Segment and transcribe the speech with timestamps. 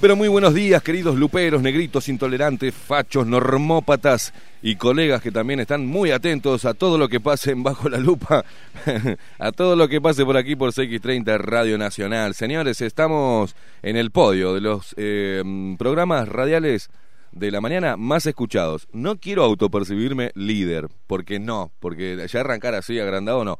[0.00, 5.84] Pero muy buenos días, queridos luperos, negritos, intolerantes, fachos, normópatas y colegas que también están
[5.84, 8.44] muy atentos a todo lo que pase bajo la lupa,
[9.38, 12.34] a todo lo que pase por aquí por CX30 Radio Nacional.
[12.34, 15.42] Señores, estamos en el podio de los eh,
[15.78, 16.88] programas radiales
[17.32, 18.88] de la mañana más escuchados.
[18.92, 23.58] No quiero autopercibirme líder, porque no, porque ya arrancar así agrandado no.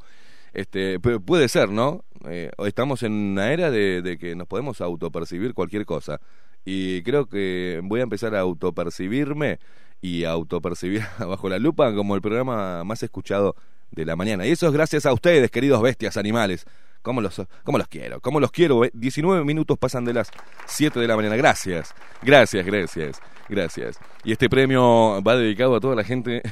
[0.53, 2.03] Este, puede ser, ¿no?
[2.27, 6.19] Eh, estamos en una era de, que nos podemos autopercibir cualquier cosa.
[6.65, 9.59] Y creo que voy a empezar a autopercibirme
[10.01, 13.55] y autopercibir bajo la lupa como el programa más escuchado
[13.91, 14.45] de la mañana.
[14.45, 16.65] Y eso es gracias a ustedes, queridos bestias animales.
[17.01, 18.21] ¿Cómo los, cómo los quiero?
[18.21, 18.81] ¿Cómo los quiero?
[18.93, 20.29] 19 minutos pasan de las
[20.67, 21.35] 7 de la mañana.
[21.35, 23.19] Gracias, gracias, gracias,
[23.49, 23.99] gracias.
[24.23, 26.43] Y este premio va dedicado a toda la gente.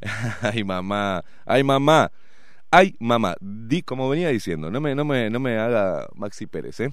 [0.42, 2.12] ay, mamá, ay, mamá.
[2.70, 6.80] Ay, mamá, di como venía diciendo, no me, no me, no me haga Maxi Pérez,
[6.80, 6.92] ¿eh?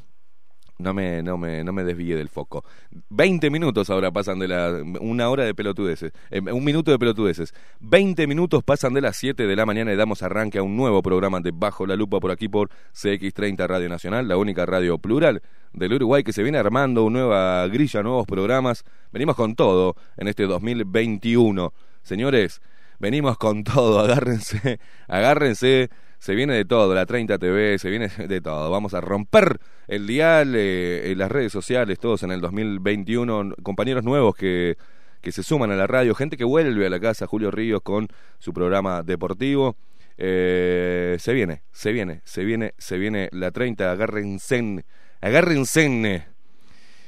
[0.78, 2.66] No me, no me, no me desvíe del foco.
[3.10, 4.84] Veinte minutos ahora pasan de la.
[5.00, 6.12] Una hora de pelotudeces.
[6.32, 7.54] Eh, un minuto de pelotudeces.
[7.80, 11.02] Veinte minutos pasan de las siete de la mañana y damos arranque a un nuevo
[11.02, 15.42] programa de Bajo la Lupa por aquí por CX30 Radio Nacional, la única radio plural
[15.72, 18.84] del Uruguay que se viene armando, una nueva grilla, nuevos programas.
[19.14, 21.74] Venimos con todo en este 2021.
[22.04, 22.62] Señores,
[23.00, 25.90] venimos con todo, agárrense, agárrense,
[26.20, 30.08] se viene de todo, la 30 TV, se viene de todo, vamos a romper el
[30.08, 34.78] dial, eh, las redes sociales, todos en el 2021, compañeros nuevos que,
[35.22, 38.08] que se suman a la radio, gente que vuelve a la casa, Julio Ríos con
[38.40, 39.76] su programa deportivo.
[40.18, 44.86] Eh, se viene, se viene, se viene, se viene la 30, agárrense,
[45.20, 46.26] agárrense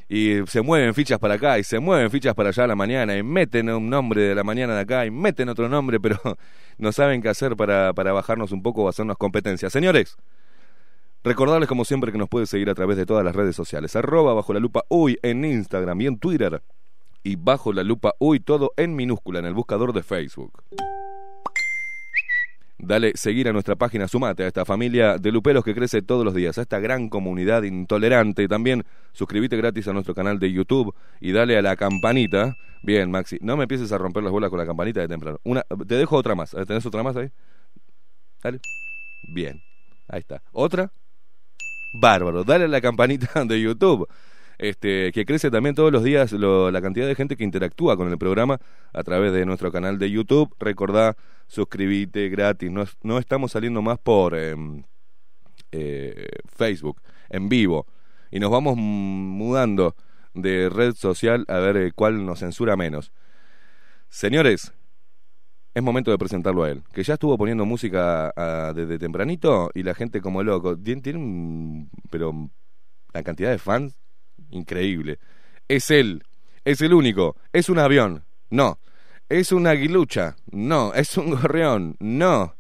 [0.10, 3.18] y se mueven fichas para acá y se mueven fichas para allá a la mañana
[3.18, 6.20] y meten un nombre de la mañana de acá y meten otro nombre, pero
[6.78, 9.70] no saben qué hacer para, para bajarnos un poco o hacernos competencia.
[9.70, 10.18] Señores,
[11.24, 14.34] recordarles como siempre que nos puede seguir a través de todas las redes sociales, arroba
[14.34, 16.62] bajo la lupa uy en Instagram y en Twitter
[17.24, 20.64] y bajo la lupa uy todo en minúscula en el buscador de Facebook.
[22.80, 26.36] Dale seguir a nuestra página, sumate a esta familia de luperos que crece todos los
[26.36, 28.48] días, a esta gran comunidad intolerante.
[28.48, 28.84] También
[29.14, 32.56] suscríbete gratis a nuestro canal de YouTube y dale a la campanita.
[32.84, 35.40] Bien, Maxi, no me empieces a romper las bolas con la campanita de temprano.
[35.44, 36.52] Una, te dejo otra más.
[36.52, 37.32] ¿Tenés otra más ahí?
[38.44, 38.60] Dale.
[39.28, 39.60] Bien,
[40.08, 40.44] ahí está.
[40.52, 40.92] ¿Otra?
[42.00, 44.08] Bárbaro, dale a la campanita de YouTube
[44.58, 48.18] este, que crece también todos los días la cantidad de gente que interactúa con el
[48.18, 48.60] programa
[48.94, 50.54] a través de nuestro canal de YouTube.
[50.60, 51.16] Recordá,
[51.48, 52.72] suscribite gratis.
[53.04, 54.84] No, estamos saliendo más por em,
[55.72, 57.86] eh, Facebook, en vivo.
[58.32, 59.96] Y nos vamos mudando
[60.34, 63.12] de red social a ver eh, cuál nos censura menos.
[64.10, 64.74] Señores,
[65.74, 68.34] es momento de presentarlo a él, que ya estuvo poniendo música
[68.74, 70.76] desde tempranito y la gente como loco.
[70.76, 72.50] Tiene pero
[73.14, 73.96] la cantidad de fans
[74.50, 75.20] increíble.
[75.68, 76.24] Es él,
[76.66, 78.80] es el único, es un avión, no.
[79.30, 80.94] Es una aguilucha, no.
[80.94, 82.56] Es un gorrión, no.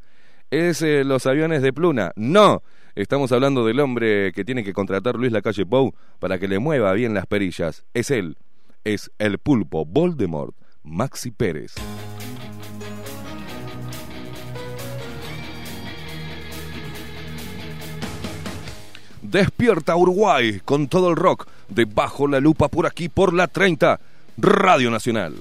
[0.51, 2.11] ¿Es eh, los aviones de Pluna?
[2.15, 2.61] No.
[2.95, 6.91] Estamos hablando del hombre que tiene que contratar Luis Lacalle Pou para que le mueva
[6.93, 7.85] bien las perillas.
[7.93, 8.37] Es él.
[8.83, 11.75] Es el pulpo Voldemort, Maxi Pérez.
[19.21, 23.99] Despierta Uruguay con todo el rock debajo la lupa por aquí por la 30
[24.37, 25.35] Radio Nacional.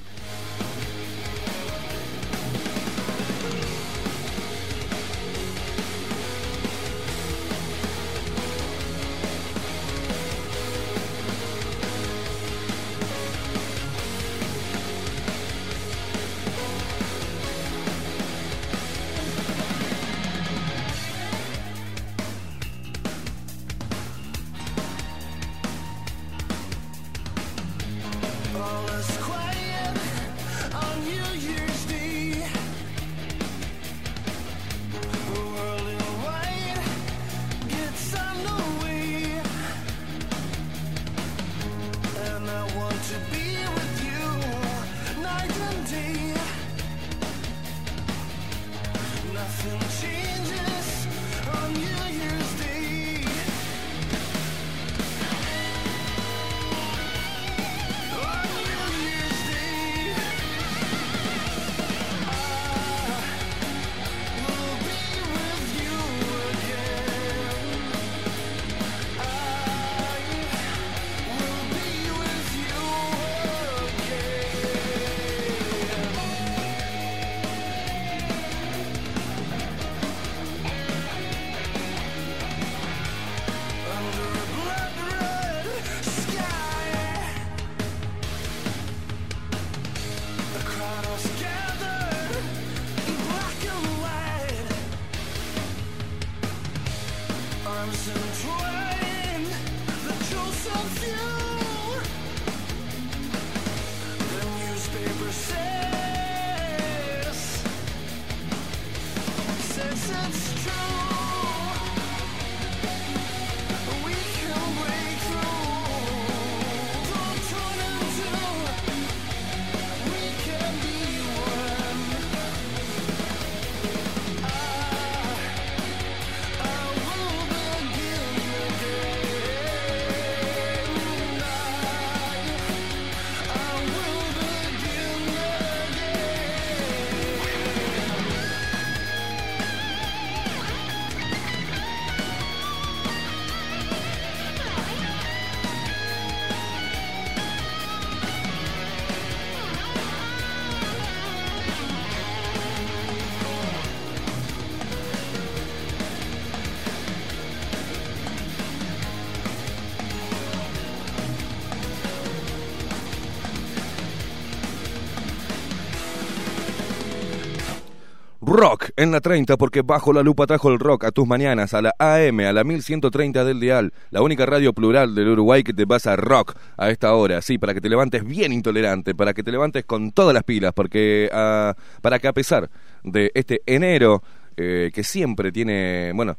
[168.96, 171.94] En la 30 porque bajo la lupa trajo el rock a tus mañanas a la
[171.98, 176.16] AM, a la 1130 del dial, la única radio plural del Uruguay que te pasa
[176.16, 179.84] rock a esta hora, sí, para que te levantes bien intolerante, para que te levantes
[179.84, 182.70] con todas las pilas, porque ah, para que a pesar
[183.04, 184.22] de este enero
[184.56, 186.36] eh, que siempre tiene, bueno,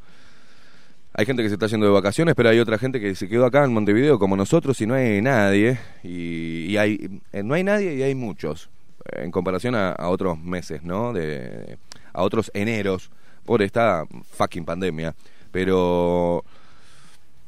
[1.14, 3.46] hay gente que se está yendo de vacaciones, pero hay otra gente que se quedó
[3.46, 7.96] acá en Montevideo como nosotros y no hay nadie, y, hay, eh, no hay nadie
[7.96, 8.70] y hay muchos
[9.12, 11.14] en comparación a, otros meses, ¿no?
[11.14, 11.78] De,
[12.18, 13.12] a otros eneros
[13.46, 15.16] por esta fucking pandemia.
[15.52, 16.44] Pero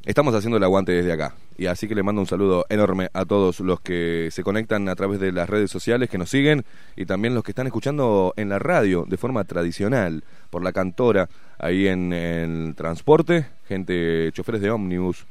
[0.05, 1.33] estamos haciendo el aguante desde acá.
[1.57, 4.95] Y así que le mando un saludo enorme a todos los que se conectan a
[4.95, 6.63] través de las redes sociales, que nos siguen,
[6.95, 11.27] y también los que están escuchando en la radio de forma tradicional, por la cantora,
[11.57, 15.25] ahí en el transporte, gente, choferes de ómnibus,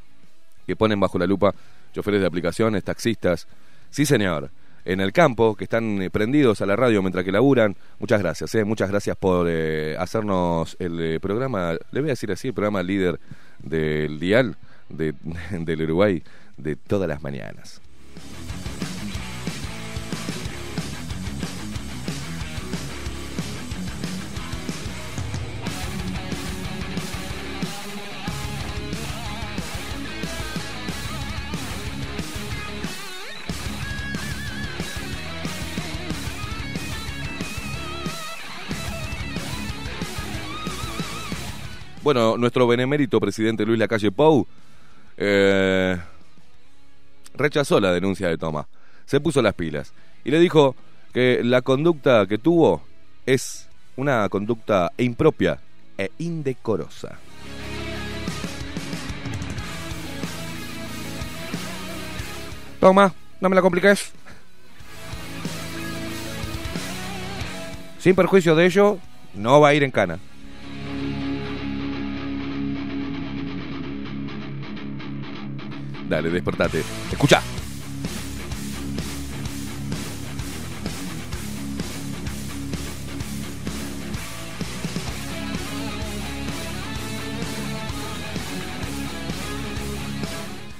[0.66, 1.54] que ponen bajo la lupa,
[1.94, 3.46] choferes de aplicaciones, taxistas.
[3.90, 4.50] Sí, señor
[4.88, 7.76] en el campo, que están eh, prendidos a la radio mientras que laburan.
[7.98, 12.48] Muchas gracias, eh, muchas gracias por eh, hacernos el programa, le voy a decir así,
[12.48, 13.20] el programa líder
[13.58, 14.56] del dial
[14.88, 15.14] de,
[15.50, 16.22] del Uruguay
[16.56, 17.82] de todas las mañanas.
[42.02, 44.46] Bueno, nuestro benemérito presidente Luis Lacalle Pou
[45.16, 45.98] eh,
[47.34, 48.66] rechazó la denuncia de Tomás.
[49.04, 49.92] Se puso las pilas
[50.24, 50.76] y le dijo
[51.12, 52.82] que la conducta que tuvo
[53.26, 55.58] es una conducta impropia
[55.96, 57.18] e indecorosa.
[62.78, 64.12] Toma, no me la compliques.
[67.98, 68.98] Sin perjuicio de ello,
[69.34, 70.20] no va a ir en cana.
[76.08, 76.82] Dale, despertate.
[77.12, 77.42] Escucha.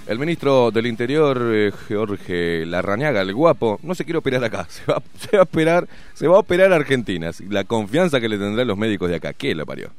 [0.09, 4.83] El ministro del Interior, eh, Jorge Larrañaga, el guapo, no se quiere operar acá, se
[4.91, 5.03] va,
[5.39, 7.31] a operar, se va a operar a Argentina.
[7.51, 9.91] La confianza que le tendrán los médicos de acá, ¿qué lo parió?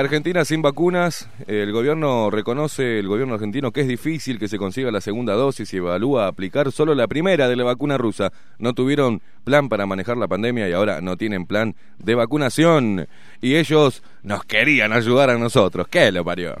[0.00, 4.90] Argentina sin vacunas, el gobierno reconoce, el gobierno argentino, que es difícil que se consiga
[4.90, 8.32] la segunda dosis y evalúa aplicar solo la primera de la vacuna rusa.
[8.58, 13.06] No tuvieron plan para manejar la pandemia y ahora no tienen plan de vacunación.
[13.40, 15.86] Y ellos nos querían ayudar a nosotros.
[15.88, 16.56] ¿Qué lo parió?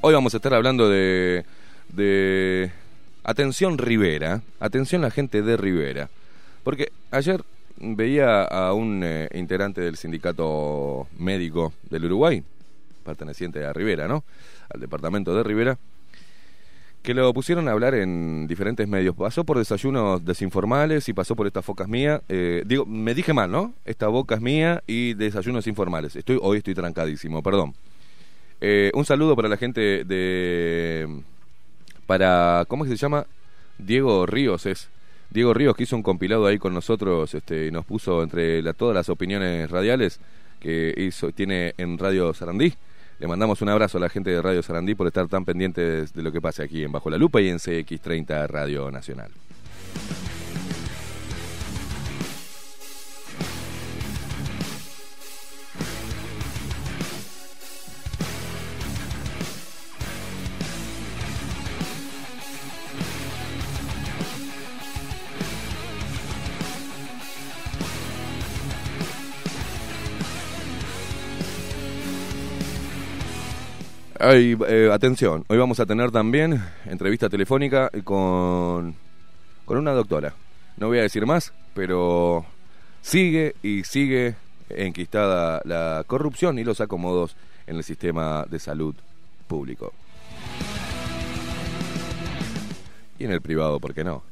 [0.00, 1.44] Hoy vamos a estar hablando de
[1.96, 2.70] de...
[3.24, 6.08] Atención Rivera, atención la gente de Rivera,
[6.62, 7.42] porque ayer
[7.78, 12.44] veía a un eh, integrante del sindicato médico del Uruguay,
[13.04, 14.22] perteneciente a Rivera, ¿no?
[14.72, 15.76] Al departamento de Rivera,
[17.02, 19.16] que lo pusieron a hablar en diferentes medios.
[19.16, 22.20] Pasó por desayunos desinformales y pasó por estas focas mías.
[22.28, 23.74] Eh, digo, me dije mal, ¿no?
[23.84, 26.14] Esta boca es mía y desayunos informales.
[26.16, 27.74] Estoy, hoy estoy trancadísimo, perdón.
[28.60, 31.22] Eh, un saludo para la gente de
[32.06, 33.26] para, ¿cómo es que se llama?
[33.78, 34.88] Diego Ríos es.
[35.30, 38.94] Diego Ríos que hizo un compilado ahí con nosotros este, y nos puso entre todas
[38.94, 40.20] las opiniones radiales
[40.60, 42.72] que hizo, tiene en Radio Sarandí.
[43.18, 46.22] Le mandamos un abrazo a la gente de Radio Sarandí por estar tan pendientes de
[46.22, 49.30] lo que pasa aquí en Bajo la Lupa y en CX30 Radio Nacional.
[74.18, 78.94] Eh, atención, hoy vamos a tener también entrevista telefónica con,
[79.66, 80.32] con una doctora.
[80.78, 82.46] No voy a decir más, pero
[83.02, 84.36] sigue y sigue
[84.70, 88.94] enquistada la corrupción y los acomodos en el sistema de salud
[89.46, 89.92] público.
[93.18, 94.22] Y en el privado, ¿por qué no?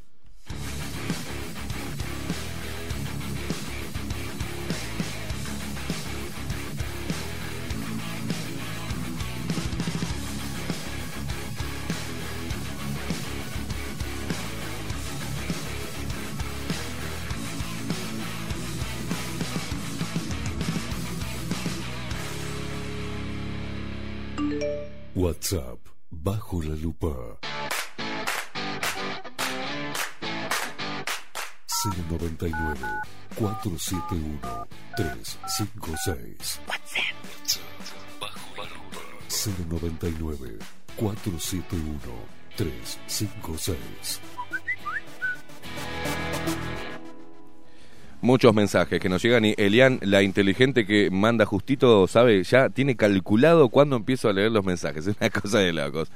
[25.25, 25.79] WhatsApp
[26.11, 27.39] bajo la lupa.
[32.09, 32.77] 099
[33.35, 37.15] 471 356 WhatsApp
[38.21, 39.01] bajo la lupa
[39.97, 40.59] 099
[40.95, 41.99] 471
[42.55, 44.19] 356
[48.25, 52.95] muchos mensajes que nos llegan y Elian, la inteligente que manda justito, sabe, ya tiene
[52.95, 55.07] calculado cuándo empiezo a leer los mensajes.
[55.07, 56.11] Es una cosa de locos.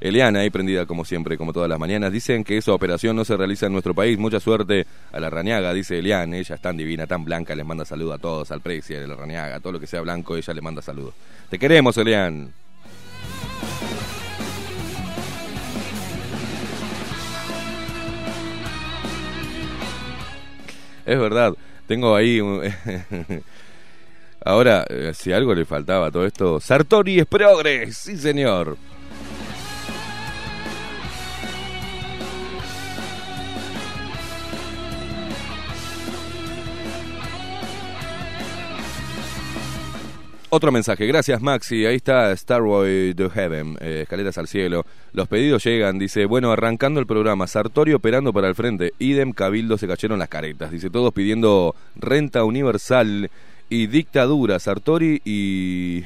[0.00, 2.12] Elian, ahí prendida como siempre, como todas las mañanas.
[2.12, 4.16] Dicen que esa operación no se realiza en nuestro país.
[4.16, 6.32] Mucha suerte a la Rañaga, dice Elian.
[6.34, 9.16] Ella es tan divina, tan blanca, les manda saludo a todos, al precio de la
[9.16, 11.14] Rañaga, a todo lo que sea blanco, ella le manda saludos.
[11.50, 12.52] Te queremos, Elian.
[21.08, 21.54] Es verdad.
[21.86, 22.40] Tengo ahí.
[24.44, 28.76] Ahora, eh, si algo le faltaba a todo esto, Sartori es progres, sí señor.
[40.50, 44.86] Otro mensaje, gracias Maxi, ahí está Starboy to Heaven, eh, al cielo.
[45.12, 49.76] Los pedidos llegan, dice, bueno, arrancando el programa, Sartori operando para el frente, idem Cabildo
[49.76, 53.30] se cayeron las caretas, dice, todos pidiendo renta universal
[53.68, 56.04] y dictadura, Sartori y...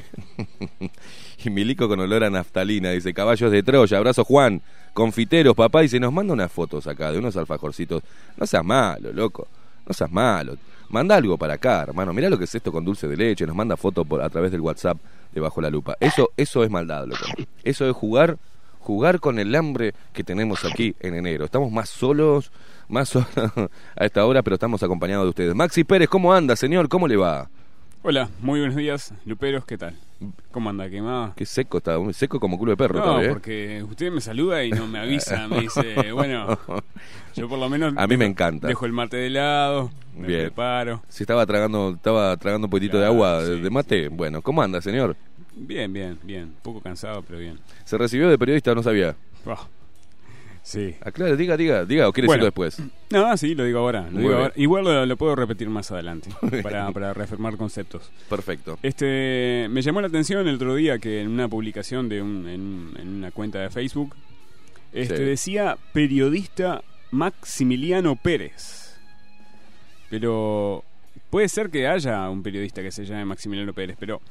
[1.45, 4.61] y Milico con olor a naftalina, dice, caballos de Troya, abrazo Juan,
[4.93, 8.03] confiteros, papá, y se nos manda unas fotos acá de unos alfajorcitos.
[8.35, 9.47] No seas malo, loco,
[9.87, 10.57] no seas malo.
[10.93, 12.13] Manda algo para acá, hermano.
[12.13, 13.47] Mirá lo que es esto con dulce de leche.
[13.47, 14.95] Nos manda fotos por, a través del WhatsApp
[15.33, 15.97] de Bajo la Lupa.
[15.99, 17.25] Eso, eso es maldad, loco.
[17.63, 18.37] Eso es jugar,
[18.77, 21.45] jugar con el hambre que tenemos aquí en enero.
[21.45, 22.51] Estamos más solos,
[22.89, 23.27] más solos
[23.95, 25.55] a esta hora, pero estamos acompañados de ustedes.
[25.55, 26.87] Maxi Pérez, ¿cómo anda, señor?
[26.89, 27.49] ¿Cómo le va?
[28.03, 29.97] Hola, muy buenos días, Luperos, ¿qué tal?
[30.51, 30.89] ¿Cómo anda?
[30.89, 31.33] ¿Quemado?
[31.35, 32.99] Qué seco está, seco como culo de perro.
[32.99, 33.29] No, ¿eh?
[33.29, 36.57] porque usted me saluda y no me avisa, me dice, bueno,
[37.35, 37.93] yo por lo menos...
[37.97, 38.67] A mí me encanta.
[38.67, 40.41] Dejo el mate de lado, me Bien.
[40.41, 41.01] preparo.
[41.09, 44.81] Si estaba tragando, estaba tragando un poquitito de agua sí, de mate, bueno, ¿cómo anda,
[44.81, 45.15] señor?
[45.55, 46.43] Bien, bien, bien.
[46.43, 47.59] Un poco cansado, pero bien.
[47.83, 49.15] ¿Se recibió de periodista no sabía?
[49.45, 49.67] Oh,
[50.63, 50.95] sí.
[51.01, 52.45] Aclare, diga, diga, diga, o quiere Bueno.
[52.45, 52.91] decirlo después.
[53.11, 54.01] No, sí, lo digo ahora.
[54.05, 54.41] Lo Muy digo bien.
[54.41, 54.53] ahora.
[54.55, 56.29] Igual lo, lo puedo repetir más adelante
[56.63, 58.09] para, para reafirmar conceptos.
[58.29, 58.79] Perfecto.
[58.81, 62.89] Este, me llamó la atención el otro día que en una publicación de un, en,
[62.99, 64.15] en una cuenta de Facebook
[64.93, 65.23] este, Sí.
[65.23, 68.95] decía periodista Maximiliano Pérez.
[70.09, 70.83] Pero
[71.29, 74.21] puede ser que haya un periodista que se llame Maximiliano Pérez, pero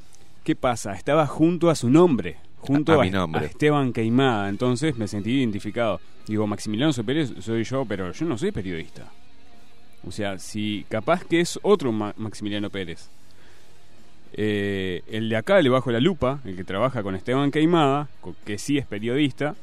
[0.45, 0.95] ¿qué pasa?
[0.95, 3.43] Estaba junto a su nombre, junto A- mi nombre.
[3.43, 6.01] a Esteban Queimada, entonces me sentí identificado.
[6.27, 9.11] Digo, Maximiliano Pérez soy yo, pero yo no soy periodista.
[10.07, 13.09] O sea, si capaz que es otro Ma- Maximiliano Pérez.
[14.35, 18.09] Eh, el de acá le bajo la lupa, el que trabaja con Esteban Queimada,
[18.45, 19.55] que sí es periodista.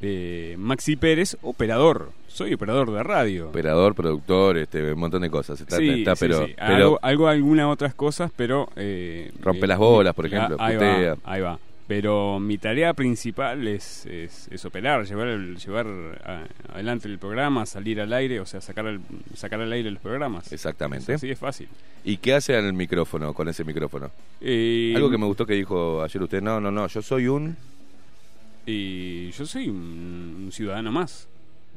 [0.00, 2.12] Eh, Maxi Pérez, operador.
[2.32, 3.48] Soy operador de radio.
[3.50, 5.60] Operador, productor, este, un montón de cosas.
[5.60, 6.54] Está, sí, está, sí, pero, sí.
[6.56, 8.70] pero Algo, algo, algunas otras cosas, pero...
[8.76, 11.58] eh, Rompe eh, las bolas, por ejemplo, Ahí va, ahí va.
[11.86, 15.86] Pero mi tarea principal es, es, es operar, llevar, el- llevar
[16.24, 19.00] a- adelante el programa, salir al aire, o sea, sacar, el,
[19.34, 20.50] sacar al aire los programas.
[20.52, 21.12] Exactamente.
[21.12, 21.68] Así es fácil.
[22.02, 24.10] ¿Y qué hace al micrófono, con ese micrófono?
[24.40, 27.56] Eh, Algo que me gustó que dijo ayer usted, no, no, no, yo soy un...
[28.64, 31.28] Y yo soy un, un ciudadano más,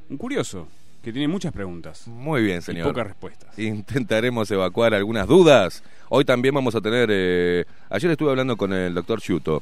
[0.09, 0.67] un curioso,
[1.03, 2.87] que tiene muchas preguntas Muy bien, y señor.
[2.87, 3.57] pocas respuestas.
[3.59, 5.83] Intentaremos evacuar algunas dudas.
[6.09, 7.09] Hoy también vamos a tener...
[7.11, 9.61] eh, ayer estuve hablando con el doctor Chuto.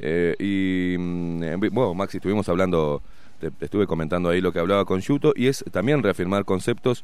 [0.00, 3.02] eh, y, mm, eh, bueno, Maxi, estuvimos hablando,
[3.40, 7.02] te, te estuve comentando ahí lo que hablaba con Chuto, y es también reafirmar conceptos.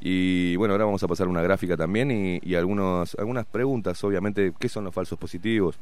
[0.00, 4.52] Y bueno, ahora vamos a pasar una gráfica también y, y algunos, algunas preguntas, obviamente,
[4.58, 5.76] ¿qué son los falsos positivos?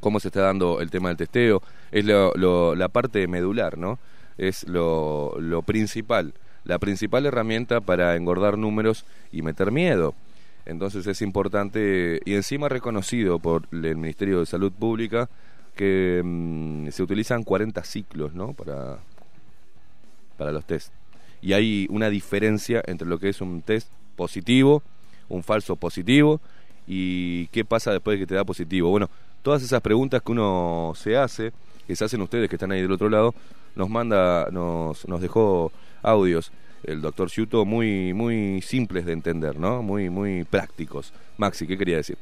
[0.00, 3.98] cómo se está dando el tema del testeo, es lo- lo- la parte medular, ¿no?
[4.38, 10.14] Es lo, lo principal, la principal herramienta para engordar números y meter miedo.
[10.66, 15.28] Entonces es importante y encima reconocido por el Ministerio de Salud Pública
[15.74, 18.52] que mm, se utilizan 40 ciclos, ¿no?
[18.54, 18.98] Para,
[20.38, 20.92] para los test.
[21.42, 24.82] Y hay una diferencia entre lo que es un test positivo,
[25.28, 26.40] un falso positivo
[26.86, 28.88] y qué pasa después de que te da positivo.
[28.90, 29.10] Bueno,
[29.42, 31.52] todas esas preguntas que uno se hace,
[31.86, 33.34] que se hacen ustedes que están ahí del otro lado,
[33.76, 36.52] nos manda, nos, nos dejó audios
[36.84, 39.82] el doctor Ciuto muy, muy simples de entender, ¿no?
[39.82, 41.12] Muy, muy prácticos.
[41.38, 42.18] Maxi, ¿qué quería decir?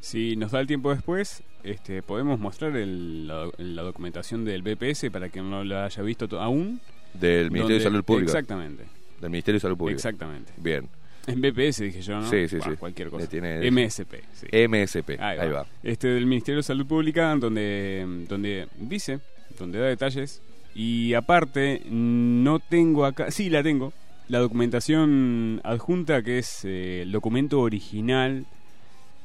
[0.00, 5.10] Si nos da el tiempo después, este, podemos mostrar el- la, la documentación del BPS
[5.10, 6.80] para quien no lo haya visto to- aún.
[7.14, 8.32] Del Ministerio de Salud Pública.
[8.32, 8.84] Exactamente,
[9.20, 9.96] Del Ministerio de Salud Pública.
[9.96, 10.52] exactamente.
[10.58, 10.86] Bien.
[11.26, 12.28] En BPS dije yo, ¿no?
[12.30, 12.76] Sí, sí, Bah, sí.
[12.76, 13.26] Cualquier cosa.
[13.26, 14.46] Tiene- MSP, sí.
[14.68, 15.18] MSP.
[15.18, 15.66] Ahí, va.
[15.82, 19.18] Este del Ministerio de Salud Pública, donde, donde dice,
[19.58, 20.40] donde da detalles.
[20.78, 23.94] Y aparte, no tengo acá, sí la tengo,
[24.28, 28.44] la documentación adjunta, que es eh, el documento original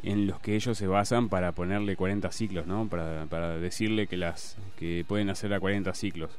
[0.04, 2.88] en los que ellos se basan para ponerle 40 ciclos, ¿no?
[2.88, 6.32] Para, para decirle que las que pueden hacer a 40 ciclos.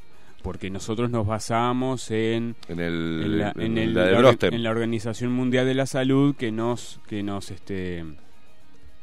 [0.42, 4.70] Porque nosotros nos basamos en En el, en la, en el- la de en la
[4.70, 8.03] Organización Mundial de la Salud que nos que nos este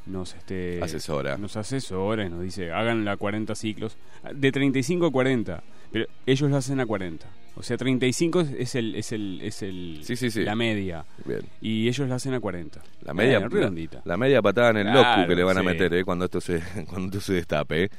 [0.06, 1.38] nos este Asesora.
[1.38, 3.95] nos asesora y nos dice hagan la 40 ciclos
[4.34, 7.25] de 35 a 40 pero ellos lo hacen a 40
[7.56, 10.43] o sea 35 es- es el es el es el Sí, sí, sí.
[10.43, 11.41] la media Bien.
[11.62, 14.78] y ellos lo hacen a 40 La media, Eh, redondita la, la media patada en
[14.78, 17.34] el Claro, loco que le van a meter eh, cuando esto se cuando esto se
[17.34, 17.84] destape.
[17.86, 17.89] eh.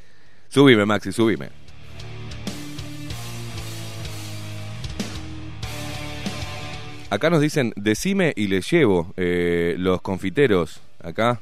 [0.48, 1.48] Subime, Maxi, subime.
[7.10, 10.80] Acá nos dicen, decime y le llevo eh, los confiteros.
[11.02, 11.40] Acá.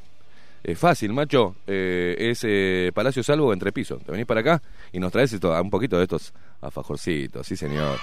[0.68, 1.56] Es fácil, macho.
[1.66, 4.04] Eh, es eh, Palacio Salvo entre pisos.
[4.04, 7.46] Te venís para acá y nos traes un poquito de estos alfajorcitos.
[7.46, 7.96] Sí, señor.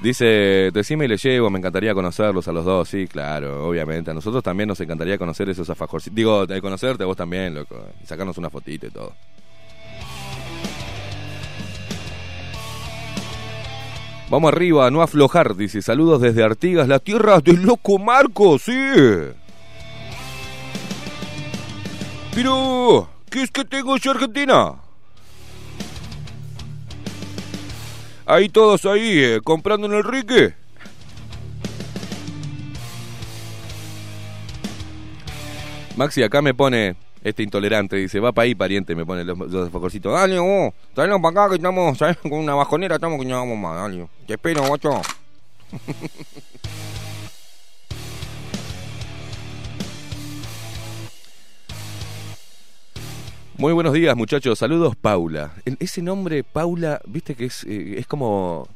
[0.00, 2.88] Dice, decime y le llevo, me encantaría conocerlos a los dos.
[2.88, 4.10] Sí, claro, obviamente.
[4.10, 6.16] A nosotros también nos encantaría conocer esos afajorcitos.
[6.16, 7.86] Digo, de conocerte vos también, loco.
[8.02, 9.12] Y sacarnos una fotito y todo.
[14.28, 15.82] Vamos arriba, no aflojar, dice.
[15.82, 18.72] Saludos desde Artigas, las tierras del loco Marco, sí.
[22.34, 24.74] Pero, ¿qué es que tengo yo Argentina?
[28.24, 30.54] Ahí todos ahí, eh, comprando en el Rique.
[35.96, 39.70] Maxi acá me pone, este intolerante, dice, va para ahí, pariente, me pone los, los
[39.70, 40.12] focorcitos.
[40.14, 42.16] Dale, vos, traelo para acá que estamos, ¿sabes?
[42.16, 44.08] Con una bajonera estamos que no vamos más, dale.
[44.26, 45.02] Te espero, guacho.
[53.62, 54.58] Muy buenos días, muchachos.
[54.58, 55.52] Saludos, Paula.
[55.78, 58.66] Ese nombre, Paula, viste que es, eh, es como.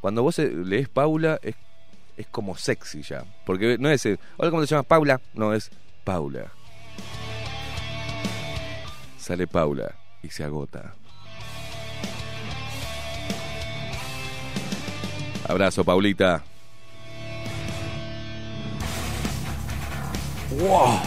[0.00, 1.56] Cuando vos eh, lees Paula, es,
[2.16, 3.24] es como sexy ya.
[3.44, 4.06] Porque no es.
[4.06, 4.86] eh, Hola, ¿cómo te llamas?
[4.86, 5.20] Paula.
[5.34, 5.72] No, es
[6.04, 6.52] Paula.
[9.18, 10.94] Sale Paula y se agota.
[15.48, 16.44] Abrazo, Paulita.
[20.60, 21.00] ¡Wow!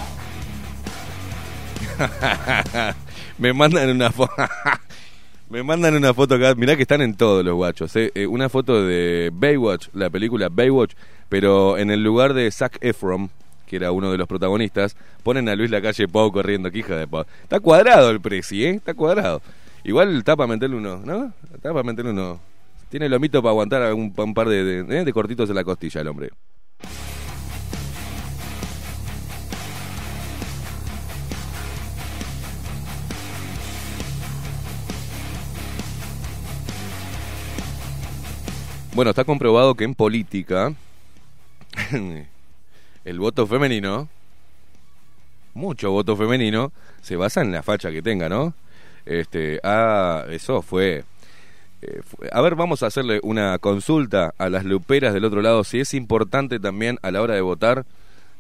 [3.42, 4.34] Me mandan una foto.
[5.50, 6.54] Me mandan una foto acá.
[6.56, 7.96] Mirá que están en todos los guachos.
[7.96, 8.12] ¿eh?
[8.14, 10.94] Eh, una foto de Baywatch, la película Baywatch,
[11.28, 13.32] pero en el lugar de Zac Efron,
[13.66, 16.70] que era uno de los protagonistas, ponen a Luis Lacalle Pau corriendo.
[16.72, 17.26] Que de Pau.
[17.44, 18.70] Está cuadrado el preci, ¿eh?
[18.76, 19.42] Está cuadrado.
[19.84, 21.34] Igual está para meterle uno, ¿no?
[21.54, 22.40] Está para meterle uno.
[22.90, 25.04] Tiene lomito para aguantar un, un par de, de- ¿eh?
[25.04, 26.30] de cortitos en la costilla el hombre.
[38.94, 40.74] Bueno, está comprobado que en política
[43.06, 44.10] el voto femenino,
[45.54, 48.54] mucho voto femenino, se basa en la facha que tenga, ¿no?
[49.06, 51.04] Este, ah, eso fue,
[51.82, 55.64] eh, fue- A ver, vamos a hacerle una consulta a las luperas del otro lado,
[55.64, 57.86] si es importante también a la hora de votar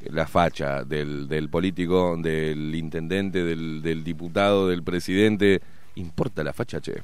[0.09, 5.61] la facha del, del político, del intendente, del, del diputado, del presidente.
[5.95, 7.03] ¿Importa la facha, che?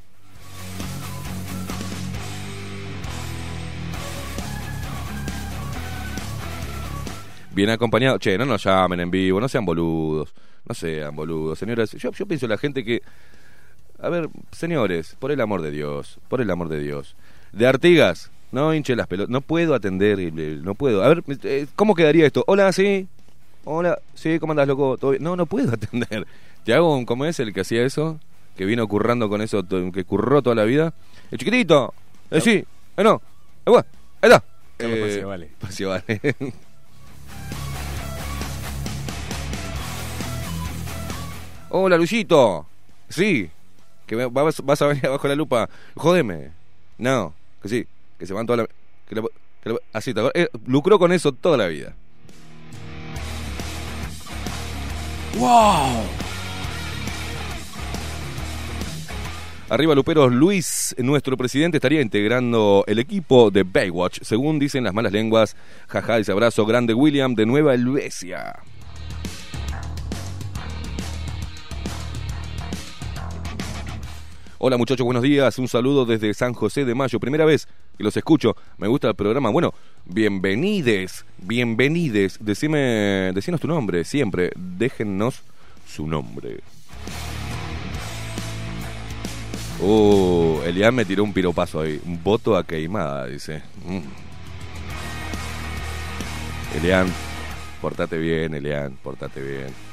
[7.58, 8.20] Bien acompañado.
[8.20, 10.34] Che, no nos llamen en vivo, no sean boludos.
[10.66, 11.92] No sean boludos, señoras.
[11.92, 13.02] Yo, yo pienso en la gente que.
[14.00, 17.16] A ver, señores, por el amor de Dios, por el amor de Dios.
[17.52, 19.32] De Artigas, no hinche las pelotas.
[19.32, 21.04] No puedo atender, eh, no puedo.
[21.04, 22.44] A ver, eh, ¿cómo quedaría esto?
[22.48, 23.08] Hola, sí.
[23.66, 24.98] Hola, sí, ¿cómo andás, loco?
[24.98, 25.24] ¿Todo bien?
[25.24, 26.28] No, no puedo atender.
[26.64, 27.06] Te hago un.
[27.06, 28.20] ¿Cómo es el que hacía eso?
[28.56, 30.94] Que vino currando con eso, que curró toda la vida.
[31.32, 31.94] El chiquitito.
[32.30, 32.64] Eh, sí.
[32.98, 33.22] Eh, no.
[33.66, 33.86] Eh, bueno,
[34.22, 34.44] ahí está.
[34.80, 35.50] Eh, Paciavale.
[35.60, 36.36] Paciavale.
[41.70, 42.66] Hola, Luisito.
[43.10, 43.50] Sí.
[44.06, 45.70] Que me- vas, vas a venir abajo de la lupa.
[45.96, 46.52] Jódeme.
[46.98, 47.34] No.
[47.62, 47.88] Que sí.
[48.18, 48.68] Que se van toda la...
[49.08, 49.22] Que la-
[49.64, 50.22] que la- así, ¿te?
[50.34, 51.94] Eh, lucró con eso toda la vida.
[55.38, 56.04] ¡Wow!
[59.70, 65.12] Arriba Luperos, Luis, nuestro presidente, estaría integrando el equipo de Baywatch, según dicen las malas
[65.12, 65.58] lenguas.
[65.90, 68.56] Jaja, ese abrazo grande William de Nueva Helvecia.
[74.60, 75.60] Hola muchachos, buenos días.
[75.60, 77.20] Un saludo desde San José de Mayo.
[77.20, 78.56] Primera vez que los escucho.
[78.80, 79.52] Me gusta el programa.
[79.52, 79.72] Bueno,
[80.06, 82.40] bienvenides, bienvenides.
[82.42, 84.50] Decime, decinos tu nombre, siempre.
[84.56, 85.44] Déjennos
[85.88, 86.62] su nombre.
[89.80, 92.02] Uh, Elian me tiró un piropazo ahí.
[92.04, 93.62] Un voto a queimada, dice.
[93.86, 94.02] Mm.
[96.80, 97.14] Elian,
[97.80, 99.87] portate bien, Elian, portate bien.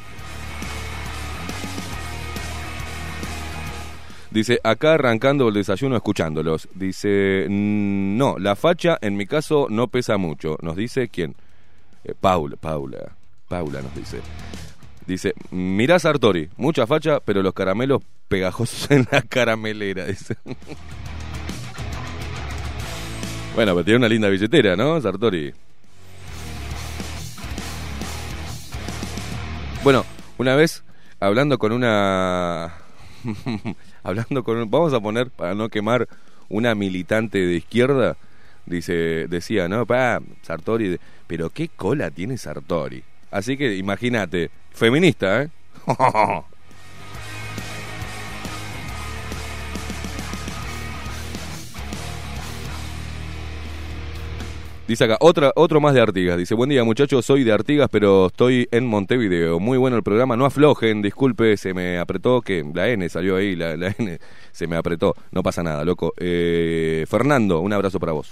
[4.34, 6.68] Dice, acá arrancando el desayuno escuchándolos.
[6.74, 10.58] Dice, "Mm, no, la facha en mi caso no pesa mucho.
[10.60, 11.36] Nos dice quién.
[12.02, 13.14] Eh, Paula, Paula,
[13.46, 14.20] Paula nos dice.
[15.06, 20.06] Dice, mirá Sartori, mucha facha, pero los caramelos pegajosos en la caramelera.
[20.06, 20.36] Dice.
[23.54, 25.54] bueno, pero tiene una linda billetera, ¿no, Sartori?
[29.84, 30.04] Bueno,
[30.38, 30.82] una vez
[31.20, 32.74] hablando con una...
[34.04, 34.70] hablando con...
[34.70, 36.06] Vamos a poner, para no quemar,
[36.48, 38.16] una militante de izquierda,
[38.66, 43.02] dice, decía, no, pa, Sartori, pero qué cola tiene Sartori.
[43.30, 45.48] Así que imagínate, feminista, ¿eh?
[54.86, 56.36] Dice acá, otra, otro más de Artigas.
[56.36, 59.58] Dice, buen día muchachos, soy de Artigas, pero estoy en Montevideo.
[59.58, 63.56] Muy bueno el programa, no aflojen, disculpe, se me apretó, que la N salió ahí,
[63.56, 64.18] la, N
[64.52, 65.14] se me apretó.
[65.32, 66.12] No pasa nada, loco.
[66.18, 68.30] Eh, Fernando, un abrazo para vos.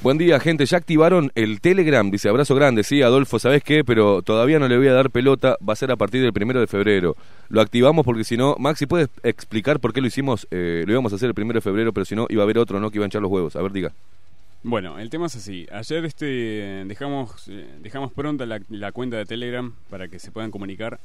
[0.00, 0.64] Buen día, gente.
[0.64, 2.08] Ya activaron el Telegram.
[2.08, 2.84] Dice abrazo grande.
[2.84, 3.82] Sí, Adolfo, ¿sabes qué?
[3.84, 5.56] Pero todavía no le voy a dar pelota.
[5.68, 7.16] Va a ser a partir del primero de febrero.
[7.48, 8.54] Lo activamos porque si no.
[8.60, 10.46] Maxi, ¿puedes explicar por qué lo hicimos?
[10.52, 12.58] Eh, lo íbamos a hacer el primero de febrero, pero si no, iba a haber
[12.58, 12.90] otro, ¿no?
[12.90, 13.56] Que iba a echar los huevos.
[13.56, 13.92] A ver, diga.
[14.62, 15.66] Bueno, el tema es así.
[15.72, 16.26] Ayer este
[16.86, 21.00] dejamos eh, dejamos pronta la, la cuenta de Telegram para que se puedan comunicar.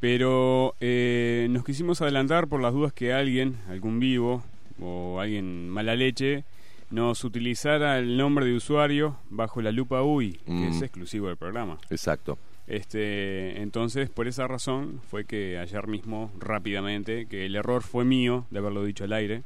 [0.00, 4.42] Pero eh, nos quisimos adelantar por las dudas que alguien, algún vivo
[4.80, 6.44] o alguien mala leche,
[6.92, 10.64] nos utilizara el nombre de usuario bajo la lupa UI, que Mm.
[10.68, 11.78] es exclusivo del programa.
[11.90, 12.38] Exacto.
[12.66, 18.46] Este, entonces, por esa razón fue que ayer mismo, rápidamente, que el error fue mío
[18.50, 19.42] de haberlo dicho al aire.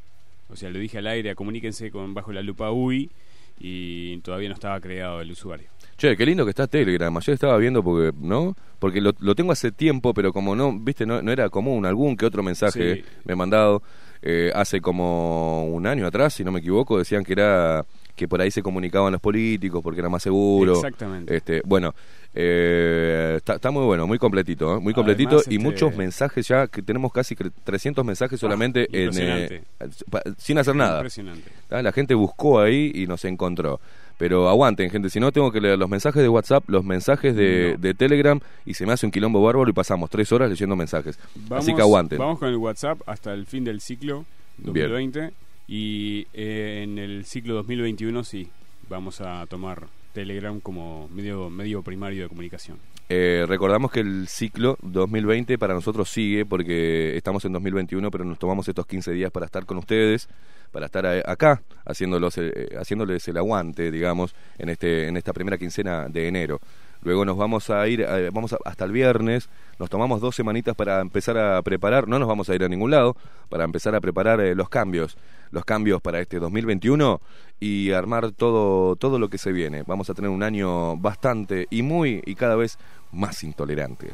[0.48, 3.10] O sea, lo dije al aire, comuníquense con bajo la lupa UI
[3.58, 5.66] y todavía no estaba creado el usuario.
[5.96, 7.16] Che, qué lindo que está Telegram.
[7.16, 8.54] Ayer estaba viendo porque, ¿no?
[8.78, 11.86] Porque lo, lo tengo hace tiempo, pero como no, viste, no, no era común.
[11.86, 13.04] Algún que otro mensaje Sí.
[13.24, 13.82] me he mandado
[14.28, 17.84] eh, hace como un año atrás, si no me equivoco, decían que era
[18.16, 20.72] que por ahí se comunicaban los políticos porque era más seguro.
[20.74, 21.36] Exactamente.
[21.36, 21.94] Este, bueno,
[22.34, 24.80] eh, está, está muy bueno, muy completito, ¿eh?
[24.80, 28.88] muy completito Además, y este- muchos mensajes ya que tenemos casi cre- 300 mensajes solamente
[28.92, 29.62] en eh,
[30.38, 30.96] sin hacer nada.
[30.98, 31.50] Impresionante.
[31.68, 31.82] ¿tá?
[31.82, 33.80] La gente buscó ahí y nos encontró.
[34.18, 37.72] Pero aguanten, gente, si no tengo que leer los mensajes de WhatsApp, los mensajes de,
[37.72, 37.78] No.
[37.78, 41.18] de Telegram y se me hace un quilombo bárbaro y pasamos tres horas leyendo mensajes.
[41.50, 42.18] Así que aguanten.
[42.18, 44.24] Vamos con el WhatsApp hasta el fin del ciclo
[44.58, 44.88] Bien.
[44.90, 45.32] 2020
[45.68, 48.48] y eh, en el ciclo 2021 sí,
[48.88, 52.78] vamos a tomar Telegram como medio, medio primario de comunicación.
[53.08, 58.38] Eh, recordamos que el ciclo 2020 para nosotros sigue porque estamos en 2021, pero nos
[58.38, 60.28] tomamos estos 15 días para estar con ustedes,
[60.72, 66.08] para estar acá haciéndolos, eh, haciéndoles el aguante, digamos, en este en esta primera quincena
[66.08, 66.60] de enero.
[67.02, 70.74] Luego nos vamos a ir, eh, vamos a- hasta el viernes, nos tomamos dos semanitas
[70.74, 73.16] para empezar a preparar, no nos vamos a ir a ningún lado,
[73.48, 75.16] para empezar a preparar eh, los cambios,
[75.50, 77.20] los cambios para este 2021
[77.60, 79.82] y armar todo, todo lo que se viene.
[79.86, 82.78] Vamos a tener un año bastante y muy y cada vez
[83.12, 84.10] más intolerante.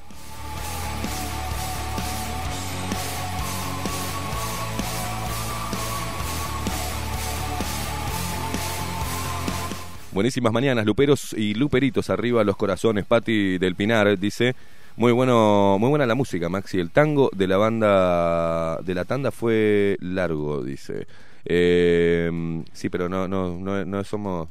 [10.13, 13.07] Buenísimas mañanas, luperos y luperitos arriba los corazones.
[13.07, 14.55] Patti del Pinar dice,
[14.97, 16.79] muy bueno, muy buena la música, Maxi.
[16.79, 21.07] El tango de la banda de la tanda fue largo, dice.
[21.45, 24.49] Eh, sí, pero no, no, no, no somos,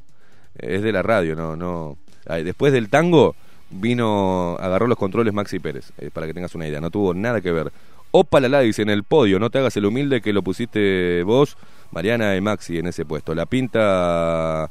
[0.58, 1.98] es de la radio, no, no.
[2.26, 3.36] Después del tango
[3.70, 6.82] vino, agarró los controles Maxi Pérez, eh, para que tengas una idea.
[6.82, 7.72] No tuvo nada que ver.
[8.12, 11.58] Opa la, dice en el podio, no te hagas el humilde que lo pusiste vos,
[11.92, 13.34] Mariana y Maxi en ese puesto.
[13.34, 14.70] La pinta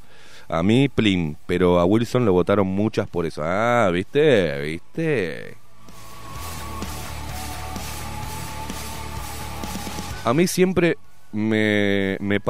[0.49, 3.43] a mí, Plim, pero a Wilson lo votaron muchas por eso.
[3.45, 4.61] Ah, ¿viste?
[4.61, 5.60] ¿Viste?
[10.25, 10.99] A mí siempre
[11.33, 12.41] me, me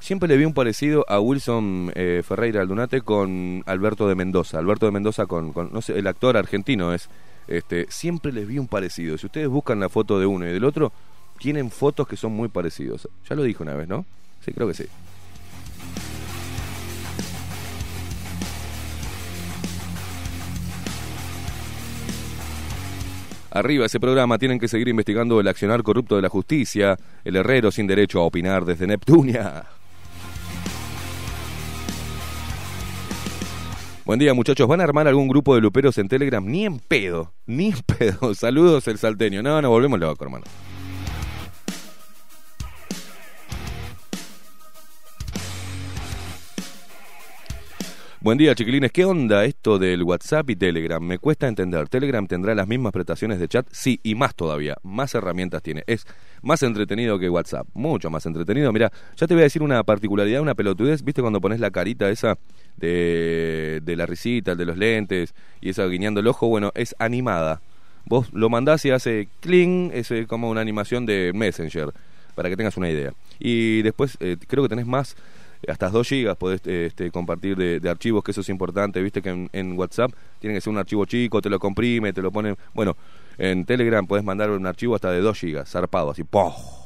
[0.00, 4.58] siempre le vi un parecido a Wilson eh, Ferreira Aldunate con Alberto de Mendoza.
[4.58, 7.08] Alberto de Mendoza con, con, no sé, el actor argentino es.
[7.48, 9.16] Este, siempre les vi un parecido.
[9.16, 10.92] Si ustedes buscan la foto de uno y del otro,
[11.38, 13.08] tienen fotos que son muy parecidos.
[13.28, 14.04] Ya lo dije una vez, ¿no?
[14.44, 14.84] Sí, creo que sí.
[23.56, 27.70] Arriba ese programa tienen que seguir investigando el accionar corrupto de la justicia, el herrero
[27.70, 29.64] sin derecho a opinar desde Neptunia.
[34.04, 36.44] Buen día muchachos, ¿van a armar algún grupo de luperos en Telegram?
[36.44, 38.34] Ni en pedo, ni en pedo.
[38.36, 39.42] Saludos el salteño.
[39.42, 40.44] No, no, volvemos loco, hermano.
[48.26, 48.90] Buen día, chiquilines.
[48.90, 51.00] ¿Qué onda esto del WhatsApp y Telegram?
[51.00, 51.88] Me cuesta entender.
[51.88, 53.68] ¿Telegram tendrá las mismas prestaciones de chat?
[53.70, 54.74] Sí, y más todavía.
[54.82, 55.84] Más herramientas tiene.
[55.86, 56.08] Es
[56.42, 57.68] más entretenido que WhatsApp.
[57.72, 58.72] Mucho más entretenido.
[58.72, 61.04] Mira, ya te voy a decir una particularidad, una pelotudez.
[61.04, 62.36] ¿Viste cuando pones la carita esa
[62.78, 66.48] de, la risita, de los lentes y esa guiñando el ojo?
[66.48, 67.62] Bueno, es animada.
[68.06, 71.92] Vos lo mandás y hace cling, es eh, como una animación de Messenger,
[72.34, 73.12] para que tengas una idea.
[73.38, 75.14] Y después eh, creo que tenés más
[75.68, 79.50] hasta 2 gigas podés este, compartir de, archivos, que eso es importante, viste que en,
[79.52, 82.56] en WhatsApp tiene que ser un archivo chico, te lo comprime, te lo pone...
[82.74, 82.96] Bueno,
[83.38, 86.85] en Telegram podés mandar un archivo hasta de 2 gigas, zarpado, así, ¡poh!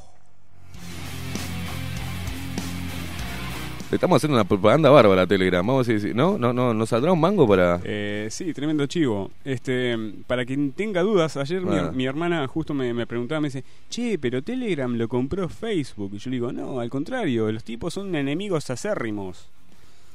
[3.90, 5.66] Le estamos haciendo una propaganda bárbara a Telegram.
[5.66, 6.38] Vamos a decir, ¿no?
[6.38, 7.80] ¿No, no, ¿Nos saldrá un mango para...?
[7.82, 9.32] Eh, sí, tremendo chivo.
[9.44, 9.96] Este,
[10.28, 11.90] para quien tenga dudas, ayer mi- Ah.
[11.92, 16.12] mi, hermana justo me, me preguntaba, me dice, che, pero Telegram lo compró Facebook.
[16.14, 19.48] Y yo le digo, no, al contrario, los tipos son enemigos acérrimos.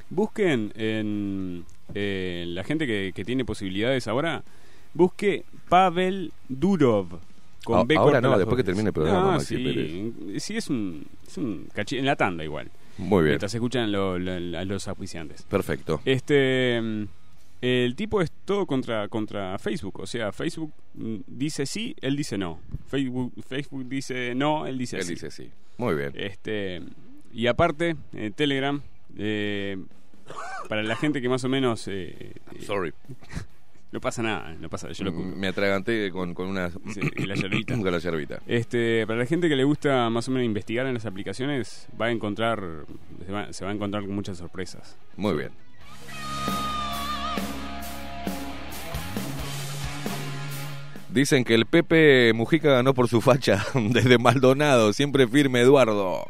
[0.09, 4.43] Busquen en eh, la gente que, que tiene posibilidades ahora,
[4.93, 7.07] busque Pavel Durov.
[7.65, 10.69] Con A- B ahora no, después que termine el programa, Ah, Maxi sí, sí, es
[10.69, 12.69] un, es un cachi- en la tanda igual.
[12.97, 13.31] Muy bien.
[13.33, 15.43] Mientras se escuchan lo- lo- a los auspiciantes.
[15.43, 16.01] Perfecto.
[16.05, 17.03] Este mm,
[17.61, 22.37] el tipo es todo contra contra Facebook, o sea, Facebook mm, dice sí, él dice
[22.37, 22.59] no.
[22.87, 25.13] Facebook Facebook dice no, él dice Él sí.
[25.13, 25.49] dice sí.
[25.77, 26.11] Muy bien.
[26.15, 26.81] Este
[27.33, 28.81] y aparte eh, Telegram
[29.17, 29.77] eh,
[30.69, 32.15] para la gente que más o menos eh,
[32.53, 32.93] eh, Sorry.
[33.95, 35.37] No pasa nada, no pasa, yo lo cubro.
[35.37, 36.69] Me atraganté con, con una...
[36.69, 37.75] Sí, la yerbita.
[37.81, 38.41] con la yerbita.
[38.45, 42.07] Este, para la gente que le gusta más o menos investigar en las aplicaciones, va
[42.07, 42.61] a encontrar
[43.25, 44.97] se va, se va a encontrar con muchas sorpresas.
[45.15, 45.51] Muy bien.
[51.09, 56.25] Dicen que el Pepe Mujica ganó por su facha desde Maldonado, siempre firme Eduardo.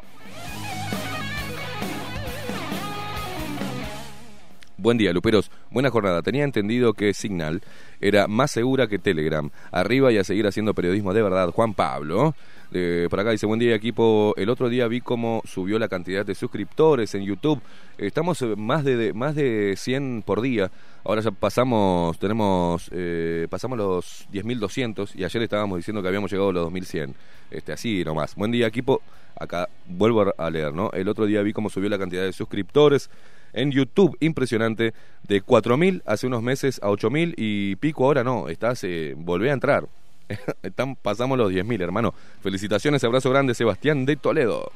[4.85, 5.49] Buen día, Luperos.
[5.71, 6.21] Buena jornada.
[6.21, 7.63] Tenía entendido que Signal
[7.99, 9.49] era más segura que Telegram.
[9.71, 11.49] Arriba y a seguir haciendo periodismo de verdad.
[11.49, 12.35] Juan Pablo.
[12.71, 14.35] Eh, por acá dice, buen día equipo.
[14.37, 17.63] El otro día vi cómo subió la cantidad de suscriptores en YouTube.
[17.97, 20.69] Estamos eh, más de, más de 100 por día.
[21.03, 26.51] Ahora ya pasamos, tenemos, eh, pasamos los 10.200 y ayer estábamos diciendo que habíamos llegado
[26.51, 27.15] a los 2.100.
[27.49, 28.35] Este, así nomás.
[28.35, 29.01] Buen día equipo.
[29.35, 30.91] Acá vuelvo a leer, ¿no?
[30.93, 33.09] El otro día vi cómo subió la cantidad de suscriptores
[33.55, 38.83] en YouTube, impresionante, de 4.000 hace unos meses a 8.000 y pico ahora no, estás,
[38.83, 39.87] eh, volvé a entrar.
[40.63, 42.13] Están, pasamos los 10.000, hermano.
[42.41, 44.71] Felicitaciones, abrazo grande, Sebastián de Toledo.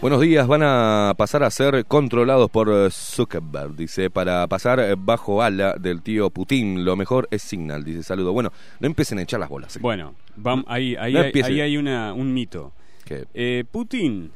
[0.00, 4.94] Buenos días, van a pasar a ser controlados por eh, Zuckerberg, dice, para pasar eh,
[4.96, 6.86] bajo ala del tío Putin.
[6.86, 8.32] Lo mejor es Signal, dice, saludo.
[8.32, 9.76] Bueno, no empiecen a echar las bolas.
[9.76, 9.80] ¿eh?
[9.82, 10.14] Bueno,
[10.68, 11.50] ahí, ahí, No hay, empiece.
[11.50, 12.72] ahí hay una, un mito.
[13.34, 14.30] Eh, Putin,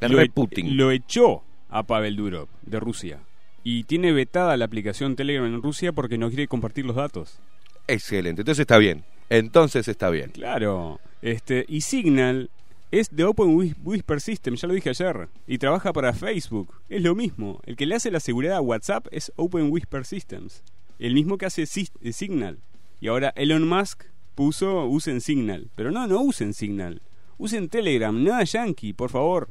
[0.00, 0.76] lo, e- Putin.
[0.76, 3.20] lo echó a Pavel Durov de Rusia.
[3.62, 7.38] Y tiene vetada la aplicación Telegram en Rusia porque no quiere compartir los datos.
[7.86, 9.04] Excelente, entonces está bien.
[9.28, 10.30] Entonces está bien.
[10.30, 10.98] Claro.
[11.20, 12.50] Este, y Signal
[12.92, 15.28] es de Open Whis- Whisper System, ya lo dije ayer.
[15.48, 16.72] Y trabaja para Facebook.
[16.88, 17.60] Es lo mismo.
[17.66, 20.62] El que le hace la seguridad a WhatsApp es Open Whisper Systems.
[21.00, 22.58] El mismo que hace eh, Signal.
[23.00, 24.04] Y ahora Elon Musk
[24.36, 25.68] puso usen Signal.
[25.74, 27.02] Pero no, no usen Signal.
[27.38, 29.48] Usen Telegram, nada yankee, por favor.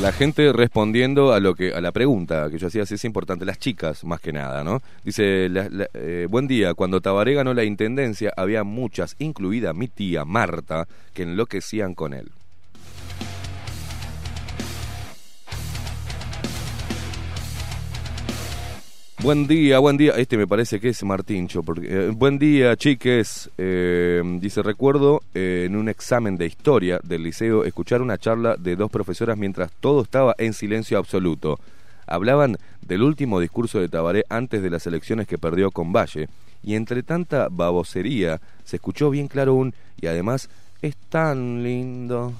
[0.00, 3.44] La gente respondiendo a lo que a la pregunta que yo hacía, sí es importante,
[3.44, 4.80] las chicas más que nada, ¿no?
[5.04, 9.88] Dice, la- la- eh, buen día, cuando Tabaré ganó la intendencia había muchas, incluida mi
[9.88, 12.30] tía Marta, que enloquecían con él.
[19.20, 20.12] Buen día, buen día.
[20.12, 21.64] Este me parece que es Martincho.
[21.64, 23.50] Porque, eh, buen día, chiques.
[23.58, 28.76] Eh, dice, recuerdo eh, en un examen de historia del liceo escuchar una charla de
[28.76, 31.58] dos profesoras mientras todo estaba en silencio absoluto.
[32.06, 36.28] Hablaban del último discurso de Tabaré antes de las elecciones que perdió con Valle.
[36.62, 39.74] Y entre tanta babosería se escuchó bien claro un...
[40.00, 40.48] Y además,
[40.80, 42.34] es tan lindo.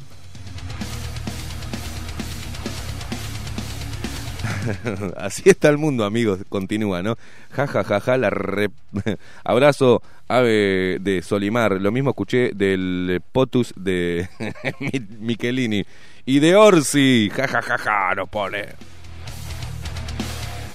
[5.17, 6.41] Así está el mundo, amigos.
[6.49, 7.17] Continúa, ¿no?
[7.51, 8.71] Ja, ja, ja, ja, la re-
[9.45, 11.73] Abrazo, ave de Solimar.
[11.81, 14.29] Lo mismo escuché del Potus de
[14.81, 15.85] Mi- Michelini.
[16.27, 17.31] Y de Orsi.
[17.35, 18.67] Ja, ja, ja, ja, nos pone.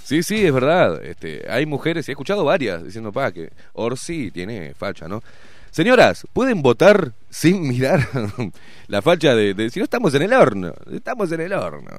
[0.03, 1.03] Sí, sí, es verdad.
[1.03, 5.23] Este, hay mujeres, he escuchado varias diciendo, pa, que Orsi tiene facha, ¿no?
[5.71, 8.07] Señoras, ¿pueden votar sin mirar
[8.87, 11.89] la facha de, de- Si no estamos en el horno, estamos en el horno.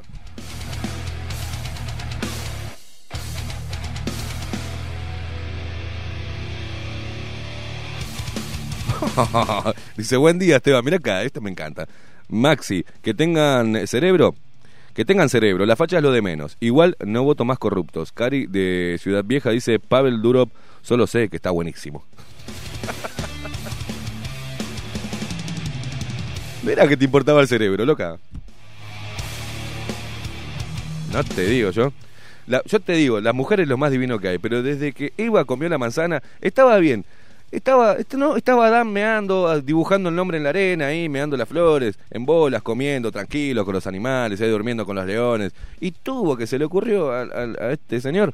[9.96, 10.84] Dice, buen día, Esteban.
[10.84, 11.86] Mira acá, esto me encanta.
[12.28, 14.34] Maxi, que tengan cerebro.
[14.94, 16.56] Que tengan cerebro, la facha es lo de menos.
[16.60, 18.12] Igual no voto más corruptos.
[18.12, 20.50] Cari de Ciudad Vieja dice, Pavel Durov,
[20.82, 22.04] solo sé que está buenísimo.
[26.62, 28.16] Mira que te importaba el cerebro, loca.
[31.12, 31.92] No te digo yo.
[32.46, 35.12] La- yo te digo, las mujeres es lo más divino que hay, pero desde que
[35.16, 37.04] Eva comió la manzana, estaba bien.
[37.54, 41.36] Estaba, este, no, estaba Adán meando, ah, dibujando el nombre en la arena, ahí, meando
[41.36, 45.52] las flores, en bolas, comiendo, tranquilo con los animales, ahí durmiendo con los leones.
[45.80, 48.32] Y tuvo que se le ocurrió a, a- este señor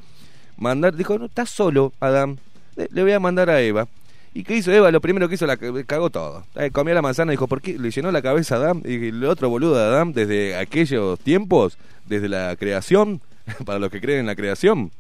[0.57, 2.39] mandar, dijo, no, está solo, Adán,
[2.77, 3.87] le, le voy a mandar a Eva.
[4.33, 4.91] ¿Y qué hizo Eva?
[4.93, 6.45] Lo primero que hizo, la ca- cagó todo.
[6.55, 7.77] Eh, comió la manzana y dijo, ¿por qué?
[7.79, 8.83] Le llenó la cabeza a Adán.
[8.85, 13.21] Y el otro boludo de Adán, desde aquellos tiempos, desde la creación,
[13.67, 14.93] para los que creen en la creación,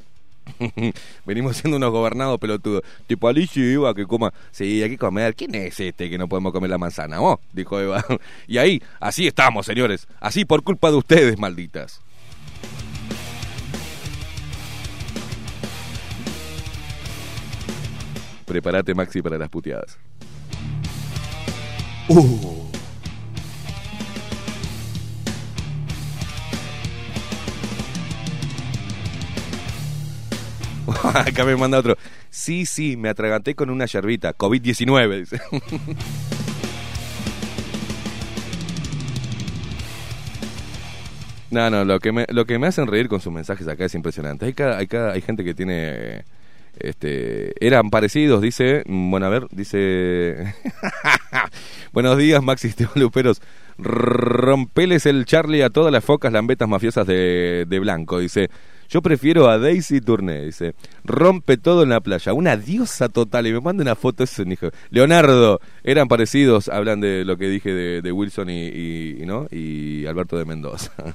[1.26, 2.82] Venimos siendo unos gobernados pelotudos.
[3.06, 4.32] Tipo Alicia Eva que coma.
[4.50, 5.34] Sí, hay que comer.
[5.34, 7.20] ¿Quién es este que no podemos comer la manzana?
[7.20, 8.04] Oh, dijo Eva.
[8.46, 10.06] Y ahí, así estamos, señores.
[10.20, 12.00] Así por culpa de ustedes, malditas.
[18.46, 19.96] Prepárate, Maxi, para las puteadas.
[22.08, 22.69] Uh.
[31.14, 31.96] Acá me manda otro.
[32.30, 34.36] Sí, sí, me atraganté con una yerbita.
[34.36, 35.40] COVID-19, dice.
[41.50, 43.94] No, no, lo que me, lo que me hacen reír con sus mensajes acá es
[43.94, 44.46] impresionante.
[44.46, 46.24] Hay, cada, hay, cada, hay gente que tiene...
[46.78, 48.84] Este, eran parecidos, dice...
[48.86, 50.54] mm, Bueno, a ver, dice...
[51.92, 53.42] Buenos días, Maxi Esteban Luperos.
[53.78, 58.48] Rompeles el Charlie a todas las focas lambetas mafiosas de, de Blanco, dice...
[58.90, 60.74] Yo prefiero a Daisy Tourné, dice.
[61.04, 62.32] Rompe todo en la playa.
[62.32, 63.46] Una diosa total.
[63.46, 64.70] Y me manda una foto ese hijo.
[64.90, 66.68] Leonardo, eran parecidos.
[66.68, 69.46] Hablan de lo que dije de, Wilson y, ¿no?
[69.48, 70.90] y Alberto de Mendoza.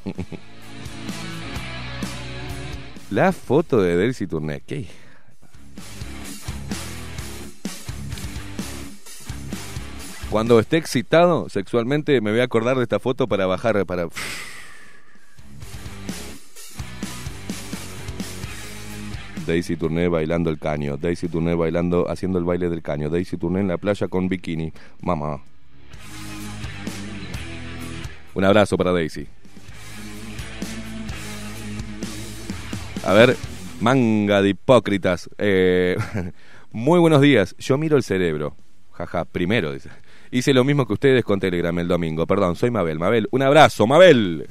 [3.11, 4.61] la foto de Daisy Tourné.
[4.65, 4.85] ¿Qué?
[10.29, 14.07] Cuando esté excitado sexualmente me voy a acordar de esta foto para bajar, para...
[19.45, 23.59] Daisy Tourné bailando el caño, Daisy Tourné bailando, haciendo el baile del caño, Daisy Tourné
[23.59, 24.71] en la playa con bikini,
[25.01, 25.41] mamá.
[28.33, 29.27] Un abrazo para Daisy.
[33.05, 33.37] A ver,
[33.81, 35.29] manga de hipócritas.
[35.37, 35.95] Eh,
[36.71, 38.55] muy buenos días, yo miro el cerebro.
[38.93, 39.89] Jaja, primero dice.
[40.31, 42.25] Hice lo mismo que ustedes con Telegram el domingo.
[42.25, 42.97] Perdón, soy Mabel.
[42.97, 44.47] Mabel, un abrazo, Mabel.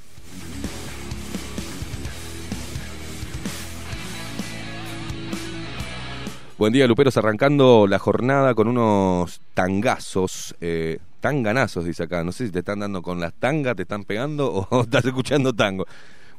[6.65, 12.25] Buen día, Luperos, arrancando la jornada con unos tangazos, eh, tanganazos, dice acá.
[12.25, 15.53] No sé si te están dando con las tangas, te están pegando o estás escuchando
[15.53, 15.85] tango.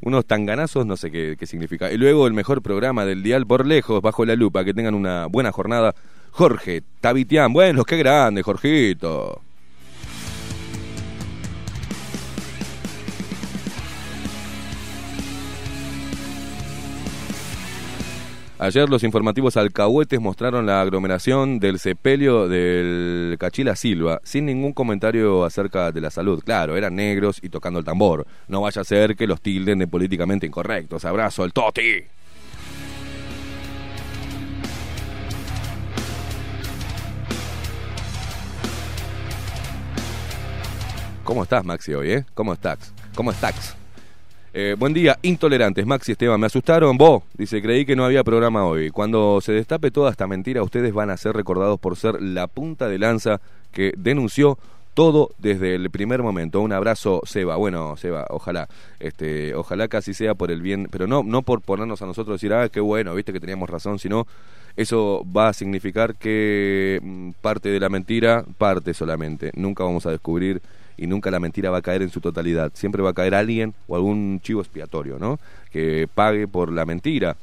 [0.01, 1.91] Unos tanganazos, no sé qué, significa.
[1.91, 4.65] Y luego el mejor programa del Dial por lejos, bajo la lupa.
[4.65, 5.93] Que tengan una buena jornada.
[6.31, 9.43] Jorge Tabitián, bueno, qué grande, Jorgito.
[18.65, 25.45] Ayer los informativos alcahuetes mostraron la aglomeración del sepelio del Cachila Silva, sin ningún comentario
[25.45, 26.41] acerca de la salud.
[26.43, 28.25] Claro, eran negros y tocando el tambor.
[28.47, 31.05] No vaya a ser que los tilden de políticamente incorrectos.
[31.05, 32.05] Abrazo, el Toti.
[41.23, 42.25] ¿Cómo estás, Maxi, hoy, eh?
[42.33, 42.91] ¿Cómo estás?
[43.13, 43.77] ¿Cómo estás?
[44.57, 45.85] Eh, buen día, intolerantes.
[45.85, 46.97] Maxi Esteban, me asustaron.
[46.97, 48.89] Vos, dice, creí que no había programa hoy.
[48.89, 52.87] Cuando se destape toda esta mentira, ustedes van a ser recordados por ser la punta
[52.87, 53.41] de lanza
[53.73, 54.57] que denunció
[54.93, 56.61] todo desde el primer momento.
[56.61, 57.57] Un abrazo, Seba.
[57.57, 58.69] Bueno, Seba, ojalá,
[59.01, 62.53] este, ojalá casi sea por el bien, pero no, no por ponernos a nosotros decir,
[62.53, 64.25] ah, qué bueno, viste que teníamos razón, sino
[64.77, 69.51] eso va a significar que mm, parte de la mentira, parte solamente.
[69.53, 70.61] Nunca vamos a descubrir
[70.97, 72.71] y nunca la mentira va a caer en su totalidad.
[72.75, 75.39] Siempre va a caer alguien o algún chivo expiatorio, ¿no?
[75.71, 77.35] Que pague por la mentira.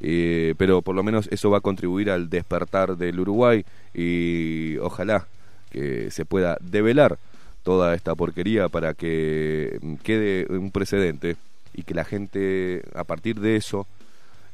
[0.00, 5.26] Eh, pero por lo menos eso va a contribuir al despertar del Uruguay y ojalá
[5.70, 7.18] que se pueda develar
[7.64, 11.36] toda esta porquería para que quede un precedente
[11.74, 13.86] y que la gente a partir de eso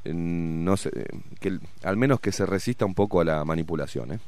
[0.07, 0.91] eh, no se,
[1.41, 4.19] que el- al menos que se resista un poco a la manipulación, ¿eh?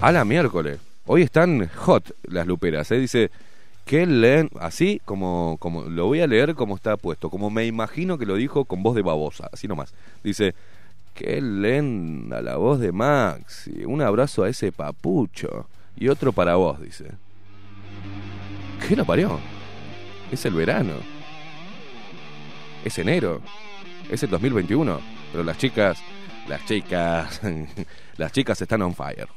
[0.00, 0.78] A la miércoles.
[1.06, 3.00] Hoy están hot las luperas, ¿eh?
[3.00, 3.32] Dice,
[3.84, 8.16] que leen así como, como lo voy a leer como está puesto, como me imagino
[8.16, 9.92] que lo dijo con voz de babosa, así nomás.
[10.22, 10.54] Dice,
[11.14, 16.32] que leen a la voz de Max, y un abrazo a ese papucho y otro
[16.32, 17.06] para vos, dice.
[18.86, 19.40] ¿Qué lo parió?
[20.30, 20.94] Es el verano.
[22.84, 23.40] Es enero.
[24.08, 25.00] Es el 2021.
[25.32, 25.98] Pero las chicas,
[26.46, 27.40] las chicas,
[28.16, 29.28] las chicas están on fire.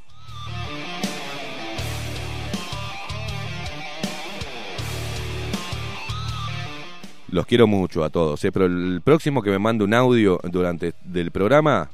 [7.32, 8.51] Los quiero mucho a todos, ¿eh?
[8.51, 11.89] pero el próximo que me mande un audio durante del programa,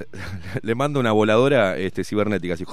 [0.62, 2.64] le mando una voladora este, cibernética, así.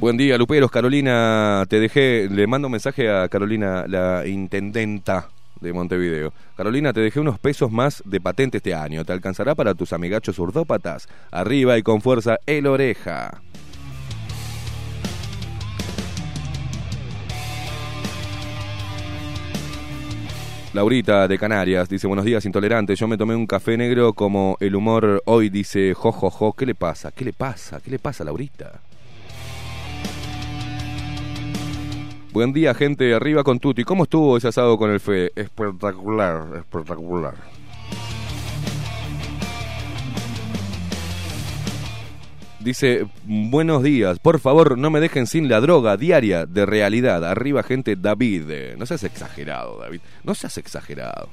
[0.00, 0.72] Buen día, Luperos.
[0.72, 5.28] Carolina, te dejé, le mando un mensaje a Carolina, la intendenta
[5.62, 6.32] de Montevideo.
[6.56, 9.04] Carolina, te dejé unos pesos más de patente este año.
[9.04, 11.08] ¿Te alcanzará para tus amigachos urdópatas?
[11.30, 13.40] Arriba y con fuerza, el oreja.
[20.74, 22.96] Laurita de Canarias dice, buenos días, intolerante.
[22.96, 26.52] Yo me tomé un café negro como el humor hoy dice, jojojo, jo, jo.
[26.54, 27.12] ¿qué le pasa?
[27.12, 27.78] ¿Qué le pasa?
[27.80, 28.80] ¿Qué le pasa, Laurita?
[32.32, 33.12] Buen día, gente.
[33.12, 33.84] Arriba con Tuti.
[33.84, 35.32] ¿Cómo estuvo ese asado con el Fe?
[35.36, 37.34] Espectacular, espectacular.
[42.58, 47.22] Dice, buenos días, por favor no me dejen sin la droga diaria de realidad.
[47.24, 48.76] Arriba gente, David.
[48.78, 50.00] No seas exagerado, David.
[50.24, 51.28] No seas exagerado.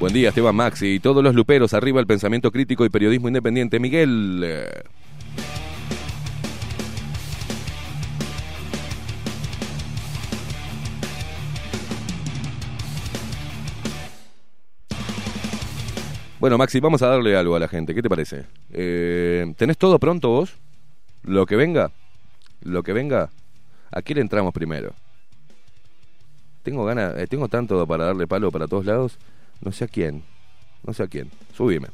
[0.00, 1.74] Buen día, Esteban Maxi y todos los luperos.
[1.74, 3.78] Arriba el pensamiento crítico y periodismo independiente.
[3.78, 4.64] Miguel.
[16.38, 17.94] Bueno, Maxi, vamos a darle algo a la gente.
[17.94, 18.46] ¿Qué te parece?
[18.72, 20.56] Eh, ¿Tenés todo pronto vos?
[21.24, 21.90] ¿Lo que venga?
[22.62, 23.28] ¿Lo que venga?
[23.90, 24.94] ¿A quién entramos primero?
[26.62, 29.18] Tengo ganas, eh, tengo tanto para darle palo para todos lados.
[29.60, 30.22] No sé a quién.
[30.82, 31.30] No sé a quién.
[31.54, 31.88] Subime.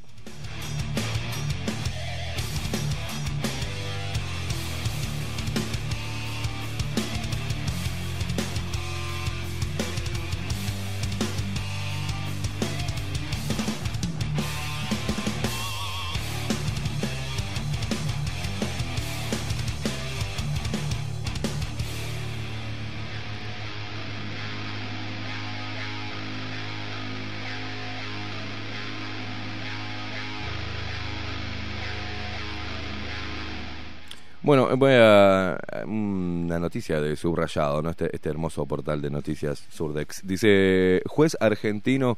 [34.47, 37.91] Bueno, voy a una noticia de subrayado, ¿no?
[37.91, 40.25] Este, este, hermoso portal de noticias Surdex.
[40.25, 42.17] Dice, juez argentino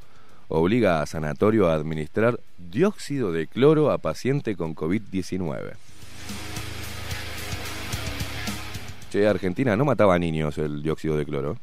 [0.48, 5.72] obliga a sanatorio a administrar dióxido de cloro a paciente con COVID-19.
[9.10, 11.56] Che, Argentina no mataba a niños el dióxido de cloro.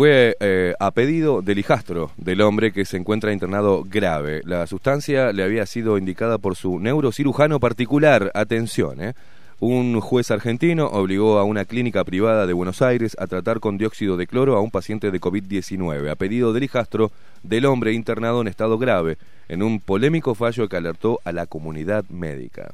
[0.00, 4.40] Fue eh, a pedido del hijastro del hombre que se encuentra internado grave.
[4.46, 8.30] La sustancia le había sido indicada por su neurocirujano particular.
[8.32, 9.12] Atención, eh.
[9.58, 14.16] Un juez argentino obligó a una clínica privada de Buenos Aires a tratar con dióxido
[14.16, 18.48] de cloro a un paciente de COVID-19, a pedido del hijastro del hombre internado en
[18.48, 19.18] estado grave,
[19.50, 22.72] en un polémico fallo que alertó a la comunidad médica.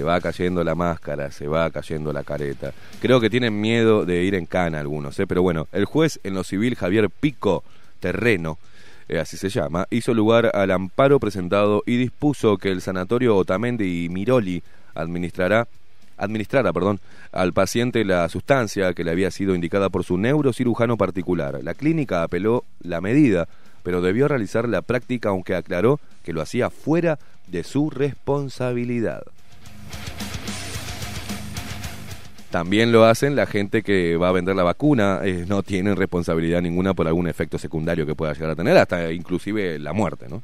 [0.00, 2.72] Se va cayendo la máscara, se va cayendo la careta.
[3.02, 5.26] Creo que tienen miedo de ir en cana algunos, ¿eh?
[5.26, 7.64] pero bueno, el juez en lo civil Javier Pico
[8.00, 8.56] Terreno,
[9.10, 14.06] eh, así se llama, hizo lugar al amparo presentado y dispuso que el sanatorio Otamendi
[14.06, 14.62] y Miroli
[14.94, 15.68] administrará
[16.16, 16.98] administrara perdón,
[17.30, 21.60] al paciente la sustancia que le había sido indicada por su neurocirujano particular.
[21.62, 23.48] La clínica apeló la medida,
[23.82, 29.24] pero debió realizar la práctica aunque aclaró que lo hacía fuera de su responsabilidad.
[32.50, 36.60] También lo hacen la gente que va a vender la vacuna, eh, no tienen responsabilidad
[36.60, 40.42] ninguna por algún efecto secundario que pueda llegar a tener, hasta inclusive la muerte, ¿no?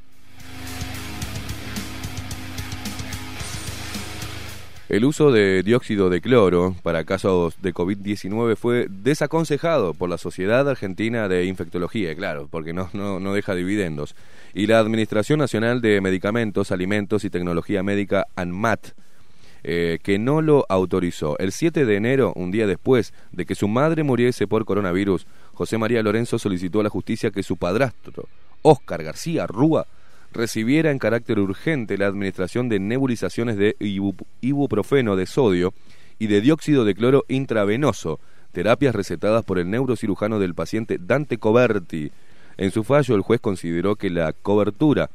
[4.88, 10.68] El uso de dióxido de cloro para casos de COVID-19 fue desaconsejado por la Sociedad
[10.70, 14.14] Argentina de Infectología, claro, porque no, no, no deja dividendos,
[14.55, 18.92] y la Administración Nacional de Medicamentos, Alimentos y Tecnología Médica, ANMAT,
[19.69, 21.37] eh, que no lo autorizó.
[21.41, 25.77] El 7 de enero, un día después de que su madre muriese por coronavirus, José
[25.77, 28.29] María Lorenzo solicitó a la justicia que su padrastro,
[28.62, 29.89] Óscar García Rúa,
[30.33, 33.75] recibiera en carácter urgente la administración de nebulizaciones de
[34.41, 35.75] ibuprofeno de sodio
[36.21, 38.21] y de dióxido de cloro intravenoso,
[38.53, 42.12] terapias recetadas por el neurocirujano del paciente Dante Coberti.
[42.57, 45.11] En su fallo, el juez consideró que la cobertura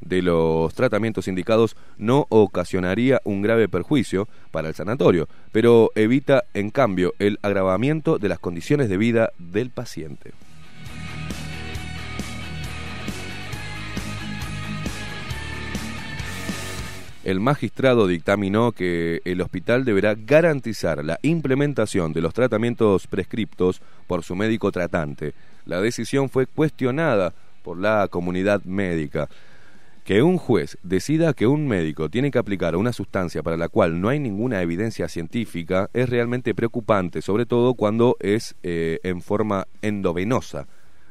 [0.00, 6.70] de los tratamientos indicados no ocasionaría un grave perjuicio para el sanatorio, pero evita en
[6.70, 10.32] cambio el agravamiento de las condiciones de vida del paciente.
[17.26, 24.22] El magistrado dictaminó que el hospital deberá garantizar la implementación de los tratamientos prescriptos por
[24.22, 25.34] su médico tratante.
[25.64, 27.34] La decisión fue cuestionada
[27.64, 29.28] por la comunidad médica.
[30.06, 34.00] Que un juez decida que un médico tiene que aplicar una sustancia para la cual
[34.00, 39.66] no hay ninguna evidencia científica es realmente preocupante, sobre todo cuando es eh, en forma
[39.82, 40.68] endovenosa.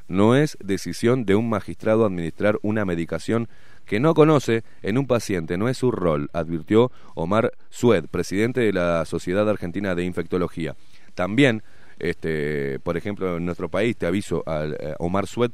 [0.07, 3.49] No es decisión de un magistrado administrar una medicación
[3.83, 8.71] que no conoce en un paciente, no es su rol, advirtió Omar Sued, presidente de
[8.71, 10.77] la Sociedad Argentina de Infectología.
[11.15, 11.63] También,
[11.99, 15.51] este, por ejemplo, en nuestro país, te aviso, al, eh, Omar Sued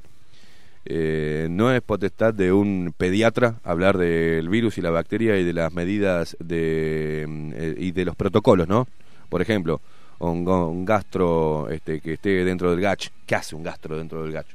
[0.85, 5.53] eh, no es potestad de un pediatra hablar del virus y la bacteria y de
[5.53, 8.87] las medidas de, mm, eh, y de los protocolos, ¿no?
[9.29, 9.79] Por ejemplo,
[10.19, 13.09] un, gastro este, que esté dentro del GACH.
[13.25, 14.49] ¿Qué hace un gastro dentro del GACH?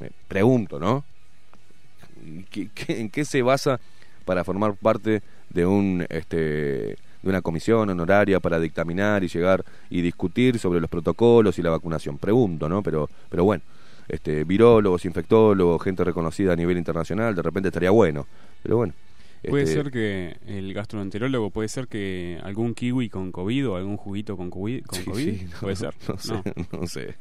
[0.00, 1.04] Me pregunto, ¿no?
[2.88, 3.80] en qué se basa
[4.24, 10.02] para formar parte de un este, de una comisión honoraria para dictaminar y llegar y
[10.02, 12.18] discutir sobre los protocolos y la vacunación?
[12.18, 12.82] Pregunto, ¿no?
[12.82, 13.62] Pero, pero bueno
[14.08, 18.26] este, virólogos, infectólogos, gente reconocida a nivel internacional, de repente estaría bueno.
[18.62, 18.94] Pero bueno.
[19.48, 23.96] Puede este, ser que el gastroenterólogo, puede ser que algún kiwi con COVID o algún
[23.96, 24.84] juguito con COVID.
[24.84, 25.40] Con COVID?
[25.60, 25.94] puede ser.
[26.08, 26.42] No sé,
[26.72, 27.14] no sé.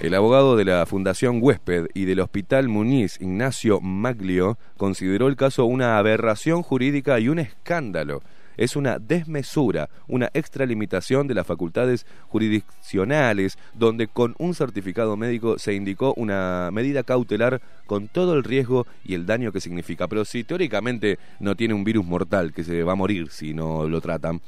[0.00, 5.64] El abogado de la Fundación Huésped y del Hospital Muniz, Ignacio Maglio, consideró el caso
[5.64, 8.20] una aberración jurídica y un escándalo
[8.56, 15.74] es una desmesura, una extralimitación de las facultades jurisdiccionales, donde con un certificado médico se
[15.74, 20.08] indicó una medida cautelar con todo el riesgo y el daño que significa.
[20.08, 23.88] Pero si teóricamente no tiene un virus mortal que se va a morir si no
[23.88, 24.40] lo tratan,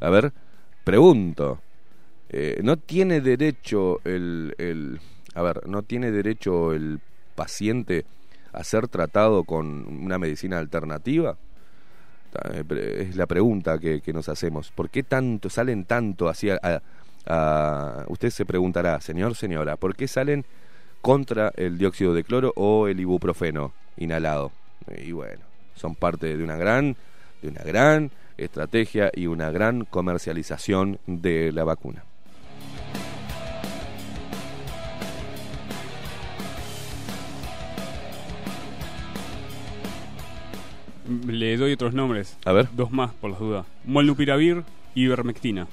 [0.00, 0.32] a ver,
[0.84, 1.60] pregunto,
[2.30, 5.00] eh, ¿no tiene derecho el, el,
[5.34, 7.00] a ver, no tiene derecho el
[7.34, 8.06] paciente
[8.52, 11.36] a ser tratado con una medicina alternativa?
[12.54, 14.70] Eh, es la pregunta que, nos hacemos.
[14.70, 16.58] ¿Por qué tanto salen tanto hacia...
[17.26, 20.44] A, usted se preguntará, señor, señora, ¿por qué salen
[21.02, 24.52] contra el dióxido de cloro o el ibuprofeno inhalado?
[24.96, 25.42] Y bueno,
[25.74, 26.96] son parte de una gran,
[27.42, 32.04] de una gran estrategia y una gran comercialización de la vacuna.
[41.10, 42.38] Le doy otros nombres.
[42.44, 42.68] A ver.
[42.72, 43.66] Dos más, por las dudas.
[43.84, 44.62] Molnupiravir
[44.94, 45.66] y ivermectina.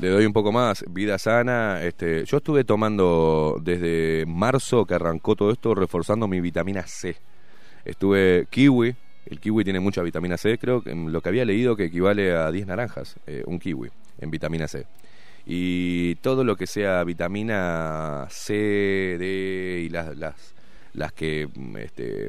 [0.00, 1.82] Le doy un poco más, vida sana.
[1.82, 7.16] Este, yo estuve tomando desde marzo que arrancó todo esto, reforzando mi vitamina C.
[7.86, 8.94] Estuve kiwi,
[9.26, 12.50] el kiwi tiene mucha vitamina C, creo que lo que había leído que equivale a
[12.52, 13.88] 10 naranjas, eh, un kiwi
[14.20, 14.86] en vitamina C
[15.50, 20.34] y todo lo que sea vitamina C, D y las, las,
[20.92, 22.28] las que mm, este,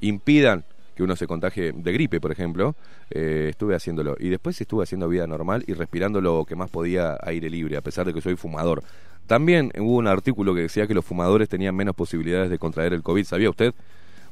[0.00, 0.64] impidan
[0.96, 2.74] que uno se contagie de gripe, por ejemplo,
[3.12, 4.16] eh, estuve haciéndolo.
[4.18, 7.82] Y después estuve haciendo vida normal y respirando lo que más podía aire libre, a
[7.82, 8.82] pesar de que soy fumador.
[9.28, 13.04] También hubo un artículo que decía que los fumadores tenían menos posibilidades de contraer el
[13.04, 13.24] COVID.
[13.24, 13.72] ¿Sabía usted?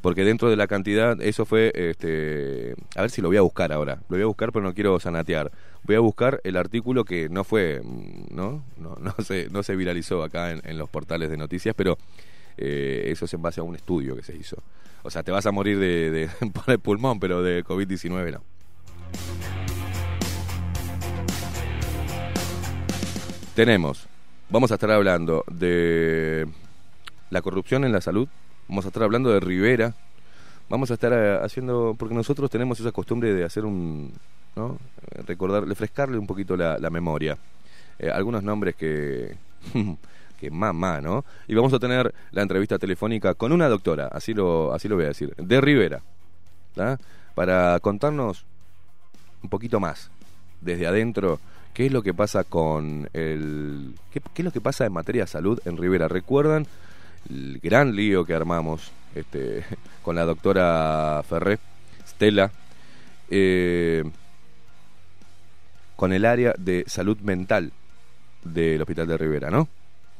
[0.07, 3.73] porque dentro de la cantidad, eso fue, este, a ver si lo voy a buscar
[3.73, 5.51] ahora, lo voy a buscar pero no quiero sanatear,
[5.87, 8.65] voy a buscar el artículo que no fue, mm, ¿no?
[8.77, 11.97] No, no, se, no se viralizó acá en, los portales de noticias, pero
[12.57, 14.57] eh, eso es en base a un estudio que se hizo.
[15.03, 18.43] O sea, te vas a morir de, por el pulmón, pero de COVID-19 no.
[23.55, 24.07] Tenemos,
[24.51, 26.47] vamos a estar hablando de
[27.31, 28.29] la corrupción en la salud,
[28.69, 29.95] Vamos a estar hablando de Rivera.
[30.69, 34.13] Vamos a estar eh, haciendo, porque nosotros tenemos esa costumbre de hacer un,
[34.57, 34.79] ¿no?
[35.27, 37.37] Recordar, refrescarle un poquito la, memoria.
[37.99, 39.37] Eh, algunos nombres que,
[40.41, 41.25] que mamá, ¿no?
[41.47, 45.05] Y vamos a tener la entrevista telefónica con una doctora, así lo, así lo voy
[45.05, 46.03] a decir, de Rivera,
[47.35, 48.45] para contarnos
[49.43, 50.11] un poquito más
[50.61, 51.39] desde adentro
[51.73, 55.23] qué es lo que pasa con el qué, qué es lo que pasa en materia
[55.23, 56.09] de salud en Rivera.
[56.09, 56.67] ¿Recuerdan
[57.29, 59.65] el gran lío que armamos este,
[60.03, 61.59] con la doctora Ferré,
[62.07, 62.51] Stella,
[63.31, 64.05] eh,
[65.97, 67.73] con el área de salud mental
[68.45, 69.69] del Hospital de Rivera, ¿no?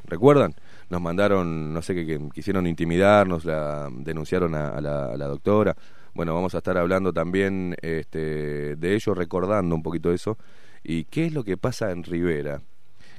[0.05, 0.55] ¿Recuerdan?
[0.89, 5.77] Nos mandaron, no sé qué, quisieron intimidarnos, la, denunciaron a, la, doctora.
[6.15, 10.39] Bueno, vamos a estar hablando también este, de ello, recordando un poquito eso.
[10.83, 12.61] ¿Y qué es lo que pasa en Rivera?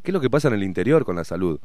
[0.01, 1.59] ¿Qué es lo que pasa en el interior con la salud?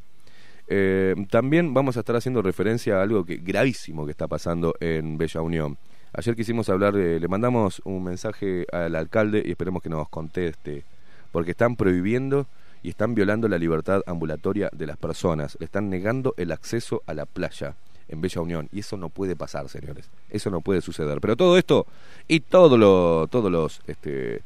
[0.67, 5.17] Eh, también vamos a estar haciendo referencia a algo que gravísimo que está pasando en
[5.17, 5.77] Bella Unión.
[6.15, 10.83] Ayer quisimos hablar le mandamos un mensaje al alcalde y esperemos que nos conteste,
[11.31, 12.45] porque están prohibiendo
[12.83, 17.15] y están violando la libertad ambulatoria de las personas, le están negando el acceso a
[17.15, 17.75] la playa
[18.09, 20.11] en Bella Unión y eso no puede pasar, señores.
[20.29, 21.19] Eso no puede suceder.
[21.19, 21.87] Pero todo esto
[22.27, 24.43] y todo lo, todos los este,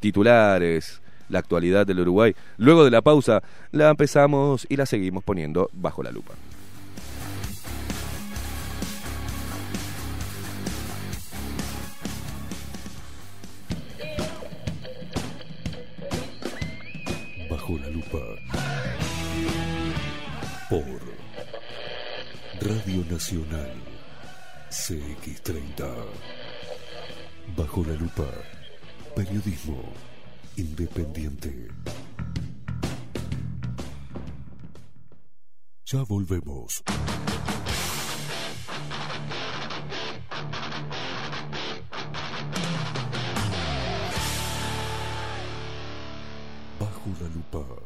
[0.00, 1.00] titulares,
[1.30, 3.42] la actualidad del Uruguay, luego de la pausa
[3.72, 6.34] la empezamos y la seguimos poniendo bajo la lupa.
[18.10, 18.34] Por
[22.60, 23.70] Radio Nacional
[24.70, 25.86] CX30.
[27.54, 28.26] Bajo la lupa.
[29.14, 29.82] Periodismo
[30.56, 31.68] independiente.
[35.84, 36.82] Ya volvemos.
[46.80, 47.77] Bajo la lupa.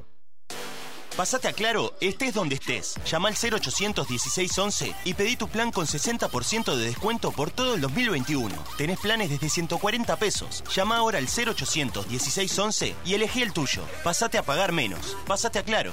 [1.17, 2.95] Pasate a Claro, estés donde estés.
[3.05, 7.83] Llama al 0800 1611 y pedí tu plan con 60% de descuento por todo el
[7.83, 8.55] 2021.
[8.79, 10.65] Tenés planes desde 140 pesos.
[10.75, 13.83] Llama ahora al 0800 1611 y elegí el tuyo.
[14.03, 15.17] Pasate a pagar menos.
[15.27, 15.93] Pasate a Claro.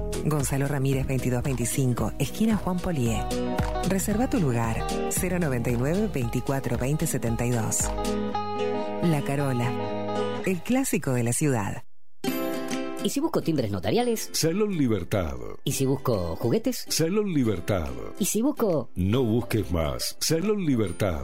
[0.25, 3.23] Gonzalo Ramírez 2225, esquina Juan Polié.
[3.89, 7.77] Reserva tu lugar 099 24 20 72.
[9.03, 9.71] La Carola,
[10.45, 11.83] el clásico de la ciudad.
[13.03, 14.29] ¿Y si busco timbres notariales?
[14.31, 15.35] Salón Libertad.
[15.63, 16.85] ¿Y si busco juguetes?
[16.87, 17.89] Salón Libertad.
[18.19, 18.91] ¿Y si busco...
[18.93, 20.17] No busques más.
[20.19, 21.23] Salón Libertad.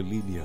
[0.00, 0.44] línea.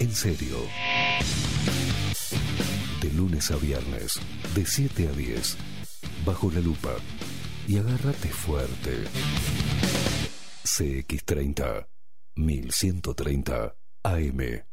[0.00, 0.58] en serio.
[3.00, 4.20] De lunes a viernes,
[4.54, 5.56] de 7 a 10,
[6.24, 6.96] bajo la lupa.
[7.66, 9.04] Y agárrate fuerte.
[10.64, 11.86] CX30,
[12.36, 14.64] 1130 AM.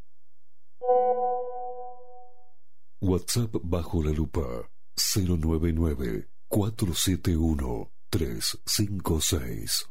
[3.02, 9.90] WhatsApp bajo la lupa 099 471 356.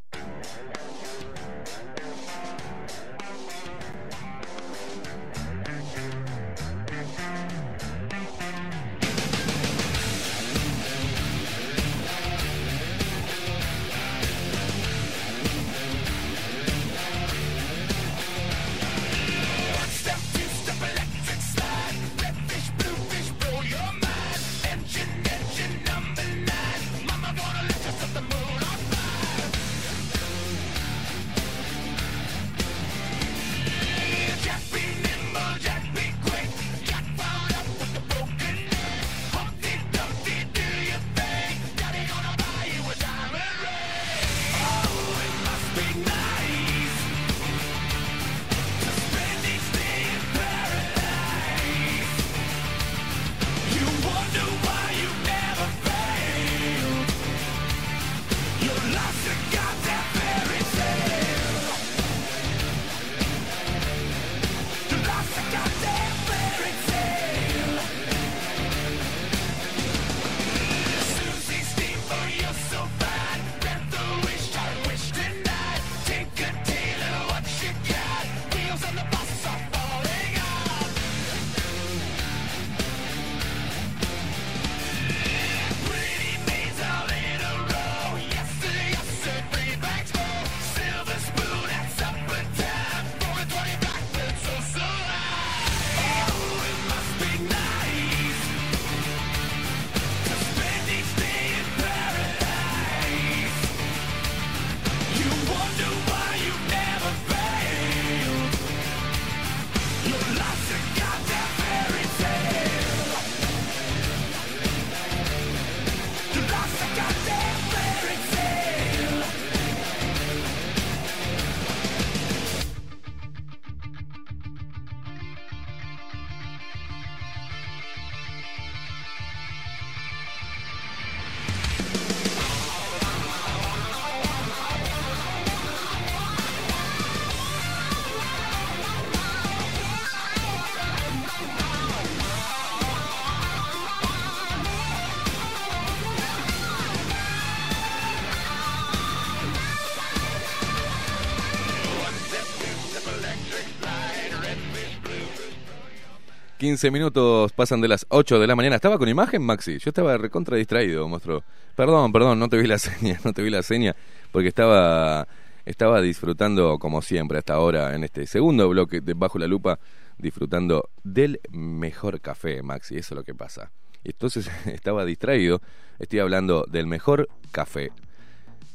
[156.62, 158.76] ...15 minutos pasan de las 8 de la mañana.
[158.76, 159.78] ¿Estaba con imagen, Maxi?
[159.80, 161.42] Yo estaba recontra distraído, monstruo.
[161.74, 163.96] Perdón, perdón, no te vi la seña, no te vi la seña,
[164.30, 165.26] porque estaba,
[165.64, 169.80] estaba disfrutando, como siempre, hasta ahora, en este segundo bloque de Bajo la Lupa,
[170.18, 173.72] disfrutando del mejor café, Maxi, eso es lo que pasa.
[174.04, 175.60] Entonces estaba distraído,
[175.98, 177.90] estoy hablando del mejor café.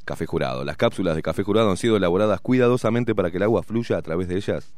[0.04, 0.66] Café jurado.
[0.66, 4.02] Las cápsulas de café jurado han sido elaboradas cuidadosamente para que el agua fluya a
[4.02, 4.74] través de ellas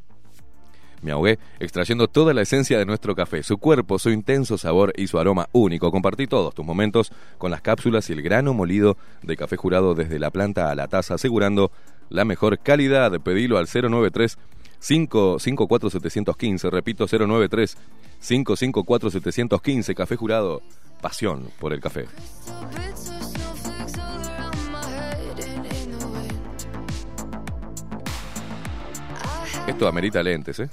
[1.01, 5.07] me ahogué extrayendo toda la esencia de nuestro café, su cuerpo, su intenso sabor y
[5.07, 5.91] su aroma único.
[5.91, 10.19] Compartí todos tus momentos con las cápsulas y el grano molido de café jurado desde
[10.19, 11.71] la planta a la taza, asegurando
[12.09, 13.11] la mejor calidad.
[13.21, 14.37] Pedilo al 093
[14.79, 17.77] 554 715, repito 093
[18.21, 20.61] 554 715, café jurado,
[21.01, 22.05] pasión por el café.
[29.67, 30.69] Esto amerita lentes, ¿eh?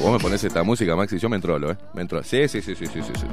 [0.00, 1.76] Vos me pones esta música, Maxi, yo me entrolo, ¿eh?
[1.94, 2.24] Me entrolo.
[2.24, 3.12] Sí, sí, sí, sí, sí, sí.
[3.14, 3.26] sí.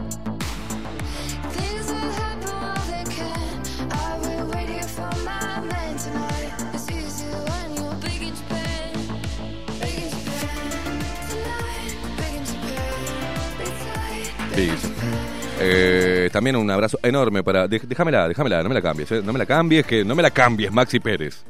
[15.61, 17.67] Eh, también un abrazo enorme para.
[17.67, 19.21] Déjamela, déjamela, no me la cambies, eh.
[19.23, 21.43] no me la cambies, que no me la cambies, Maxi Pérez.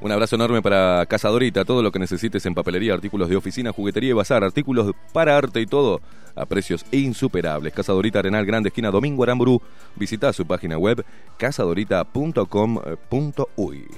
[0.00, 4.10] Un abrazo enorme para Cazadorita, todo lo que necesites en papelería, artículos de oficina, juguetería
[4.10, 6.00] y bazar, artículos para arte y todo
[6.36, 7.72] a precios insuperables.
[7.72, 9.60] Cazadorita Arenal Grande, esquina Domingo Aramburu.
[9.96, 11.04] Visita su página web
[11.36, 13.88] cazadorita.com.uy.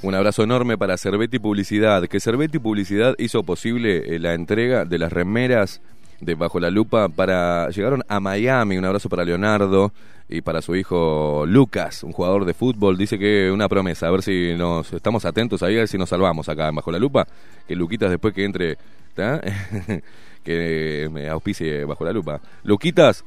[0.00, 4.96] Un abrazo enorme para Cervetti Publicidad, que Cervetti Publicidad hizo posible eh, la entrega de
[4.96, 5.80] las remeras
[6.20, 8.78] de Bajo la Lupa para llegaron a Miami.
[8.78, 9.92] Un abrazo para Leonardo
[10.28, 12.96] y para su hijo Lucas, un jugador de fútbol.
[12.96, 16.10] Dice que una promesa, a ver si nos estamos atentos ahí, a ver si nos
[16.10, 17.26] salvamos acá en Bajo la Lupa.
[17.66, 18.78] Que Luquitas después que entre,
[20.44, 22.40] que me auspicie Bajo la Lupa.
[22.62, 23.24] Luquitas,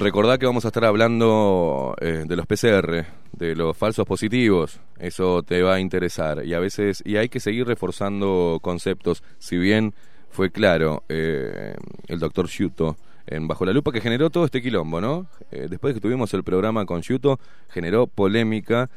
[0.00, 0.04] 080.
[0.04, 4.80] Recordá que vamos a estar hablando eh, de los PCR, de los falsos positivos.
[4.98, 6.42] Eso te va a interesar.
[6.46, 9.22] Y a veces, y hay que seguir reforzando conceptos.
[9.38, 9.92] Si bien
[10.30, 11.74] fue claro eh,
[12.08, 12.96] el doctor Shuto
[13.26, 15.26] en Bajo la Lupa que generó todo este quilombo, ¿no?
[15.50, 17.38] Eh, después de que tuvimos el programa con Shuto,
[17.68, 18.88] generó polémica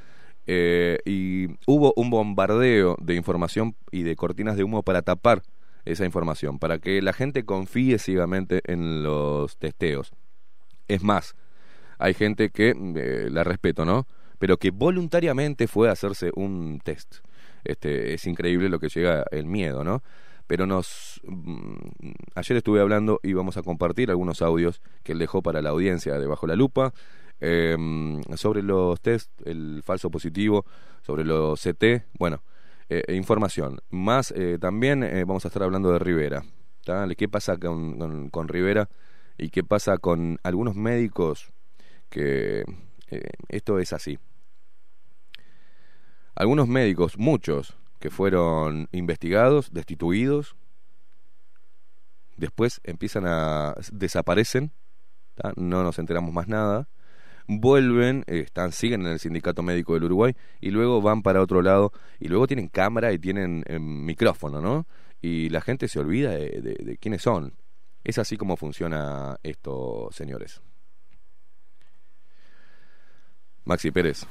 [0.45, 5.41] y hubo un bombardeo de información y de cortinas de humo para tapar
[5.85, 10.13] esa información, para que la gente confíe ciegamente en los testeos.
[10.87, 11.35] Es más,
[11.97, 14.07] hay gente que, eh, la respeto, ¿no?
[14.39, 17.17] Pero que voluntariamente fue a hacerse un test.
[17.63, 20.03] Este, es increíble lo que llega el miedo, ¿no?
[20.47, 21.21] Pero nos...
[21.23, 21.75] Mm,
[22.35, 26.19] ayer estuve hablando y vamos a compartir algunos audios que él dejó para la audiencia
[26.19, 26.93] de Bajo la Lupa
[27.39, 30.65] em, sobre los test, el falso positivo,
[31.03, 32.43] sobre los CT, bueno,
[32.89, 33.79] eh, e información.
[33.89, 36.43] Más eh, también vamos a estar hablando de Rivera.
[37.17, 38.89] ¿Qué pasa con, con Rivera?
[39.37, 41.51] Y qué pasa con algunos médicos
[42.09, 42.63] que
[43.09, 44.19] eh, esto es así.
[46.35, 50.55] Algunos médicos, muchos, que fueron investigados, destituidos,
[52.37, 54.71] después empiezan a desaparecen,
[55.55, 56.87] no nos enteramos más nada,
[57.47, 61.91] vuelven, están, siguen en el sindicato médico del Uruguay y luego van para otro lado
[62.19, 64.87] y luego tienen cámara y tienen eh, micrófono, ¿no?
[65.21, 67.53] Y la gente se olvida de quiénes son.
[68.03, 70.61] Es así como funciona esto, señores.
[73.65, 74.25] Maxi Pérez.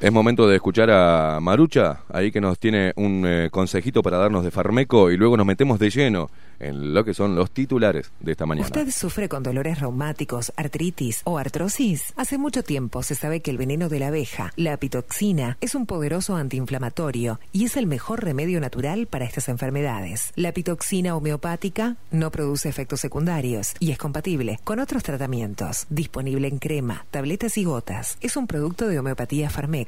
[0.00, 4.44] Es momento de escuchar a Marucha, ahí que nos tiene un eh, consejito para darnos
[4.44, 6.30] de Farmeco y luego nos metemos de lleno
[6.60, 8.66] en lo que son los titulares de esta mañana.
[8.66, 12.12] ¿Usted sufre con dolores reumáticos, artritis o artrosis?
[12.16, 15.86] Hace mucho tiempo se sabe que el veneno de la abeja, la apitoxina, es un
[15.86, 20.32] poderoso antiinflamatorio y es el mejor remedio natural para estas enfermedades.
[20.36, 25.86] La apitoxina homeopática no produce efectos secundarios y es compatible con otros tratamientos.
[25.90, 28.16] Disponible en crema, tabletas y gotas.
[28.20, 29.87] Es un producto de homeopatía Farmeco.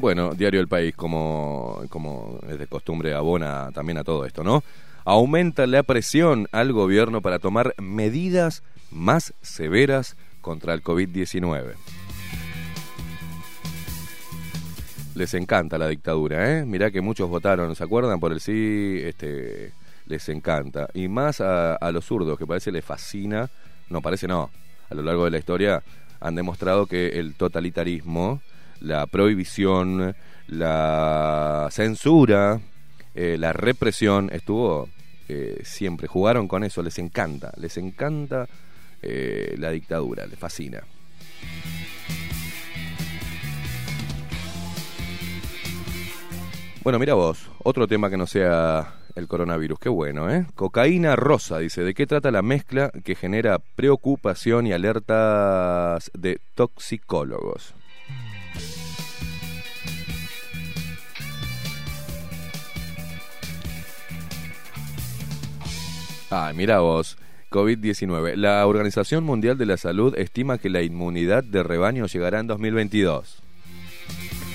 [0.00, 4.62] Bueno, Diario del País, como, como es de costumbre, abona también a todo esto, ¿no?
[5.04, 11.72] Aumenta la presión al gobierno para tomar medidas más severas contra el COVID-19.
[15.16, 16.64] Les encanta la dictadura, ¿eh?
[16.64, 18.20] Mirá que muchos votaron, ¿se acuerdan?
[18.20, 19.72] Por el sí, este,
[20.06, 20.88] les encanta.
[20.94, 23.50] Y más a, a los zurdos, que parece les fascina,
[23.90, 24.50] no, parece no,
[24.90, 25.82] a lo largo de la historia
[26.20, 28.40] han demostrado que el totalitarismo
[28.80, 30.14] la prohibición,
[30.48, 32.60] la censura,
[33.14, 34.88] eh, la represión, estuvo
[35.28, 38.46] eh, siempre, jugaron con eso, les encanta, les encanta
[39.02, 40.82] eh, la dictadura, les fascina.
[46.82, 50.46] Bueno, mira vos, otro tema que no sea el coronavirus, qué bueno, ¿eh?
[50.54, 57.74] Cocaína rosa, dice, ¿de qué trata la mezcla que genera preocupación y alertas de toxicólogos?
[66.30, 67.16] Ah, mira vos.
[67.50, 68.36] COVID-19.
[68.36, 73.42] La Organización Mundial de la Salud estima que la inmunidad de rebaño llegará en 2022.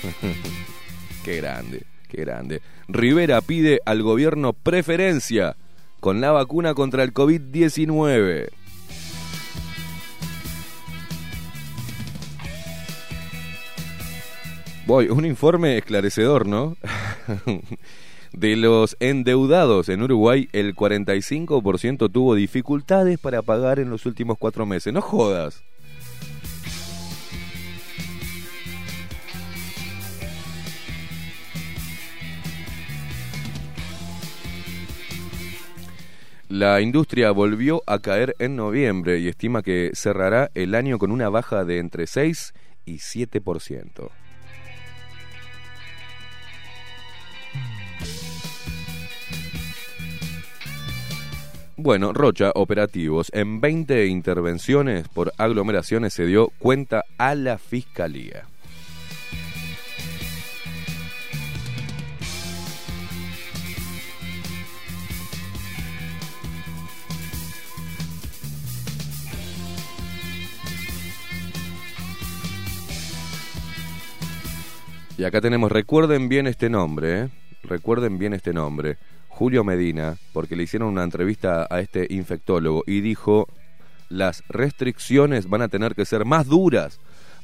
[1.24, 2.62] qué grande, qué grande.
[2.86, 5.56] Rivera pide al gobierno preferencia
[5.98, 8.48] con la vacuna contra el COVID-19.
[14.86, 16.76] Voy, un informe esclarecedor, ¿no?
[18.34, 24.66] De los endeudados en Uruguay, el 45% tuvo dificultades para pagar en los últimos cuatro
[24.66, 24.92] meses.
[24.92, 25.62] No jodas.
[36.48, 41.28] La industria volvió a caer en noviembre y estima que cerrará el año con una
[41.28, 42.52] baja de entre 6
[42.84, 44.10] y 7%.
[51.84, 53.30] Bueno, Rocha, operativos.
[53.34, 58.44] En 20 intervenciones por aglomeraciones se dio cuenta a la fiscalía.
[75.18, 77.28] Y acá tenemos, recuerden bien este nombre, ¿eh?
[77.62, 78.96] recuerden bien este nombre.
[79.34, 83.48] Julio Medina, porque le hicieron una entrevista a este infectólogo y dijo,
[84.08, 87.00] las restricciones van a tener que ser más duras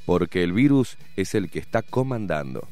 [0.07, 2.69] porque el virus es el que está comandando.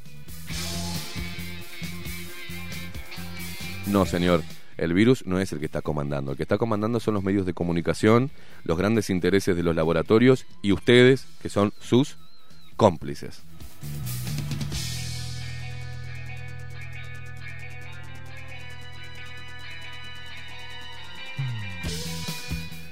[3.88, 4.44] No, señor,
[4.76, 6.30] el virus no es el que está comandando.
[6.30, 8.30] El que está comandando son los medios de comunicación,
[8.62, 12.18] los grandes intereses de los laboratorios y ustedes, que son sus
[12.76, 13.42] cómplices.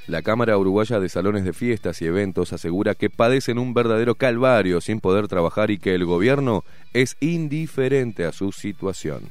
[0.07, 4.81] La Cámara Uruguaya de Salones de Fiestas y Eventos asegura que padecen un verdadero calvario
[4.81, 9.23] sin poder trabajar y que el gobierno es indiferente a su situación.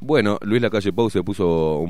[0.00, 1.84] Bueno, Luis Lacalle Pou se puso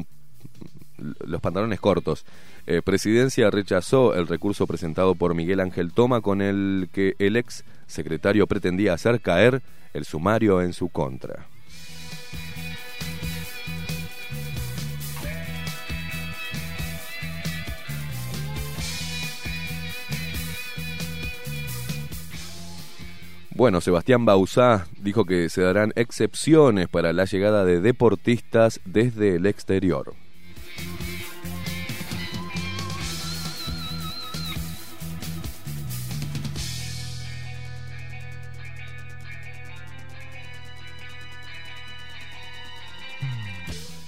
[0.98, 2.26] los pantalones cortos.
[2.66, 7.64] Eh, Presidencia rechazó el recurso presentado por Miguel Ángel Toma con el que el ex
[7.86, 9.62] secretario pretendía hacer caer
[9.92, 11.46] el sumario en su contra.
[23.54, 29.46] Bueno, Sebastián Bauzá dijo que se darán excepciones para la llegada de deportistas desde el
[29.46, 30.14] exterior.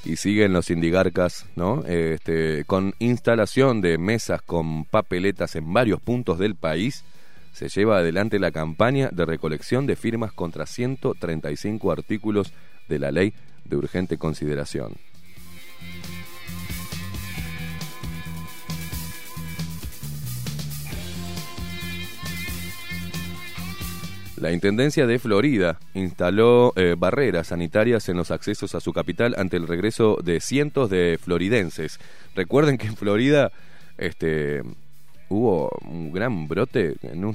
[0.04, 1.84] Y siguen los indigarcas, ¿no?
[1.86, 7.04] Este, con instalación de mesas con papeletas en varios puntos del país,
[7.52, 12.52] se lleva adelante la campaña de recolección de firmas contra 135 artículos
[12.88, 13.32] de la ley
[13.64, 14.94] de urgente consideración.
[24.44, 29.56] La Intendencia de Florida instaló eh, barreras sanitarias en los accesos a su capital ante
[29.56, 31.98] el regreso de cientos de floridenses.
[32.34, 33.52] Recuerden que en Florida
[33.96, 34.62] este,
[35.30, 37.34] hubo un gran brote en un,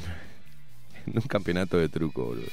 [1.08, 2.26] en un campeonato de truco.
[2.26, 2.46] boludo.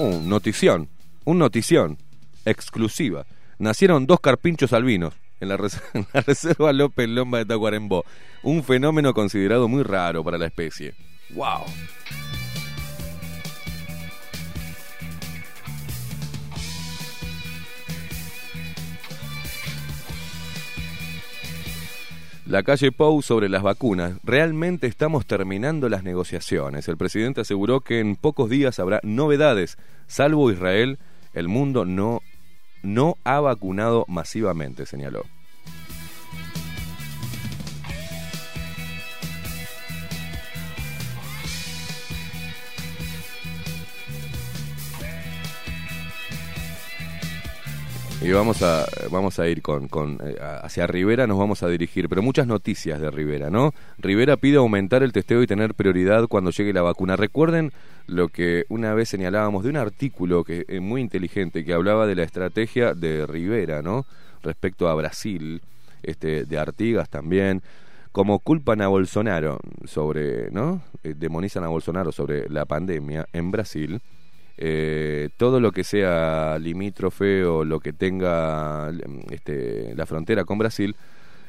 [0.00, 0.88] Notición,
[1.24, 1.98] un notición,
[2.46, 3.26] exclusiva.
[3.58, 5.56] Nacieron dos carpinchos albinos en la,
[5.94, 8.06] en la reserva López Lomba de Tacuarembó.
[8.42, 10.94] Un fenómeno considerado muy raro para la especie.
[11.34, 11.66] ¡Wow!
[22.50, 24.14] La calle Pou sobre las vacunas.
[24.24, 26.88] Realmente estamos terminando las negociaciones.
[26.88, 29.78] El presidente aseguró que en pocos días habrá novedades.
[30.08, 30.98] Salvo Israel,
[31.32, 32.22] el mundo no,
[32.82, 35.26] no ha vacunado masivamente, señaló.
[48.22, 52.06] Y vamos a, vamos a ir con, con, eh, hacia Rivera, nos vamos a dirigir,
[52.06, 53.72] pero muchas noticias de Rivera, ¿no?
[53.96, 57.16] Rivera pide aumentar el testeo y tener prioridad cuando llegue la vacuna.
[57.16, 57.72] Recuerden
[58.06, 62.14] lo que una vez señalábamos de un artículo que es muy inteligente que hablaba de
[62.14, 64.04] la estrategia de Rivera, ¿no?
[64.42, 65.62] Respecto a Brasil,
[66.02, 67.62] este, de Artigas también,
[68.12, 70.82] como culpan a Bolsonaro sobre, ¿no?
[71.04, 74.02] Eh, demonizan a Bolsonaro sobre la pandemia en Brasil
[74.62, 78.92] eh, todo lo que sea limítrofe o lo que tenga
[79.30, 80.94] este, la frontera con Brasil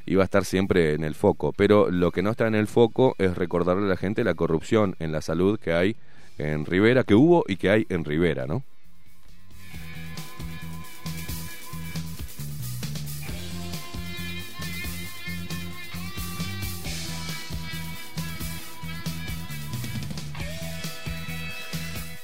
[0.05, 1.51] iba a estar siempre en el foco.
[1.51, 4.95] Pero lo que no está en el foco es recordarle a la gente la corrupción
[4.99, 5.97] en la salud que hay
[6.37, 8.63] en Rivera, que hubo y que hay en Rivera, ¿no?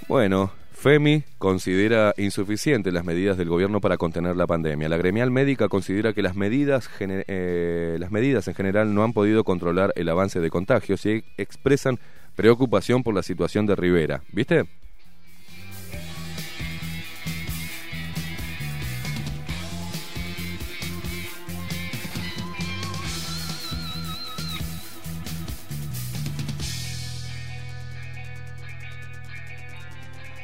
[0.07, 0.51] Bueno,
[0.87, 4.87] FEMI considera insuficientes las medidas del gobierno para contener la pandemia.
[4.87, 9.43] La gremial médica considera que las medidas, eh, las medidas en general no han podido
[9.43, 11.99] controlar el avance de contagios y expresan
[12.37, 14.21] preocupación por la situación de Rivera.
[14.31, 14.63] ¿Viste?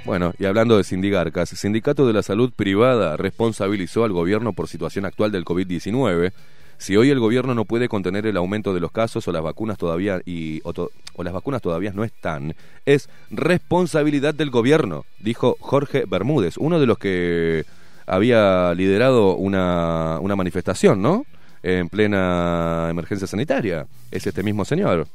[0.05, 5.05] Bueno, y hablando de sindigarcas, Sindicato de la Salud Privada responsabilizó al gobierno por situación
[5.05, 6.33] actual del COVID-19.
[6.77, 9.77] Si hoy el gobierno no puede contener el aumento de los casos o las vacunas
[9.77, 10.73] todavía y o,
[11.15, 12.53] o las vacunas todavía no están,
[12.85, 17.63] es responsabilidad del gobierno, dijo Jorge Bermúdez, uno de los que
[18.05, 21.25] había liderado una, una manifestación, ¿no?
[21.61, 23.87] En plena emergencia sanitaria.
[24.11, 25.07] Es este mismo señor.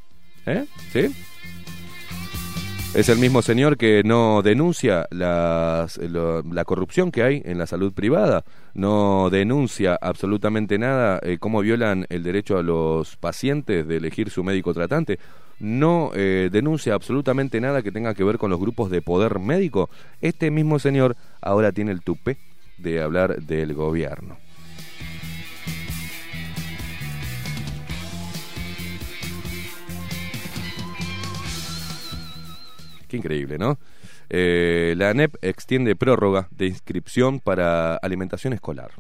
[0.47, 0.65] ¿Eh?
[0.95, 1.15] ¿Sí?
[2.95, 7.67] Es el mismo señor que no denuncia las- lo- la corrupción que hay en la
[7.67, 8.45] salud privada,
[8.75, 14.43] no denuncia absolutamente nada, eh, cómo violan el derecho a los pacientes de elegir su
[14.43, 15.19] médico tratante,
[15.61, 19.91] no eh, denuncia absolutamente nada que tenga que ver con los grupos de poder médico.
[20.21, 22.37] Este mismo señor ahora tiene el tupé
[22.79, 24.39] de hablar del gobierno.
[33.09, 33.79] Qué increíble, ¿no?
[34.31, 38.91] Eh, la ANEP extiende prórroga de inscripción para alimentación escolar.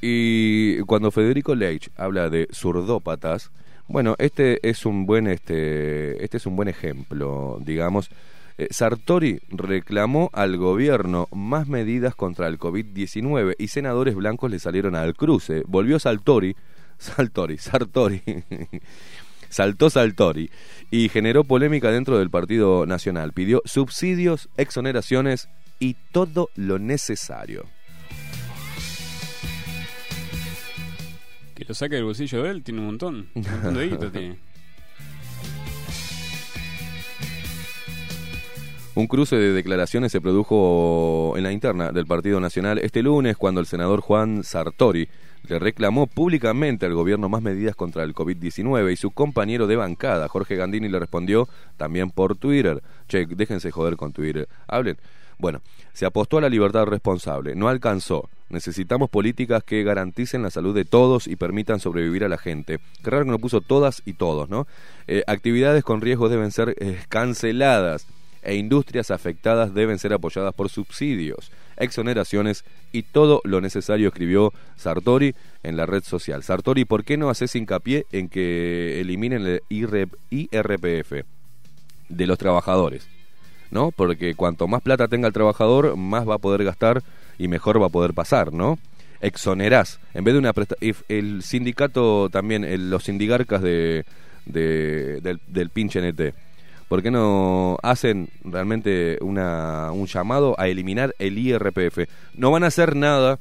[0.00, 3.50] Y cuando Federico Leitch habla de zurdópatas,
[3.88, 8.10] bueno, este es un buen este este es un buen ejemplo, digamos.
[8.56, 14.94] Eh, Sartori reclamó al gobierno más medidas contra el COVID-19 y senadores blancos le salieron
[14.94, 15.62] al cruce.
[15.66, 16.54] Volvió Saltori,
[16.98, 18.22] Saltori, Sartori,
[19.48, 20.50] saltó Saltori
[20.90, 23.32] y generó polémica dentro del Partido Nacional.
[23.32, 25.48] Pidió subsidios, exoneraciones
[25.78, 27.66] y todo lo necesario.
[31.54, 33.28] Que lo saque del bolsillo de él, tiene un montón.
[33.34, 34.38] Un montón de guita tiene.
[38.96, 43.60] Un cruce de declaraciones se produjo en la interna del Partido Nacional este lunes cuando
[43.60, 45.08] el senador Juan Sartori
[45.48, 50.28] le reclamó públicamente al gobierno más medidas contra el COVID-19 y su compañero de bancada,
[50.28, 52.82] Jorge Gandini, le respondió también por Twitter.
[53.08, 54.48] Che, déjense joder con Twitter.
[54.66, 54.96] Hablen.
[55.38, 55.60] Bueno,
[55.92, 58.28] se apostó a la libertad responsable, no alcanzó.
[58.50, 62.78] Necesitamos políticas que garanticen la salud de todos y permitan sobrevivir a la gente.
[63.02, 64.66] Qué raro que no puso todas y todos, ¿no?
[65.08, 68.06] Eh, actividades con riesgo deben ser eh, canceladas
[68.44, 75.34] e industrias afectadas deben ser apoyadas por subsidios, exoneraciones y todo lo necesario, escribió Sartori
[75.62, 76.42] en la red social.
[76.42, 81.24] Sartori, ¿por qué no haces hincapié en que eliminen el IRPF
[82.08, 83.08] de los trabajadores?
[83.70, 83.90] ¿No?
[83.90, 87.02] Porque cuanto más plata tenga el trabajador, más va a poder gastar
[87.38, 88.78] y mejor va a poder pasar, ¿no?
[89.20, 89.98] Exonerás.
[90.12, 90.52] En vez de una
[91.08, 94.04] el sindicato también, los sindigarcas de,
[94.46, 96.34] del, del pinche NT.
[96.94, 102.08] ¿Por qué no hacen realmente una, un llamado a eliminar el IRPF?
[102.34, 103.40] No van a hacer nada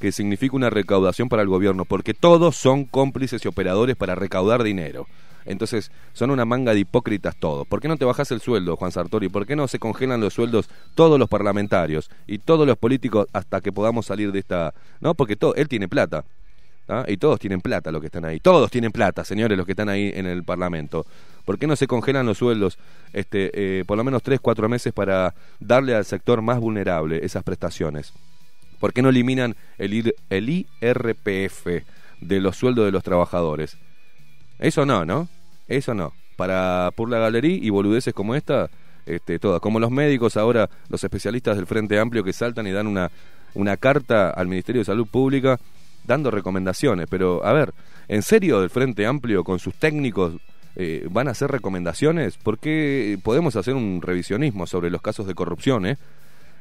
[0.00, 4.62] que signifique una recaudación para el gobierno, porque todos son cómplices y operadores para recaudar
[4.62, 5.08] dinero.
[5.46, 7.66] Entonces, son una manga de hipócritas todos.
[7.66, 9.28] ¿Por qué no te bajas el sueldo, Juan Sartori?
[9.28, 13.60] ¿Por qué no se congelan los sueldos todos los parlamentarios y todos los políticos hasta
[13.60, 14.74] que podamos salir de esta...
[15.00, 16.24] No, porque todo, él tiene plata.
[16.88, 17.04] ¿ah?
[17.08, 18.38] Y todos tienen plata los que están ahí.
[18.38, 21.04] Todos tienen plata, señores, los que están ahí en el Parlamento.
[21.44, 22.78] ¿Por qué no se congelan los sueldos
[23.12, 23.50] este,
[23.80, 28.12] eh, por lo menos tres, cuatro meses para darle al sector más vulnerable esas prestaciones?
[28.78, 31.66] ¿Por qué no eliminan el, el IRPF
[32.20, 33.76] de los sueldos de los trabajadores?
[34.58, 35.28] Eso no, ¿no?
[35.68, 36.12] Eso no.
[36.36, 38.70] Para por la galería y boludeces como esta,
[39.06, 39.60] este, todas.
[39.60, 43.10] Como los médicos ahora, los especialistas del Frente Amplio que saltan y dan una,
[43.54, 45.58] una carta al Ministerio de Salud Pública
[46.04, 47.06] dando recomendaciones.
[47.10, 47.72] Pero, a ver,
[48.08, 50.34] ¿en serio del Frente Amplio con sus técnicos
[50.76, 52.38] eh, van a hacer recomendaciones?
[52.42, 55.96] Porque podemos hacer un revisionismo sobre los casos de corrupción, ¿eh?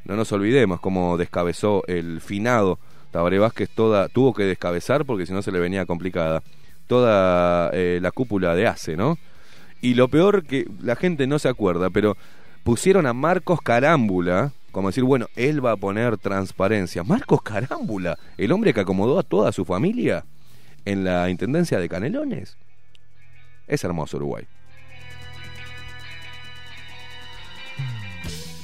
[0.05, 2.79] No nos olvidemos cómo descabezó el finado
[3.11, 6.41] Tabaré Vázquez, toda, tuvo que descabezar porque si no se le venía complicada
[6.87, 9.17] toda eh, la cúpula de ACE, ¿no?
[9.81, 12.15] Y lo peor que la gente no se acuerda, pero
[12.63, 17.03] pusieron a Marcos Carámbula, como decir, bueno, él va a poner transparencia.
[17.03, 20.23] Marcos Carámbula, el hombre que acomodó a toda su familia
[20.85, 22.57] en la Intendencia de Canelones.
[23.67, 24.45] Es hermoso Uruguay.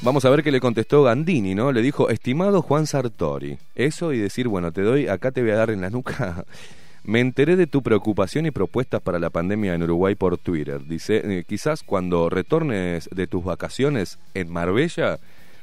[0.04, 1.72] Vamos a ver qué le contestó Gandini, ¿no?
[1.72, 5.56] Le dijo, estimado Juan Sartori, eso y decir, bueno, te doy, acá te voy a
[5.56, 6.46] dar en la nuca
[7.08, 10.86] me enteré de tu preocupación y propuestas para la pandemia en Uruguay por Twitter.
[10.86, 15.18] Dice, eh, quizás cuando retornes de tus vacaciones en Marbella,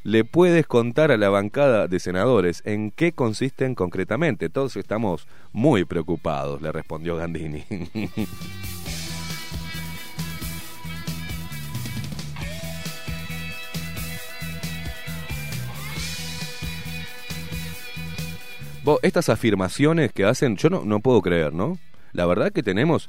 [0.05, 4.48] le puedes contar a la bancada de senadores en qué consisten concretamente.
[4.48, 7.65] Todos estamos muy preocupados, le respondió Gandini.
[19.02, 21.78] estas afirmaciones que hacen, yo no, no puedo creer, ¿no?
[22.12, 23.09] La verdad que tenemos,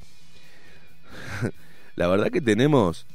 [1.95, 3.05] la verdad que tenemos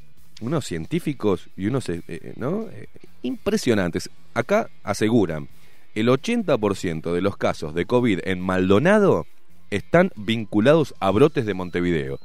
[0.41, 2.69] unos científicos y unos, eh, eh, ¿no?
[2.73, 2.89] Eh,
[3.23, 4.11] impresionantes.
[4.35, 5.49] Acá aseguran,
[5.95, 9.27] el 80% de los casos de COVID en Maldonado
[9.71, 12.19] están vinculados a brotes de Montevideo.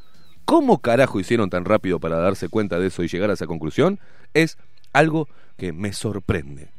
[0.46, 4.00] ¿Cómo carajo hicieron tan rápido para darse cuenta de eso y llegar a esa conclusión?
[4.34, 4.58] Es
[4.94, 6.70] algo que me sorprende.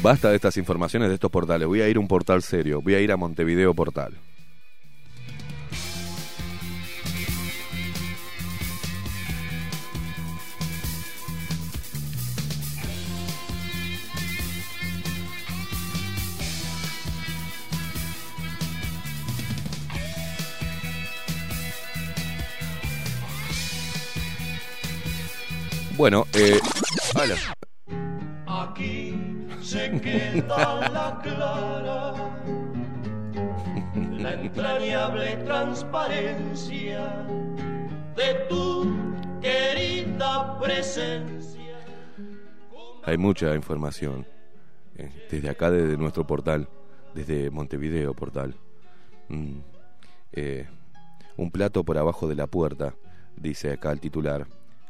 [0.00, 1.66] Basta de estas informaciones de estos portales.
[1.66, 2.80] Voy a ir a un portal serio.
[2.80, 4.14] Voy a ir a Montevideo Portal.
[25.96, 26.60] Bueno, eh,
[29.68, 32.14] se queda la clara,
[34.16, 37.26] la entrañable transparencia
[38.16, 38.96] de tu
[39.42, 41.76] querida presencia.
[43.04, 44.26] Hay mucha información
[44.96, 46.66] eh, desde acá, desde nuestro portal,
[47.14, 48.54] desde Montevideo Portal.
[49.28, 49.58] Mm,
[50.32, 50.66] eh,
[51.36, 52.94] un plato por abajo de la puerta,
[53.36, 54.46] dice acá el titular.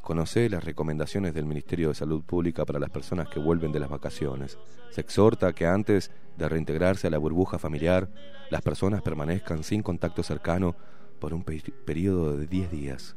[0.08, 3.90] Conoce las recomendaciones del Ministerio de Salud Pública para las personas que vuelven de las
[3.90, 4.56] vacaciones.
[4.88, 8.08] Se exhorta que antes de reintegrarse a la burbuja familiar,
[8.48, 10.74] las personas permanezcan sin contacto cercano
[11.18, 13.16] por un periodo de 10 días.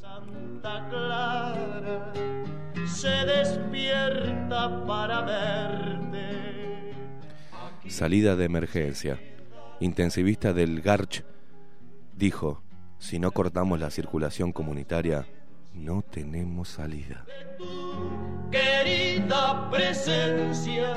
[0.00, 2.12] Santa Clara
[2.84, 6.92] se despierta para verte.
[7.86, 9.20] Salida de emergencia.
[9.78, 11.24] Intensivista del Garch
[12.16, 12.64] dijo,
[12.98, 15.24] si no cortamos la circulación comunitaria,
[15.78, 17.24] no tenemos salida.
[17.56, 20.94] Tu querida presencia,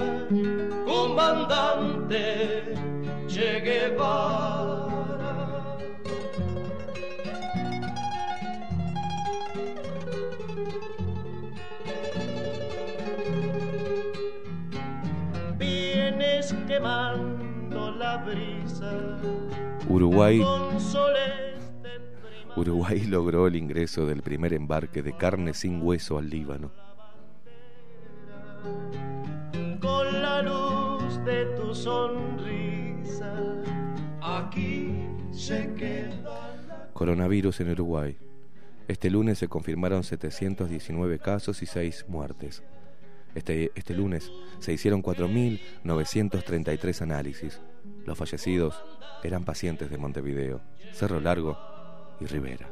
[0.86, 2.64] comandante
[3.28, 4.82] Che Guevara.
[15.58, 18.92] Vienes quemando la brisa.
[19.88, 20.42] Uruguay
[22.56, 26.72] Uruguay logró el ingreso del primer embarque de carne sin hueso al Líbano.
[29.80, 33.34] Con la luz de tu sonrisa,
[34.22, 34.92] aquí
[35.32, 36.90] se queda.
[36.94, 38.18] Coronavirus en Uruguay.
[38.88, 42.62] Este lunes se confirmaron 719 casos y 6 muertes.
[43.34, 44.30] Este, este lunes
[44.60, 47.62] se hicieron 4.933 análisis.
[48.06, 48.84] Los fallecidos
[49.24, 50.60] eran pacientes de Montevideo,
[50.92, 51.71] Cerro Largo
[52.28, 52.70] Rivera.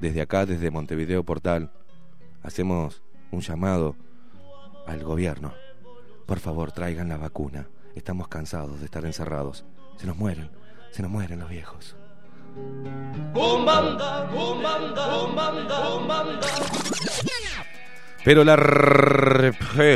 [0.00, 1.72] Desde acá, desde Montevideo Portal,
[2.42, 3.96] hacemos un llamado
[4.86, 5.52] al gobierno.
[6.26, 7.68] Por favor, traigan la vacuna.
[7.94, 9.64] Estamos cansados de estar encerrados.
[9.96, 10.50] Se nos mueren,
[10.92, 11.96] se nos mueren los viejos.
[18.26, 18.56] Pero la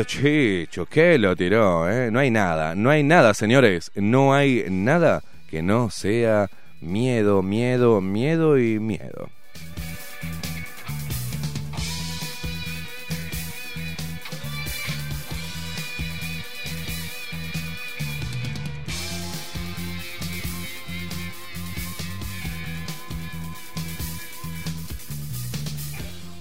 [0.07, 1.91] Chicho, ¿qué lo tiró?
[1.91, 2.13] Eh?
[2.13, 3.91] No hay nada, no hay nada, señores.
[3.97, 6.49] No hay nada que no sea
[6.81, 9.31] miedo, miedo, miedo y miedo.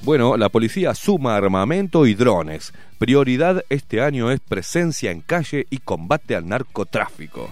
[0.09, 2.73] Bueno, la policía suma armamento y drones.
[2.97, 7.51] Prioridad este año es presencia en calle y combate al narcotráfico.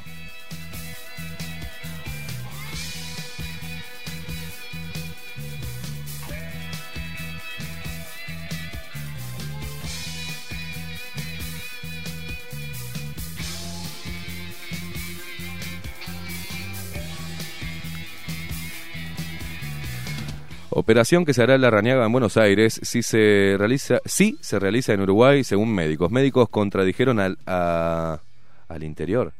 [20.79, 24.59] Operación que se hará en la Rañaga en Buenos Aires si se realiza, sí se
[24.59, 26.11] realiza en Uruguay según médicos.
[26.11, 29.33] Médicos contradijeron al, al interior,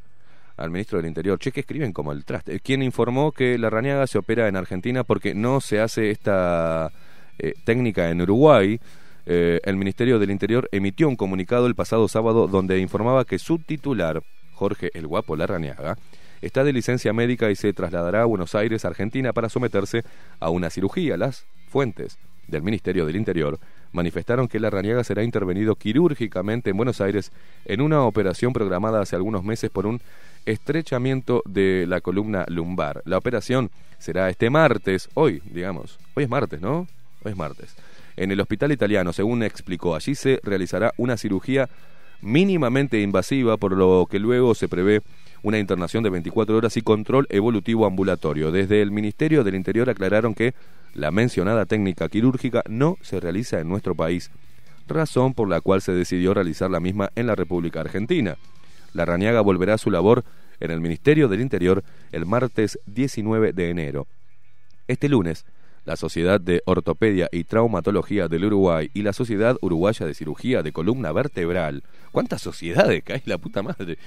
[0.57, 1.37] al ministro del Interior.
[1.37, 2.59] Che, que escriben como el traste.
[2.59, 6.91] Quien informó que la Rañaga se opera en Argentina porque no se hace esta
[7.37, 8.79] eh, técnica en Uruguay.
[9.27, 13.59] Eh, el Ministerio del Interior emitió un comunicado el pasado sábado donde informaba que su
[13.59, 14.23] titular,
[14.55, 15.99] Jorge el Guapo Larrañaga,
[16.41, 20.03] está de licencia médica y se trasladará a Buenos Aires, Argentina, para someterse
[20.39, 21.17] a una cirugía.
[21.17, 23.59] Las fuentes del Ministerio del Interior
[23.91, 27.31] manifestaron que la Raniaga será intervenido quirúrgicamente en Buenos Aires
[27.65, 30.01] en una operación programada hace algunos meses por un
[30.45, 33.01] estrechamiento de la columna lumbar.
[33.05, 33.69] La operación
[33.99, 36.87] será este martes, hoy, digamos, hoy es martes, ¿no?
[37.23, 37.75] Hoy es martes.
[38.15, 41.69] En el hospital italiano, según explicó, allí se realizará una cirugía
[42.21, 45.01] mínimamente invasiva, por lo que luego se prevé
[45.43, 48.51] una internación de 24 horas y control evolutivo ambulatorio.
[48.51, 50.53] Desde el Ministerio del Interior aclararon que
[50.93, 54.31] la mencionada técnica quirúrgica no se realiza en nuestro país,
[54.87, 58.37] razón por la cual se decidió realizar la misma en la República Argentina.
[58.93, 60.23] La Rañaga volverá a su labor
[60.59, 64.07] en el Ministerio del Interior el martes 19 de enero.
[64.87, 65.45] Este lunes,
[65.85, 70.71] la Sociedad de Ortopedia y Traumatología del Uruguay y la Sociedad Uruguaya de Cirugía de
[70.71, 71.83] Columna Vertebral.
[72.11, 73.97] ¿Cuántas sociedades cae la puta madre?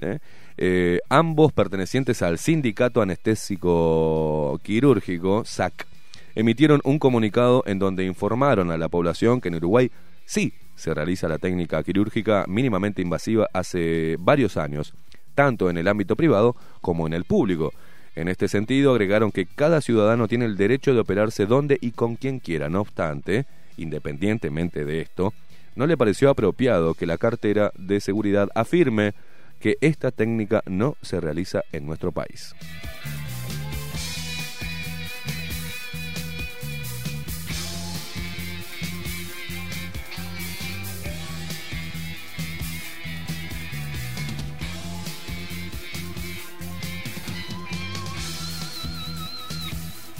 [0.00, 0.18] ¿Eh?
[0.56, 5.86] Eh, ambos pertenecientes al Sindicato Anestésico Quirúrgico, SAC,
[6.34, 9.90] emitieron un comunicado en donde informaron a la población que en Uruguay
[10.24, 14.94] sí se realiza la técnica quirúrgica mínimamente invasiva hace varios años,
[15.34, 17.72] tanto en el ámbito privado como en el público.
[18.14, 22.16] En este sentido, agregaron que cada ciudadano tiene el derecho de operarse donde y con
[22.16, 22.68] quien quiera.
[22.68, 23.46] No obstante,
[23.76, 25.32] independientemente de esto,
[25.74, 29.14] no le pareció apropiado que la cartera de seguridad afirme
[29.58, 32.54] que esta técnica no se realiza en nuestro país.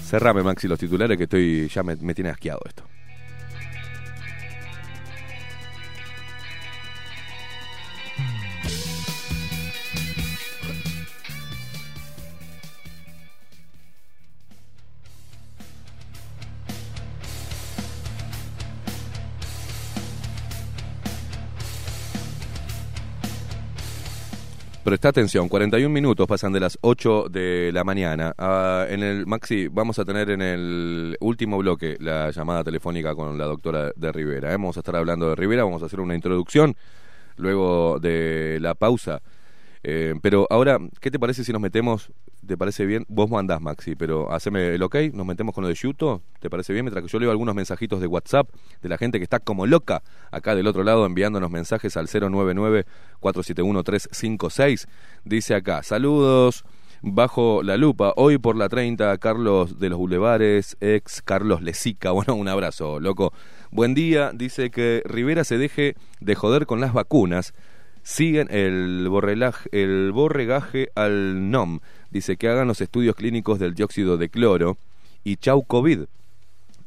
[0.09, 2.85] Cerrame, Maxi, los titulares que estoy ya me, me tiene asqueado esto.
[24.89, 28.35] Presta atención, 41 minutos pasan de las 8 de la mañana.
[28.39, 33.37] Ah, en el Maxi, vamos a tener en el último bloque la llamada telefónica con
[33.37, 34.49] la doctora de Rivera.
[34.49, 34.53] ¿eh?
[34.53, 36.75] Vamos a estar hablando de Rivera, vamos a hacer una introducción
[37.37, 39.21] luego de la pausa.
[39.83, 42.11] Eh, pero ahora, ¿qué te parece si nos metemos?
[42.47, 43.05] ¿Te parece bien?
[43.09, 46.73] Vos mandás, Maxi, pero haceme el ok, nos metemos con lo de Yuto, ¿te parece
[46.73, 46.85] bien?
[46.85, 48.49] Mientras que yo leo algunos mensajitos de WhatsApp
[48.83, 54.87] de la gente que está como loca acá del otro lado enviándonos mensajes al 099-471-356.
[55.25, 56.65] Dice acá, saludos
[57.03, 58.13] bajo la lupa.
[58.17, 62.13] Hoy por la 30, Carlos de los Bulevares, ex Carlos Lesica.
[62.19, 63.33] Bueno, un abrazo, loco.
[63.71, 64.33] Buen día.
[64.35, 67.55] Dice que Rivera se deje de joder con las vacunas.
[68.09, 71.81] Siguen el, borregaje al NOM.
[72.11, 74.79] Dice que hagan los estudios clínicos del dióxido de cloro.
[75.25, 76.05] Y chau COVID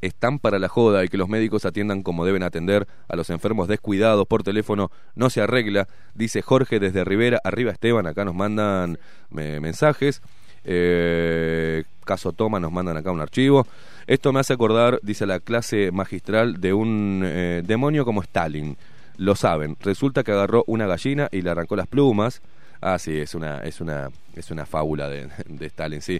[0.01, 3.67] están para la joda y que los médicos atiendan como deben atender a los enfermos
[3.67, 8.97] descuidados por teléfono no se arregla, dice Jorge desde Rivera, arriba Esteban, acá nos mandan
[9.29, 10.23] mensajes,
[10.63, 13.67] eh, caso toma nos mandan acá un archivo.
[14.07, 18.75] Esto me hace acordar, dice la clase magistral, de un eh, demonio como Stalin.
[19.21, 22.41] Lo saben, resulta que agarró una gallina y le arrancó las plumas.
[22.81, 26.19] Ah, sí, es una, es una, es una fábula de, de Stalin, sí.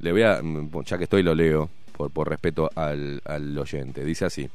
[0.00, 4.04] Le voy a, mm, ya que estoy lo leo por, por respeto al, al, oyente.
[4.04, 4.46] Dice así.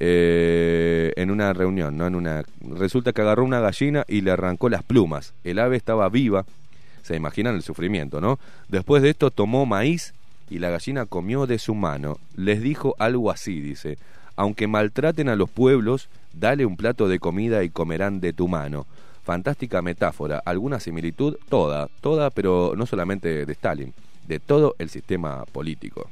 [0.00, 2.06] Eh, en una reunión, ¿no?
[2.06, 5.34] En una, resulta que agarró una gallina y le arrancó las plumas.
[5.44, 6.46] El ave estaba viva.
[7.02, 8.38] Se imaginan el sufrimiento, ¿no?
[8.70, 10.14] Después de esto tomó maíz
[10.48, 12.16] y la gallina comió de su mano.
[12.34, 13.98] Les dijo algo así, dice.
[14.36, 18.86] Aunque maltraten a los pueblos, dale un plato de comida y comerán de tu mano.
[19.22, 23.94] Fantástica metáfora, alguna similitud, toda, toda, pero no solamente de Stalin,
[24.26, 26.10] de todo el sistema político.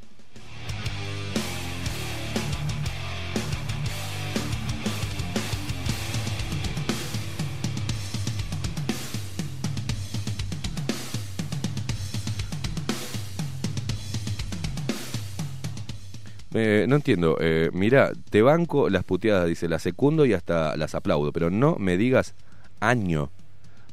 [16.54, 17.36] Eh, no entiendo.
[17.40, 21.76] Eh, mira, te banco las puteadas, dice, las secundo y hasta las aplaudo, pero no
[21.76, 22.34] me digas
[22.80, 23.30] año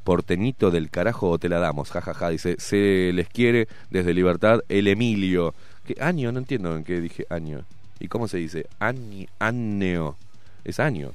[0.03, 4.87] porteñito del carajo o te la damos, jajaja, dice, se les quiere desde Libertad el
[4.87, 5.53] Emilio.
[5.85, 6.31] ¿Qué año?
[6.31, 7.63] No entiendo en qué dije año.
[7.99, 8.65] ¿Y cómo se dice?
[8.79, 10.15] Año, año.
[10.63, 11.11] Es año.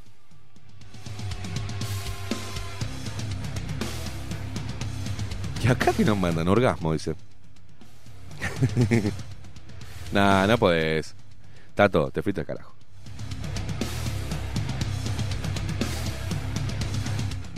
[5.63, 7.15] Y acá que nos mandan orgasmo, dice.
[10.13, 11.15] nah, no podés.
[11.75, 12.75] Tato, te fuiste al carajo.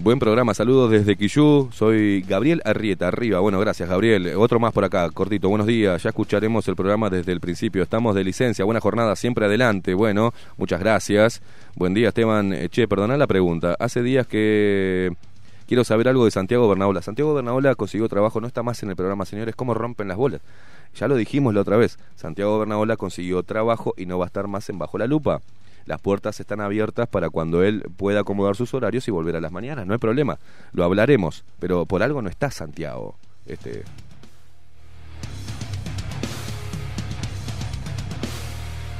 [0.03, 1.69] Buen programa, saludos desde Quillú.
[1.73, 3.41] Soy Gabriel Arrieta, arriba.
[3.41, 4.35] Bueno, gracias, Gabriel.
[4.37, 5.49] Otro más por acá, cortito.
[5.49, 7.83] Buenos días, ya escucharemos el programa desde el principio.
[7.83, 9.95] Estamos de licencia, buena jornada, siempre adelante.
[9.95, 11.43] Bueno, muchas gracias.
[11.75, 12.53] Buen día, Esteban.
[12.53, 13.75] Eh, che, perdona la pregunta.
[13.81, 15.13] Hace días que
[15.67, 17.03] quiero saber algo de Santiago Bernaola.
[17.03, 19.57] Santiago Bernaola consiguió trabajo, no está más en el programa, señores.
[19.57, 20.41] ¿Cómo rompen las bolas?
[20.97, 24.49] Ya lo dijimos la otra vez, Santiago Bernabola consiguió trabajo y no va a estar
[24.49, 25.43] más en bajo la lupa.
[25.85, 29.53] Las puertas están abiertas para cuando él pueda acomodar sus horarios y volver a las
[29.53, 30.39] mañanas, no hay problema.
[30.73, 33.17] Lo hablaremos, pero por algo no está Santiago.
[33.45, 33.85] Este,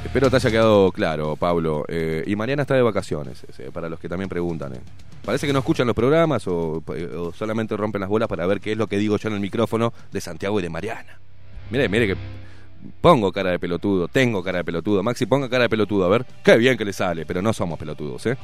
[0.05, 1.83] Espero te haya quedado claro, Pablo.
[1.87, 4.75] Eh, y Mariana está de vacaciones, eh, para los que también preguntan.
[4.75, 4.79] Eh.
[5.25, 8.71] Parece que no escuchan los programas o, o, solamente rompen las bolas para ver qué
[8.71, 11.19] es lo que digo yo en el micrófono de Santiago y de Mariana.
[11.69, 12.15] Mire, mire que
[13.01, 15.03] pongo cara de pelotudo, tengo cara de pelotudo.
[15.03, 16.25] Maxi, ponga cara de pelotudo, a ver.
[16.43, 18.37] Qué bien que le sale, pero no somos pelotudos, ¿eh?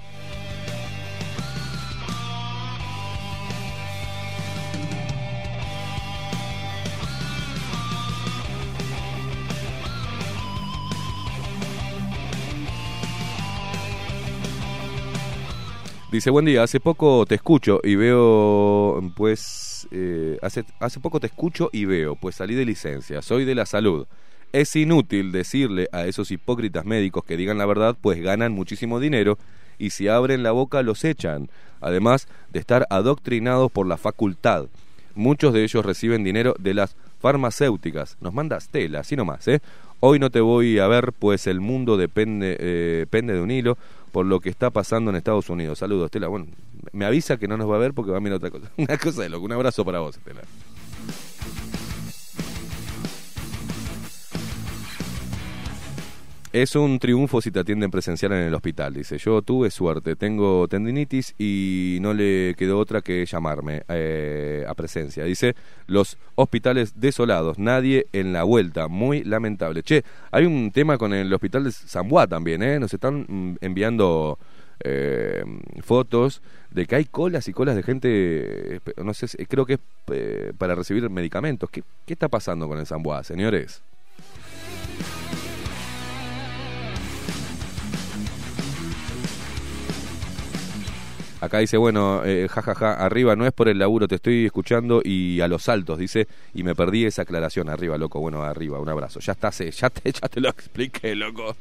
[16.11, 21.27] Dice, buen día, hace poco te escucho y veo, pues, eh, hace, hace poco te
[21.27, 24.07] escucho y veo, pues salí de licencia, soy de la salud.
[24.51, 29.37] Es inútil decirle a esos hipócritas médicos que digan la verdad, pues ganan muchísimo dinero
[29.79, 31.49] y si abren la boca los echan,
[31.81, 34.67] además de estar adoctrinados por la facultad.
[35.15, 38.17] Muchos de ellos reciben dinero de las farmacéuticas.
[38.21, 39.61] Nos mandas tela, así nomás, ¿eh?
[39.99, 43.77] Hoy no te voy a ver, pues el mundo depende, eh, depende de un hilo
[44.13, 45.79] por lo que está pasando en Estados Unidos.
[45.79, 46.27] Saludos, Estela.
[46.27, 46.45] Bueno,
[46.91, 48.71] me avisa que no nos va a ver porque va a mirar otra cosa.
[48.77, 49.43] Una cosa de loco.
[49.43, 50.41] Un abrazo para vos, Estela.
[56.53, 59.17] Es un triunfo si te atienden presencial en el hospital, dice.
[59.17, 65.23] Yo tuve suerte, tengo tendinitis y no le quedó otra que llamarme eh, a presencia.
[65.23, 65.55] Dice,
[65.87, 69.81] los hospitales desolados, nadie en la vuelta, muy lamentable.
[69.81, 72.79] Che, hay un tema con el hospital de San también, ¿eh?
[72.79, 74.37] Nos están mm, enviando
[74.81, 75.43] eh,
[75.81, 79.79] fotos de que hay colas y colas de gente, no sé, creo que es
[80.11, 81.67] eh, para recibir medicamentos.
[81.71, 83.81] ¿Qué, ¿Qué está pasando con el San señores?
[91.43, 95.41] Acá dice, bueno, eh, jajaja, arriba no es por el laburo, te estoy escuchando y
[95.41, 97.67] a los saltos, dice, y me perdí esa aclaración.
[97.67, 99.19] Arriba, loco, bueno, arriba, un abrazo.
[99.19, 101.53] Ya está, ya te, ya te lo expliqué, loco.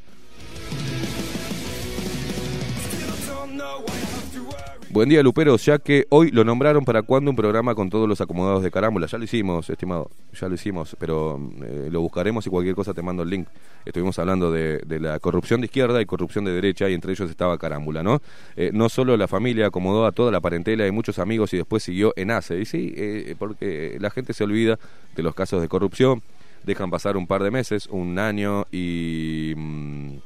[4.92, 8.20] Buen día, Luperos, ya que hoy lo nombraron para cuando un programa con todos los
[8.20, 9.06] acomodados de carámbula.
[9.06, 13.00] Ya lo hicimos, estimado, ya lo hicimos, pero eh, lo buscaremos y cualquier cosa te
[13.00, 13.48] mando el link.
[13.86, 17.56] Estuvimos hablando de, la corrupción de izquierda y corrupción de derecha y entre ellos estaba
[17.56, 18.20] carámbula, ¿no?
[18.54, 21.82] Eh, no solo la familia acomodó a toda la parentela y muchos amigos y después
[21.82, 22.60] siguió en ACE.
[22.60, 24.78] Y sí, eh, porque la gente se olvida
[25.16, 26.22] de los casos de corrupción,
[26.64, 29.54] dejan pasar un par de meses, un año y...
[29.56, 30.16] mm,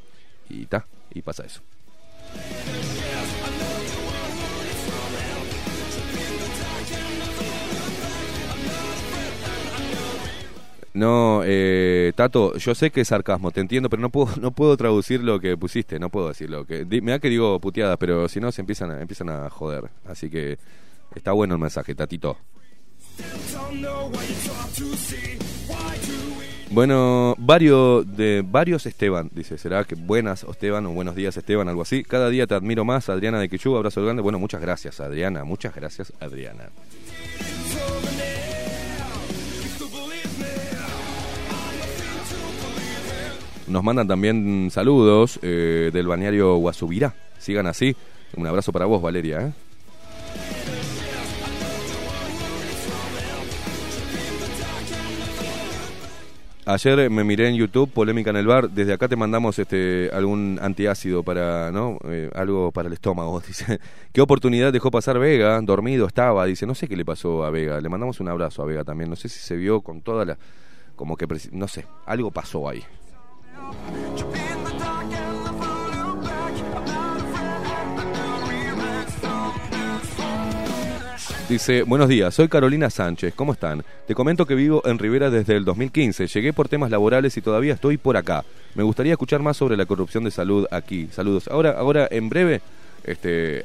[0.48, 0.84] y ta,
[1.14, 1.62] y pasa eso.
[10.96, 14.74] No, eh, Tato, yo sé que es sarcasmo, te entiendo, pero no puedo, no puedo
[14.78, 16.64] traducir lo que pusiste, no puedo decirlo.
[16.64, 19.50] Que, di- me da que digo puteadas, pero si no se empiezan a, empiezan a
[19.50, 19.90] joder.
[20.06, 20.58] Así que
[21.14, 22.38] está bueno el mensaje, Tatito.
[26.70, 31.82] Bueno, varios de varios Esteban, dice, será que buenas Esteban o buenos días Esteban, algo
[31.82, 32.02] así.
[32.04, 34.22] Cada día te admiro más, Adriana de Quechú, abrazo grande.
[34.22, 36.70] Bueno, muchas gracias Adriana, muchas gracias Adriana.
[43.68, 47.14] Nos mandan también saludos eh, del balneario Guasubirá.
[47.38, 47.96] Sigan así.
[48.36, 49.40] Un abrazo para vos, Valeria.
[49.40, 49.52] ¿eh?
[56.68, 58.70] Ayer me miré en YouTube, polémica en el bar.
[58.70, 61.98] Desde acá te mandamos este algún antiácido para, ¿no?
[62.04, 63.40] Eh, algo para el estómago.
[63.46, 63.80] Dice,
[64.12, 65.60] ¿qué oportunidad dejó pasar Vega?
[65.60, 66.44] Dormido estaba.
[66.44, 67.80] Dice, no sé qué le pasó a Vega.
[67.80, 69.10] Le mandamos un abrazo a Vega también.
[69.10, 70.38] No sé si se vio con toda la,
[70.96, 72.82] como que, no sé, algo pasó ahí.
[81.48, 83.84] Dice, buenos días, soy Carolina Sánchez, ¿cómo están?
[84.08, 87.74] Te comento que vivo en Rivera desde el 2015, llegué por temas laborales y todavía
[87.74, 88.44] estoy por acá.
[88.74, 91.08] Me gustaría escuchar más sobre la corrupción de salud aquí.
[91.12, 91.46] Saludos.
[91.46, 92.62] Ahora, ahora en breve,
[93.04, 93.60] este,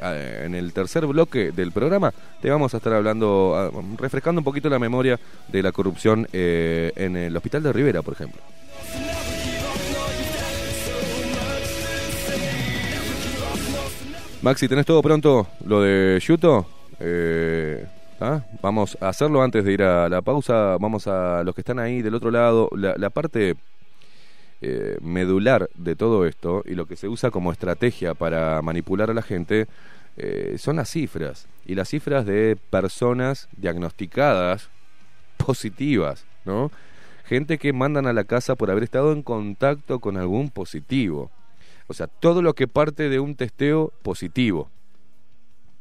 [0.46, 4.78] en el tercer bloque del programa, te vamos a estar hablando, refrescando un poquito la
[4.78, 8.42] memoria de la corrupción eh, en el hospital de Rivera, por ejemplo.
[14.42, 15.48] Maxi, ¿tenés todo pronto?
[15.66, 16.66] Lo de Yuto.
[17.00, 17.86] Eh,
[18.20, 18.42] ¿ah?
[18.64, 20.78] Vamos a hacerlo antes de ir a la pausa.
[20.80, 22.68] Vamos a los que están ahí del otro lado.
[22.76, 23.56] La, la parte
[24.62, 29.14] eh, medular de todo esto y lo que se usa como estrategia para manipular a
[29.14, 29.68] la gente
[30.18, 31.48] eh, son las cifras.
[31.68, 34.70] Y las cifras de personas diagnosticadas
[35.38, 36.72] positivas, ¿no?
[37.26, 41.30] Gente que mandan a la casa por haber estado en contacto con algún positivo.
[41.92, 44.72] O sea, todo lo que parte de un testeo positivo.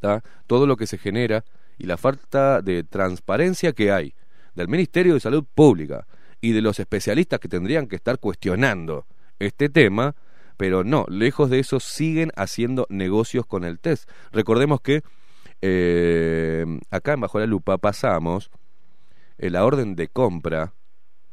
[0.01, 0.23] ¿tá?
[0.47, 1.45] Todo lo que se genera
[1.78, 4.15] y la falta de transparencia que hay
[4.55, 6.07] del Ministerio de Salud Pública
[6.41, 9.07] y de los especialistas que tendrían que estar cuestionando
[9.39, 10.16] este tema,
[10.57, 14.11] pero no, lejos de eso siguen haciendo negocios con el test.
[14.32, 15.03] Recordemos que
[15.62, 18.51] eh, acá en Bajo la Lupa pasamos
[19.39, 20.74] eh, la orden de compra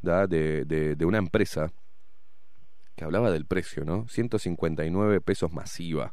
[0.02, 1.72] de, de una empresa
[2.98, 4.06] que hablaba del precio, ¿no?
[4.08, 6.12] 159 pesos masiva.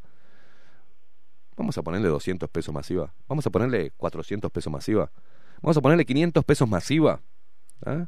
[1.57, 3.13] Vamos a ponerle 200 pesos masiva.
[3.27, 5.11] Vamos a ponerle 400 pesos masiva.
[5.61, 7.21] Vamos a ponerle 500 pesos masiva.
[7.85, 8.07] ¿ah?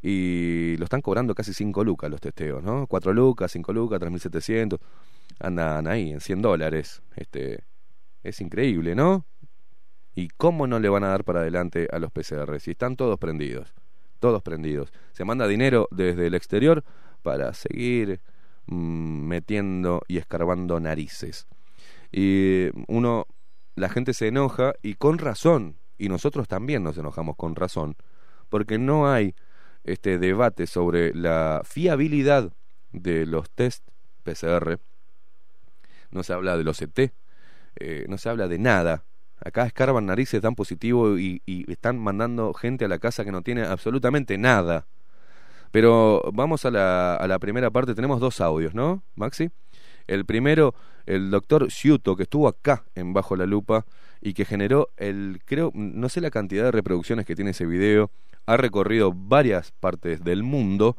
[0.00, 2.86] Y lo están cobrando casi 5 lucas los testeos, ¿no?
[2.86, 4.78] 4 lucas, 5 lucas, 3.700.
[5.40, 7.02] Andan ahí en 100 dólares.
[7.14, 7.64] Este,
[8.22, 9.26] es increíble, ¿no?
[10.14, 12.58] ¿Y cómo no le van a dar para adelante a los PCR?
[12.58, 13.74] Si están todos prendidos.
[14.18, 14.92] Todos prendidos.
[15.12, 16.84] Se manda dinero desde el exterior
[17.22, 18.20] para seguir
[18.66, 21.46] mm, metiendo y escarbando narices.
[22.10, 23.26] Y uno,
[23.74, 27.96] la gente se enoja y con razón, y nosotros también nos enojamos con razón,
[28.48, 29.34] porque no hay
[29.84, 32.52] este debate sobre la fiabilidad
[32.92, 33.84] de los test
[34.22, 34.78] PCR.
[36.10, 37.12] No se habla de los ET,
[37.76, 39.04] eh, no se habla de nada.
[39.40, 43.42] Acá escarban narices, dan positivo y, y están mandando gente a la casa que no
[43.42, 44.86] tiene absolutamente nada.
[45.70, 47.94] Pero vamos a la, a la primera parte.
[47.94, 49.50] Tenemos dos audios, ¿no, Maxi?
[50.06, 50.74] El primero,
[51.06, 53.84] el doctor Ciuto, que estuvo acá en Bajo la Lupa
[54.20, 58.10] y que generó el, creo, no sé la cantidad de reproducciones que tiene ese video,
[58.46, 60.96] ha recorrido varias partes del mundo,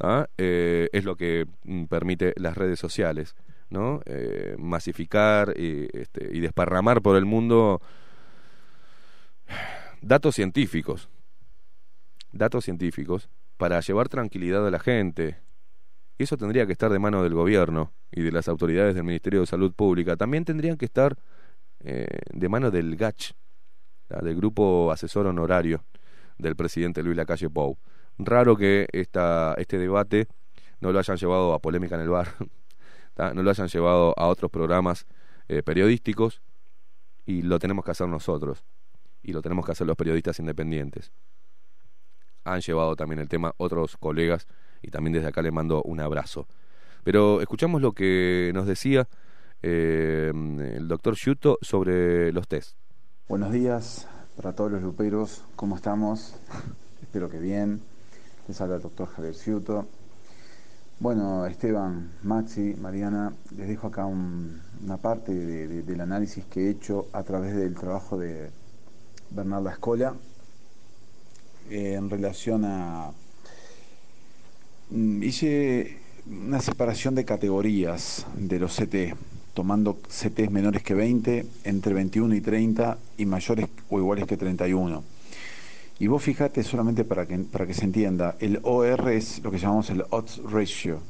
[0.00, 0.26] ¿ah?
[0.36, 3.36] eh, es lo que mm, permite las redes sociales,
[3.70, 4.00] ¿no?
[4.06, 7.80] Eh, masificar y, este, y desparramar por el mundo
[10.02, 11.08] datos científicos,
[12.32, 13.28] datos científicos
[13.58, 15.36] para llevar tranquilidad a la gente.
[16.16, 19.46] Eso tendría que estar de mano del gobierno y de las autoridades del Ministerio de
[19.46, 20.16] Salud Pública.
[20.16, 21.16] También tendrían que estar
[21.80, 23.32] eh, de mano del GACH,
[24.08, 25.84] del Grupo Asesor Honorario
[26.38, 27.76] del presidente Luis Lacalle Pou.
[28.18, 30.28] Raro que esta, este debate
[30.80, 32.28] no lo hayan llevado a polémica en el bar,
[33.34, 35.06] no lo hayan llevado a otros programas
[35.48, 36.42] eh, periodísticos
[37.26, 38.64] y lo tenemos que hacer nosotros
[39.22, 41.12] y lo tenemos que hacer los periodistas independientes.
[42.52, 44.46] Han llevado también el tema otros colegas
[44.82, 46.46] y también desde acá le mando un abrazo.
[47.04, 49.08] Pero escuchamos lo que nos decía
[49.62, 52.76] eh, el doctor Shuto sobre los test.
[53.28, 56.36] Buenos días para todos los luperos, ¿cómo estamos?
[57.02, 57.82] Espero que bien.
[58.46, 59.86] Les habla el doctor Javier Shuto.
[61.00, 67.22] Bueno, Esteban, Maxi, Mariana, les dejo acá una parte del análisis que he hecho a
[67.22, 68.50] través del trabajo de
[69.30, 70.14] Bernarda Escola
[71.70, 73.10] en relación a...
[74.90, 79.16] Mm, hice una separación de categorías de los CT,
[79.54, 85.02] tomando CTs menores que 20, entre 21 y 30 y mayores o iguales que 31.
[86.00, 89.58] Y vos fijate solamente para que, para que se entienda, el OR es lo que
[89.58, 91.00] llamamos el odds ratio.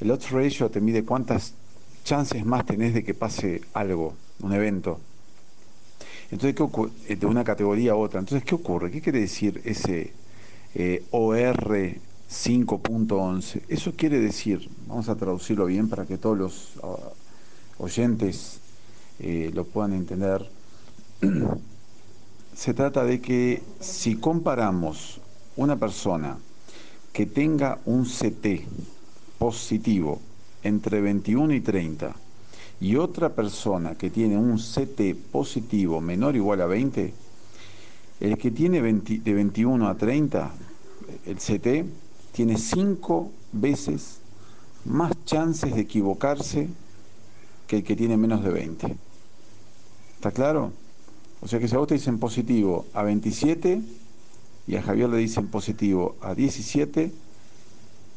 [0.00, 1.54] El odds ratio te mide cuántas
[2.04, 5.00] chances más tenés de que pase algo, un evento.
[6.30, 8.20] Entonces, ¿qué eh, de una categoría a otra.
[8.20, 8.90] Entonces, ¿qué ocurre?
[8.90, 10.12] ¿Qué quiere decir ese
[10.74, 11.96] eh, OR
[12.30, 13.62] 5.11?
[13.68, 17.12] Eso quiere decir, vamos a traducirlo bien para que todos los ah,
[17.78, 18.60] oyentes
[19.20, 20.48] eh, lo puedan entender.
[22.54, 25.20] Se trata de que si comparamos
[25.56, 26.38] una persona
[27.12, 28.66] que tenga un CT
[29.38, 30.20] positivo
[30.62, 32.23] entre 21 y 30
[32.80, 37.14] y otra persona que tiene un CT positivo menor o igual a 20,
[38.20, 40.52] el que tiene de 21 a 30,
[41.26, 41.86] el CT,
[42.32, 44.18] tiene 5 veces
[44.84, 46.68] más chances de equivocarse
[47.66, 48.96] que el que tiene menos de 20.
[50.16, 50.72] ¿Está claro?
[51.40, 53.80] O sea que si a vos te dicen positivo a 27
[54.66, 57.12] y a Javier le dicen positivo a 17,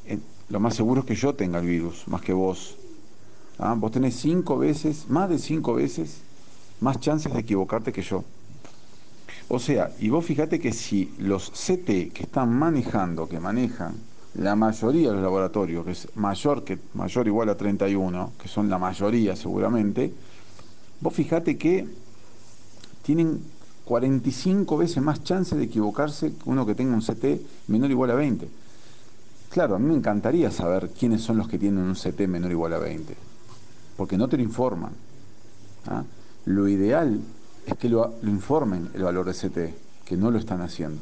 [0.05, 0.19] eh,
[0.49, 2.77] lo más seguro es que yo tenga el virus, más que vos.
[3.59, 3.75] ¿Ah?
[3.75, 6.21] Vos tenés cinco veces, más de cinco veces,
[6.79, 8.23] más chances de equivocarte que yo.
[9.49, 13.95] O sea, y vos fíjate que si los CT que están manejando, que manejan
[14.35, 18.69] la mayoría de los laboratorios, que es mayor que mayor igual a 31, que son
[18.69, 20.13] la mayoría seguramente,
[20.99, 21.88] vos fíjate que
[23.03, 23.41] tienen
[23.85, 28.11] 45 veces más chances de equivocarse que uno que tenga un CT menor o igual
[28.11, 28.49] a 20.
[29.49, 32.53] Claro, a mí me encantaría saber quiénes son los que tienen un CT menor o
[32.53, 33.27] igual a 20
[33.98, 34.91] porque no te lo informan.
[35.88, 36.03] ¿ah?
[36.45, 37.19] Lo ideal
[37.65, 41.02] es que lo, informen el valor de CT, que no lo están haciendo.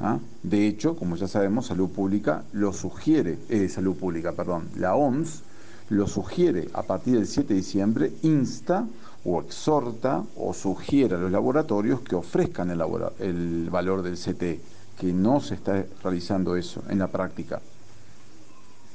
[0.00, 0.18] ¿ah?
[0.42, 5.42] De hecho, como ya sabemos, Salud Pública lo sugiere, eh, Salud Pública, perdón, la OMS
[5.88, 8.86] lo sugiere a partir del 7 de diciembre, insta
[9.24, 12.82] o exhorta o sugiere a los laboratorios que ofrezcan el,
[13.18, 17.60] el valor del CT, que no se está realizando eso en la práctica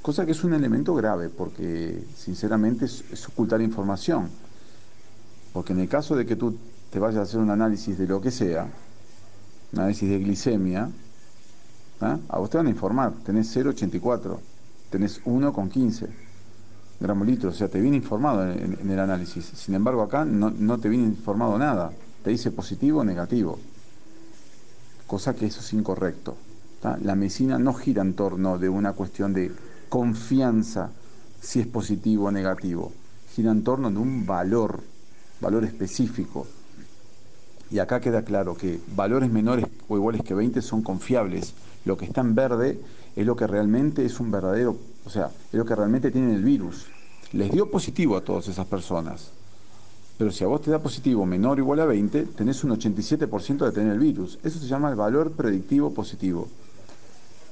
[0.01, 4.29] cosa que es un elemento grave porque sinceramente es, ocultar información.
[5.53, 6.57] Porque en el caso de que tú
[6.91, 8.67] te vayas a hacer un análisis de lo que sea,
[9.73, 10.89] un análisis de glicemia,
[12.01, 12.17] ¿ah?
[12.29, 14.37] a vos te van a informar, tenés 0,84,
[14.89, 16.07] tenés 1,15
[16.99, 19.45] gramos litros, o sea, te viene informado en, el análisis.
[19.45, 21.91] Sin embargo, acá no, te viene informado nada,
[22.23, 23.59] te dice positivo o negativo,
[25.05, 26.35] cosa que eso es incorrecto.
[27.03, 29.51] La medicina no gira en torno de una cuestión de
[29.89, 30.91] confianza
[31.41, 32.91] si es positivo o negativo.
[33.35, 34.81] Gira en torno de un valor,
[35.41, 36.47] valor específico.
[37.69, 41.53] Y acá queda claro que valores menores o iguales que 20 son confiables.
[41.85, 42.79] Lo que está en verde
[43.15, 46.43] es lo que realmente es un verdadero, o sea, es lo que realmente tiene el
[46.43, 46.85] virus.
[47.33, 49.31] Les dio positivo a todas esas personas.
[50.17, 53.65] Pero si a vos te da positivo menor o igual a 20, tenés un 87%
[53.65, 54.39] de tener el virus.
[54.43, 56.47] Eso se llama el valor predictivo positivo.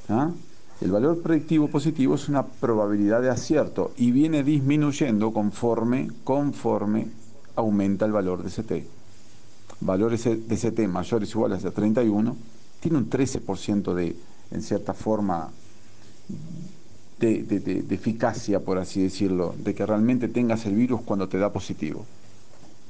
[0.10, 0.32] ¿Ah?
[0.82, 7.08] El valor predictivo positivo es una probabilidad de acierto y viene disminuyendo conforme, conforme
[7.56, 8.86] aumenta el valor de CT.
[9.80, 12.36] Valores de CT mayores o iguales a 31
[12.82, 14.16] tiene un 13% de,
[14.52, 15.50] en cierta forma,
[17.20, 21.54] de, de, eficacia, por así decirlo, de que realmente tengas el virus cuando te da
[21.54, 22.06] positivo.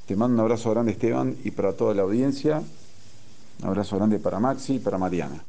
[0.06, 2.62] Te mando un abrazo grande, Esteban, y para toda la audiencia,
[3.62, 5.44] un abrazo grande para Maxi y para Mariana.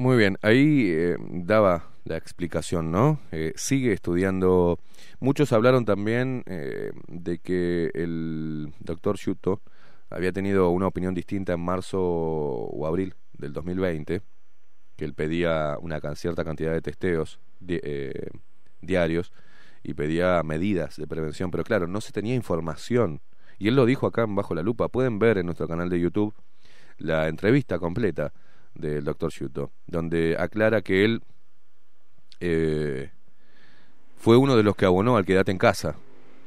[0.00, 3.20] Muy bien, ahí eh, daba la explicación, ¿no?
[3.32, 4.78] Eh, sigue estudiando.
[5.18, 9.60] Muchos hablaron también eh, de que el doctor Shuto
[10.08, 14.22] había tenido una opinión distinta en marzo o abril del 2020,
[14.96, 17.38] que él pedía una cierta cantidad de testeos
[18.80, 19.32] diarios
[19.82, 23.20] y pedía medidas de prevención, pero claro, no se tenía información
[23.58, 24.88] Y él lo dijo acá en Bajo la Lupa.
[24.88, 26.32] Pueden ver en nuestro canal de YouTube
[26.96, 28.32] la entrevista completa
[28.74, 31.22] del doctor Shuto, donde aclara que él
[32.40, 33.10] eh,
[34.16, 35.96] fue uno de los que abonó al quedate en casa,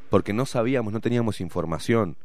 [0.10, 2.18] porque no sabíamos, no teníamos información.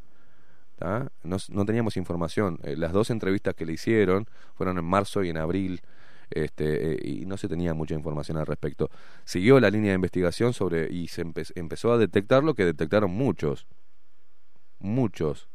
[1.25, 2.61] No, no, teníamos información.
[2.62, 5.81] Eh, las dos entrevistas que le hicieron fueron en marzo y en abril
[6.31, 8.91] este, eh, y no se tenía mucha información al respecto.
[9.25, 13.66] Siguió la línea de investigación sobre y se empezó a detectar lo que detectaron muchos,
[14.79, 15.49] muchos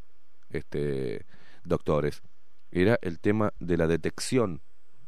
[0.50, 1.26] este,
[1.64, 2.22] doctores.
[2.74, 4.62] Era el tema de la detección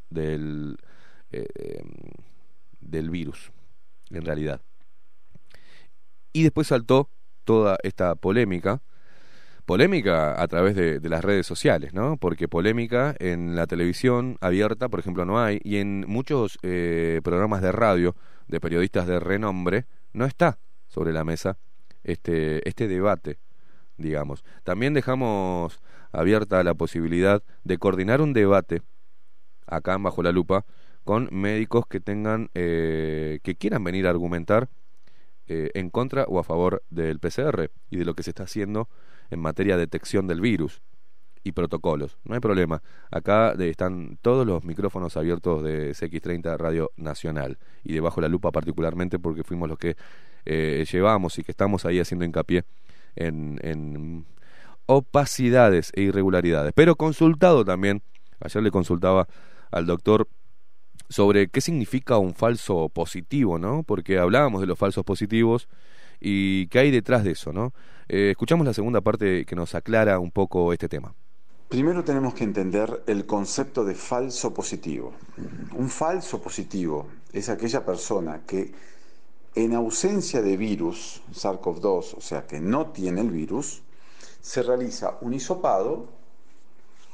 [0.10, 0.78] del,
[1.32, 1.90] eh, em,
[2.80, 3.52] del virus,
[4.12, 4.62] en realidad.
[6.32, 7.10] Y después saltó
[7.44, 8.82] toda esta polémica
[9.66, 12.18] polémica a través de, las redes sociales, ¿no?
[12.18, 17.62] Porque polémica en la televisión abierta, por ejemplo, no hay, y en muchos eh, programas
[17.62, 18.16] de radio
[18.48, 21.58] de periodistas de renombre no está sobre la mesa
[22.04, 23.40] este, este debate,
[23.98, 24.44] digamos.
[24.64, 25.80] También dejamos
[26.16, 28.82] abierta la posibilidad de coordinar un debate
[29.68, 30.66] acá Bajo la Lupa
[31.04, 34.70] con médicos que tengan, eh, que quieran venir a argumentar
[35.48, 38.90] eh, en contra o a favor del PCR y de lo que se está haciendo
[39.30, 40.82] en materia de detección del virus
[41.44, 42.18] y protocolos.
[42.24, 42.82] No hay problema.
[43.12, 49.20] Acá están todos los micrófonos abiertos de CX30 Radio Nacional y debajo la lupa particularmente
[49.20, 49.96] porque fuimos los que
[50.46, 52.64] eh, llevamos y que estamos ahí haciendo hincapié
[53.16, 54.26] en, en
[54.86, 56.74] opacidades e irregularidades.
[56.76, 58.02] Pero consultado también,
[58.40, 59.28] ayer le consultaba
[59.72, 60.28] al doctor
[61.10, 63.84] sobre qué significa un falso positivo, ¿no?
[63.84, 65.68] Porque hablábamos de los falsos positivos
[66.20, 67.74] y qué hay detrás de eso, ¿no?
[68.08, 71.14] Eh, escuchamos la segunda parte que nos aclara un poco este tema.
[71.70, 75.14] Primero tenemos que entender el concepto de falso positivo.
[75.74, 78.72] Un falso positivo es aquella persona que
[79.56, 83.82] en ausencia de virus, SARS-CoV-2, o sea que no tiene el virus,
[84.46, 86.08] se realiza un hisopado,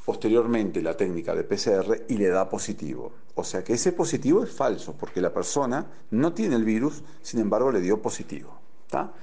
[0.03, 3.13] posteriormente la técnica de PCR y le da positivo.
[3.35, 7.39] O sea que ese positivo es falso porque la persona no tiene el virus, sin
[7.39, 8.59] embargo le dio positivo.
[8.85, 9.13] ¿Está?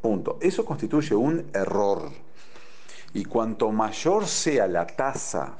[0.00, 0.38] Punto.
[0.40, 2.10] Eso constituye un error.
[3.14, 5.58] Y cuanto mayor sea la tasa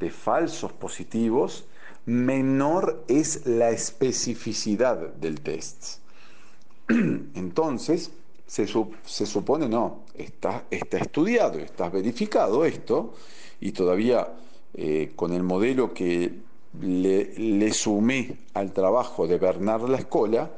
[0.00, 1.66] de falsos positivos,
[2.06, 5.98] menor es la especificidad del test.
[6.88, 8.10] Entonces,
[8.52, 13.14] se, supone, no, está, está estudiado, está verificado esto,
[13.60, 14.28] y todavía
[14.74, 16.34] eh, con el modelo que
[16.82, 20.50] le, le sumé al trabajo de Bernard La Escola,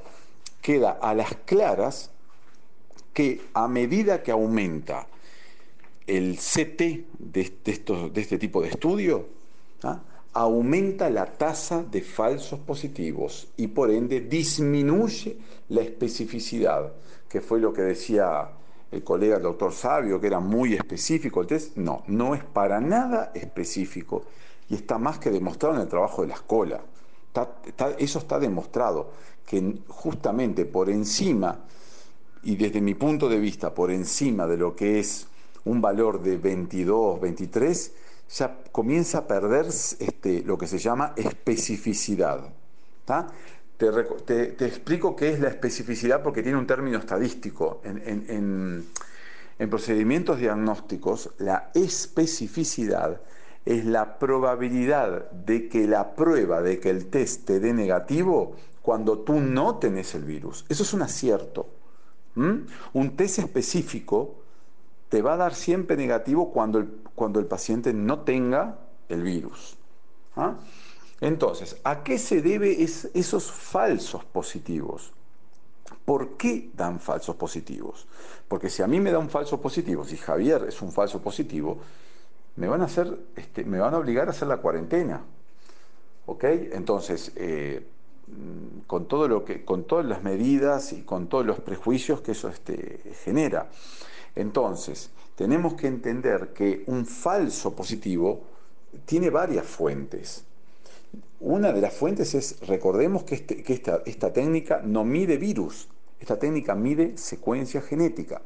[0.61, 2.11] queda a las claras
[3.13, 5.07] que a medida que aumenta
[6.09, 6.81] el CT
[7.17, 9.29] de, estos, de este tipo de estudio,
[9.85, 10.01] ¿ah?
[10.33, 15.39] aumenta la tasa de falsos positivos y por ende disminuye
[15.69, 16.93] la especificidad,
[17.35, 18.49] que fue lo que decía
[18.93, 21.77] el colega el doctor Sabio, que era muy específico el test.
[21.77, 24.23] No, no es para nada específico
[24.69, 26.81] y está más que demostrado en el trabajo de la escuela.
[27.99, 29.11] eso está demostrado,
[29.45, 31.59] que justamente por encima
[32.45, 35.27] y desde mi punto de vista por encima de lo que es
[35.65, 37.93] un valor de 22, 23,
[38.31, 42.55] ya comienza a perder este, lo que se llama especificidad.
[44.25, 47.81] Te, explico qué es la especificidad porque tiene un término estadístico.
[47.85, 48.85] En,
[49.59, 53.21] en procedimientos diagnósticos, la especificidad
[53.65, 59.21] es la probabilidad de que la prueba de que el test te dé negativo cuando
[59.21, 60.65] tú no tenés el virus.
[60.69, 61.69] Eso es un acierto.
[62.37, 64.35] Un test específico
[65.09, 68.79] te va a dar siempre negativo cuando el, cuando el paciente no tenga
[69.09, 69.77] el virus.
[70.37, 70.57] ¿ah?
[71.21, 75.13] Entonces, ¿a qué se debe esos falsos positivos?
[76.05, 78.07] ¿Por qué dan falsos positivos?
[78.49, 81.79] Porque si a mí me da un falso positivo, si Javier es un falso positivo,
[82.57, 85.23] me van a hacer, este, me van a obligar a hacer la cuarentena.
[86.27, 86.45] ¿Ok?
[86.45, 87.87] Entonces, eh,
[88.27, 92.33] Mm, con todo lo que, con todas las medidas y con todos los prejuicios que
[92.33, 93.69] eso este, genera.
[94.35, 98.43] Entonces, tenemos que entender que un falso positivo
[99.05, 100.45] tiene varias fuentes.
[101.41, 103.63] Una de las fuentes es, recordemos que, este,
[104.07, 105.89] esta técnica no mide virus,
[106.21, 108.41] esta técnica mide secuencia genética.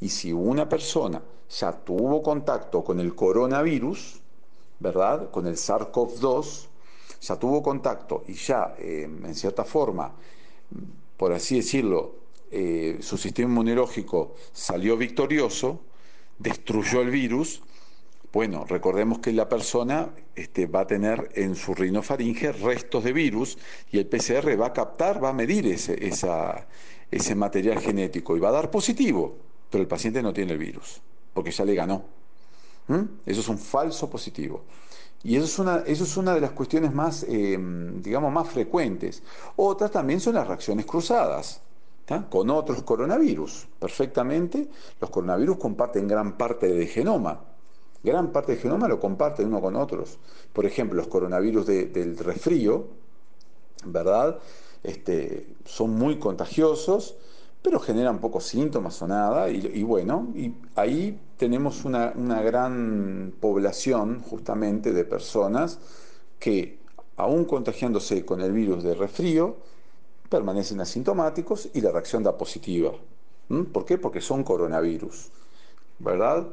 [0.00, 4.20] Y si una persona ya tuvo contacto con el coronavirus,
[4.80, 5.30] ¿verdad?
[5.30, 6.66] Con el SARS-CoV-2,
[7.22, 10.12] ya tuvo contacto y ya, eh, en cierta forma,
[11.16, 12.16] por así decirlo,
[12.50, 15.80] eh, su sistema inmunológico salió victorioso,
[16.38, 17.62] destruyó el virus,
[18.34, 23.56] bueno, recordemos que la persona este, va a tener en su rinofaringe restos de virus
[23.92, 28.52] y el PCR va a captar, va a medir ese, material genético y va a
[28.52, 29.36] dar positivo,
[29.70, 31.00] pero el paciente no tiene el virus.
[31.32, 32.06] porque ya le ganó.
[32.88, 33.02] ¿Mm?
[33.24, 34.64] Eso es un falso positivo.
[35.22, 37.56] Y eso es una, eso es una de las cuestiones más, eh,
[38.02, 39.22] digamos, más frecuentes.
[39.54, 41.62] Otras también son las reacciones cruzadas
[42.28, 43.68] con otros coronavirus.
[43.78, 44.68] Perfectamente,
[45.00, 47.53] los coronavirus comparten gran parte del genoma.
[48.04, 50.18] Gran parte del genoma lo comparten uno con otros.
[50.52, 52.86] Por ejemplo, los coronavirus del resfrío,
[53.86, 54.38] ¿verdad?
[54.82, 57.16] Este, son muy contagiosos,
[57.62, 59.48] pero generan pocos síntomas o nada.
[59.48, 65.78] Y, bueno, y ahí tenemos una, una gran población justamente de personas
[66.38, 66.78] que,
[67.16, 69.56] aún contagiándose con el virus de resfrío,
[70.28, 72.92] permanecen asintomáticos y la reacción da positiva.
[73.72, 73.96] ¿Por qué?
[73.96, 75.30] Porque son coronavirus,
[75.98, 76.46] ¿verdad?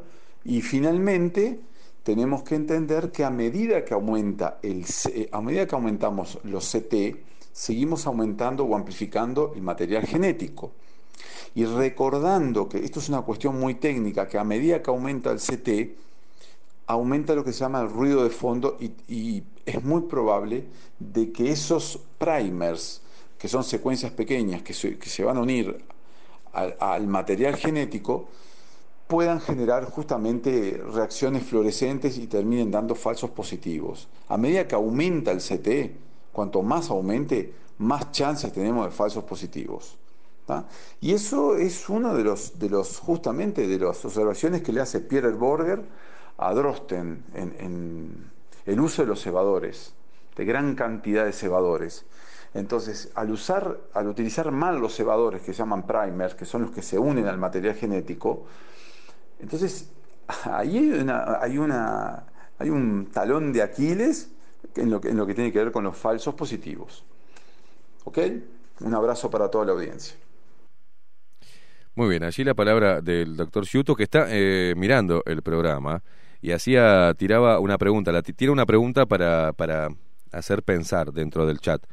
[0.46, 1.60] Y finalmente
[2.04, 4.86] tenemos que entender que a medida que aumenta el
[5.32, 7.18] a medida que aumentamos los CT,
[7.52, 10.72] seguimos aumentando o amplificando el material genético.
[11.54, 15.40] Y recordando que esto es una cuestión muy técnica, que a medida que aumenta el
[15.40, 15.98] CT,
[16.88, 20.66] aumenta lo que se llama el ruido de fondo y es muy probable
[21.00, 23.02] de que esos primers,
[23.38, 25.84] que son secuencias pequeñas que se, van a unir
[26.54, 28.28] al, material genético,
[29.12, 34.08] puedan generar justamente reacciones fluorescentes y terminen dando falsos positivos.
[34.30, 39.98] A medida que aumenta el CT, cuanto más aumente, más chances tenemos de falsos positivos.
[41.02, 45.02] Y eso es uno de los, de los, justamente, de las observaciones que le hace
[45.02, 45.84] Pierre Borger
[46.38, 48.32] a Drosten en,
[48.66, 49.94] el uso de los cebadores,
[50.38, 52.06] de gran cantidad de cebadores.
[52.54, 56.72] Entonces, al usar, al utilizar mal los cebadores que se llaman primers, que son los
[56.72, 58.46] que se unen al material genético,
[59.42, 59.92] entonces
[60.46, 62.24] ahí hay, una, hay, una,
[62.58, 64.32] hay un talón de Aquiles
[64.76, 67.04] en lo, que, en lo que tiene que ver con los falsos positivos.
[68.04, 68.20] ¿Ok?
[68.82, 70.16] Un abrazo para toda la audiencia.
[71.94, 76.02] Muy bien, allí la palabra del doctor Ciuto que está eh, mirando el programa
[76.42, 79.90] y hacía, tiraba una pregunta, la, tira una pregunta para, para
[80.32, 81.84] hacer pensar dentro del chat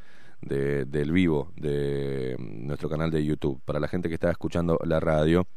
[0.41, 3.61] de, del vivo de nuestro canal de YouTube.
[3.65, 5.47] Para la gente que está escuchando la radio,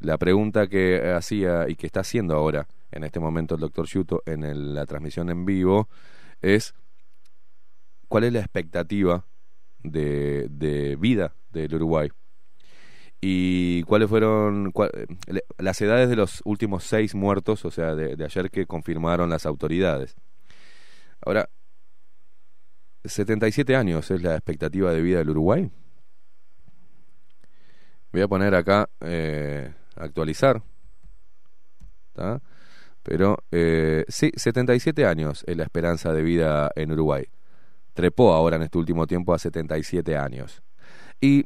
[0.00, 4.22] la pregunta que hacía y que está haciendo ahora, en este momento, el doctor Yuto
[4.26, 5.88] en la transmisión en vivo,
[6.40, 6.74] es
[8.08, 9.24] cuál es la expectativa
[9.82, 12.08] de, vida del Uruguay
[13.20, 14.72] y cuáles fueron
[15.58, 19.44] las edades de los últimos seis muertos, o sea, de, de ayer que confirmaron las
[19.44, 20.16] autoridades.
[21.20, 21.50] Ahora,
[23.04, 25.70] 77 años es la expectativa de vida del Uruguay.
[28.12, 30.62] Voy a poner acá eh, actualizar.
[33.02, 37.26] Pero eh, sí, 77 años es la esperanza de vida en Uruguay.
[37.94, 40.62] Trepó ahora en este último tiempo a 77 años.
[41.20, 41.44] Y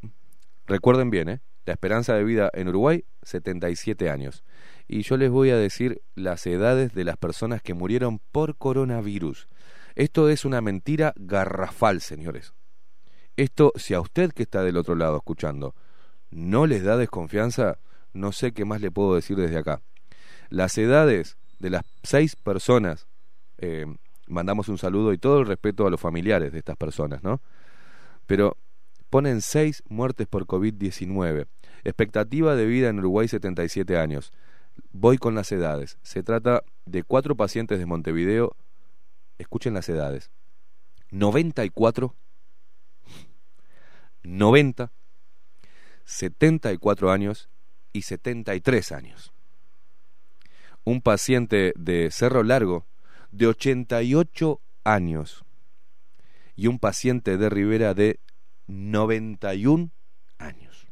[0.67, 1.41] recuerden bien, ¿eh?
[1.67, 4.45] la esperanza de vida en Uruguay, 77 años.
[4.87, 9.49] Y yo les voy a decir las edades de las personas que murieron por coronavirus.
[9.95, 12.53] Esto es una mentira garrafal, señores.
[13.37, 15.75] Esto, si a usted que está del otro lado escuchando
[16.31, 17.79] no les da desconfianza,
[18.15, 19.83] no sé qué más le puedo decir desde acá.
[20.49, 23.07] Las edades de las seis personas,
[23.59, 23.87] eh,
[24.27, 27.41] mandamos un saludo y todo el respeto a los familiares de estas personas, ¿no?
[28.27, 28.57] Pero
[29.11, 31.47] ponen seis muertes por COVID-19.
[31.85, 34.33] Expectativa de vida en Uruguay 77 años.
[34.93, 35.99] Voy con las edades.
[36.03, 38.57] Se trata de cuatro pacientes de Montevideo
[39.39, 40.31] escuchen las edades,
[41.11, 42.15] 94,
[44.23, 44.93] 90,
[46.05, 47.49] 74 años
[47.95, 49.33] y 73 años.
[50.85, 52.85] Un paciente de Cerro Largo
[53.31, 55.45] de 88 años
[56.57, 58.21] y un paciente de Rivera de
[58.67, 59.91] 91
[60.39, 60.87] años.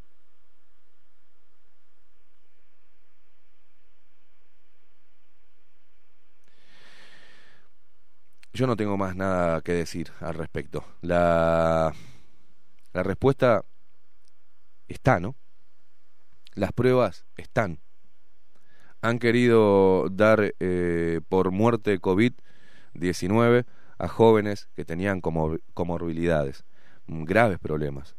[8.55, 10.85] Yo no tengo más nada que decir al respecto.
[11.01, 11.93] La,
[12.93, 13.65] la respuesta
[14.89, 15.35] está, ¿no?
[16.55, 17.81] Las pruebas están.
[19.01, 23.65] Han querido dar eh, por muerte COVID-19
[23.99, 26.65] a jóvenes que tenían como, comorbilidades,
[27.07, 28.17] graves problemas.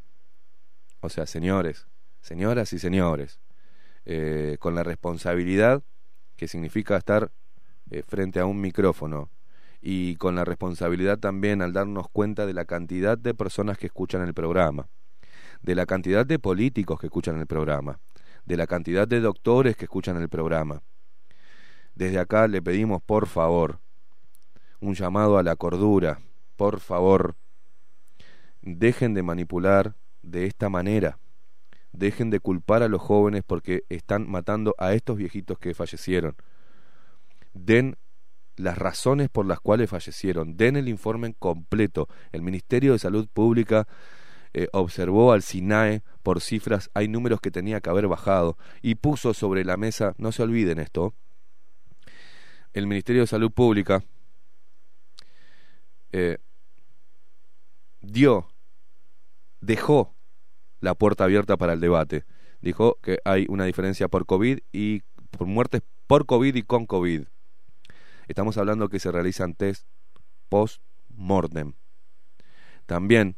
[1.00, 1.88] O sea, señores,
[2.22, 3.40] señoras y señores,
[4.06, 5.84] eh, con la responsabilidad
[6.36, 7.32] que significa estar
[7.92, 9.30] eh, frente a un micrófono
[9.80, 14.22] y con la responsabilidad también al darnos cuenta de la cantidad de personas que escuchan
[14.24, 14.90] el programa,
[15.62, 18.00] de la cantidad de políticos que escuchan el programa,
[18.46, 20.82] de la cantidad de doctores que escuchan el programa.
[21.96, 23.80] Desde acá le pedimos, por favor,
[24.80, 26.22] un llamado a la cordura,
[26.56, 27.36] por favor,
[28.62, 31.20] dejen de manipular de esta manera,
[31.92, 36.36] dejen de culpar a los jóvenes porque están matando a estos viejitos que fallecieron.
[37.54, 37.98] Den
[38.56, 42.08] las razones por las cuales fallecieron, den el informe completo.
[42.32, 43.88] El Ministerio de Salud Pública
[44.54, 49.34] eh, observó al SINAE por cifras, hay números que tenía que haber bajado y puso
[49.34, 51.14] sobre la mesa, no se olviden esto,
[52.74, 54.04] el Ministerio de Salud Pública
[56.12, 56.38] eh,
[58.02, 58.48] dio,
[59.62, 60.16] dejó
[60.80, 62.26] la puerta abierta para el debate.
[62.62, 65.02] Dijo que hay una diferencia por COVID y
[65.32, 67.24] por muertes por COVID y con COVID.
[68.28, 69.88] Estamos hablando que se realizan test
[70.50, 71.74] post-mortem.
[72.86, 73.38] También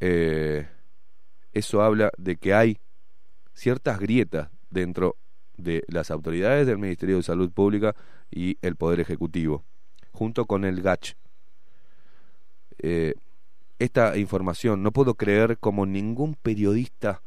[0.00, 0.68] eh,
[1.54, 2.78] eso habla de que hay
[3.54, 5.16] ciertas grietas dentro
[5.56, 7.94] de las autoridades del Ministerio de Salud Pública
[8.30, 9.64] y el Poder Ejecutivo,
[10.12, 11.14] junto con el GACH.
[12.78, 13.14] Eh,
[13.78, 17.22] esta información no puedo creer como ningún periodista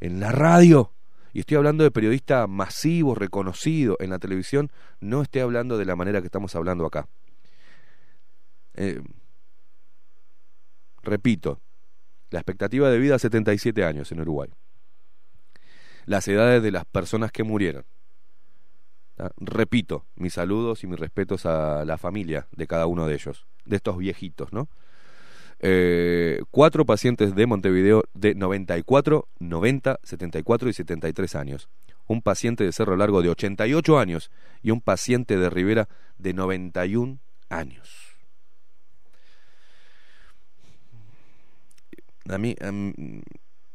[0.00, 0.92] en la radio,
[1.32, 4.70] y estoy hablando de periodista masivo, reconocido en la televisión,
[5.00, 7.08] no esté hablando de la manera que estamos hablando acá.
[8.74, 9.02] Eh,
[11.02, 11.60] repito,
[12.30, 14.50] la expectativa de vida 77 años en Uruguay.
[16.06, 17.84] Las edades de las personas que murieron.
[19.36, 23.76] Repito, mis saludos y mis respetos a la familia de cada uno de ellos, de
[23.76, 24.68] estos viejitos, ¿no?
[25.60, 31.68] Eh, cuatro pacientes de Montevideo de 94, 90, 74 y 73 años.
[32.06, 34.30] Un paciente de Cerro Largo de 88 años
[34.62, 37.18] y un paciente de Rivera de 91
[37.48, 38.07] años.
[42.28, 42.56] A mí,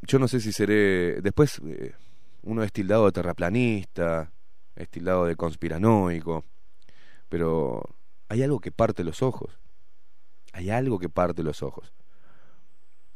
[0.01, 1.93] yo no sé si seré, después eh,
[2.41, 4.31] uno es tildado de terraplanista,
[4.75, 6.43] es tildado de conspiranoico,
[7.29, 7.83] pero
[8.29, 9.59] hay algo que parte los ojos,
[10.51, 11.93] hay algo que parte los ojos,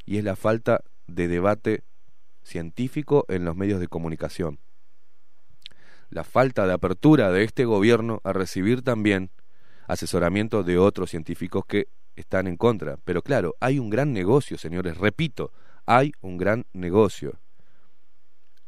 [0.06, 1.84] y es la falta de debate
[2.44, 4.60] científico en los medios de comunicación.
[6.10, 9.30] La falta de apertura de este gobierno a recibir también
[9.88, 12.98] asesoramiento de otros científicos que están en contra.
[13.06, 15.54] Pero claro, hay un gran negocio, señores, repito,
[15.86, 17.40] hay un gran negocio.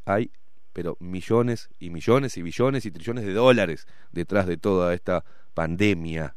[0.05, 0.31] Hay,
[0.71, 6.35] pero millones y millones y billones y trillones de dólares detrás de toda esta pandemia.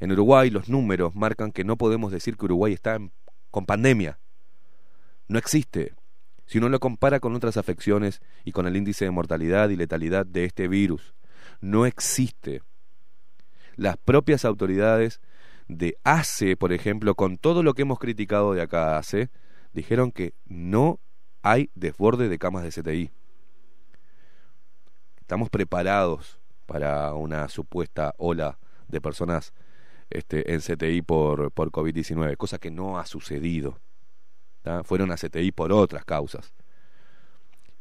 [0.00, 2.98] En Uruguay los números marcan que no podemos decir que Uruguay está
[3.50, 4.18] con pandemia.
[5.28, 5.94] No existe.
[6.44, 10.26] Si uno lo compara con otras afecciones y con el índice de mortalidad y letalidad
[10.26, 11.14] de este virus,
[11.60, 12.62] no existe.
[13.76, 15.20] Las propias autoridades
[15.68, 19.30] de ACE, por ejemplo, con todo lo que hemos criticado de acá ACE,
[19.72, 21.00] dijeron que no
[21.42, 23.10] hay desborde de camas de CTI.
[25.20, 28.58] Estamos preparados para una supuesta ola
[28.88, 29.52] de personas
[30.10, 33.78] este, en CTI por, por COVID-19, cosa que no ha sucedido.
[34.84, 36.52] Fueron a CTI por otras causas.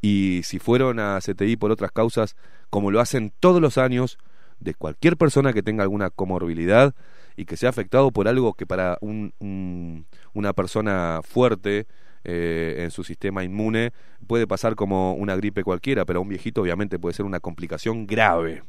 [0.01, 2.35] Y si fueron a CTI por otras causas,
[2.69, 4.17] como lo hacen todos los años,
[4.59, 6.95] de cualquier persona que tenga alguna comorbilidad,
[7.35, 11.87] y que sea afectado por algo que para un, una persona fuerte
[12.23, 13.93] eh, en su sistema inmune
[14.27, 18.05] puede pasar como una gripe cualquiera, pero a un viejito obviamente puede ser una complicación
[18.05, 18.63] grave,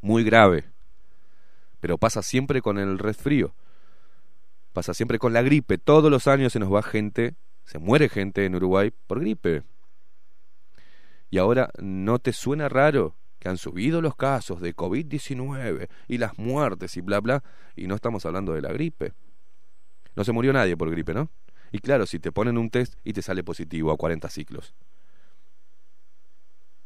[0.00, 0.64] muy grave.
[1.80, 3.54] Pero pasa siempre con el resfrío,
[4.72, 5.78] pasa siempre con la gripe.
[5.78, 9.62] Todos los años se nos va gente, se muere gente en Uruguay por gripe.
[11.30, 16.38] Y ahora, ¿no te suena raro que han subido los casos de COVID-19 y las
[16.38, 17.42] muertes y bla, bla,
[17.76, 19.12] y no estamos hablando de la gripe.
[20.16, 21.30] No se murió nadie por gripe, ¿no?
[21.70, 24.74] Y claro, si te ponen un test y te sale positivo a 40 ciclos.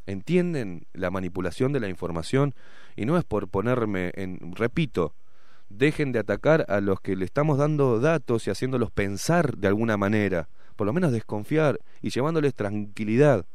[0.07, 2.55] ¿Entienden la manipulación de la información?
[2.97, 4.55] Y no es por ponerme en...
[4.55, 5.15] Repito,
[5.69, 9.97] dejen de atacar a los que le estamos dando datos y haciéndolos pensar de alguna
[9.97, 13.47] manera, por lo menos desconfiar y llevándoles tranquilidad.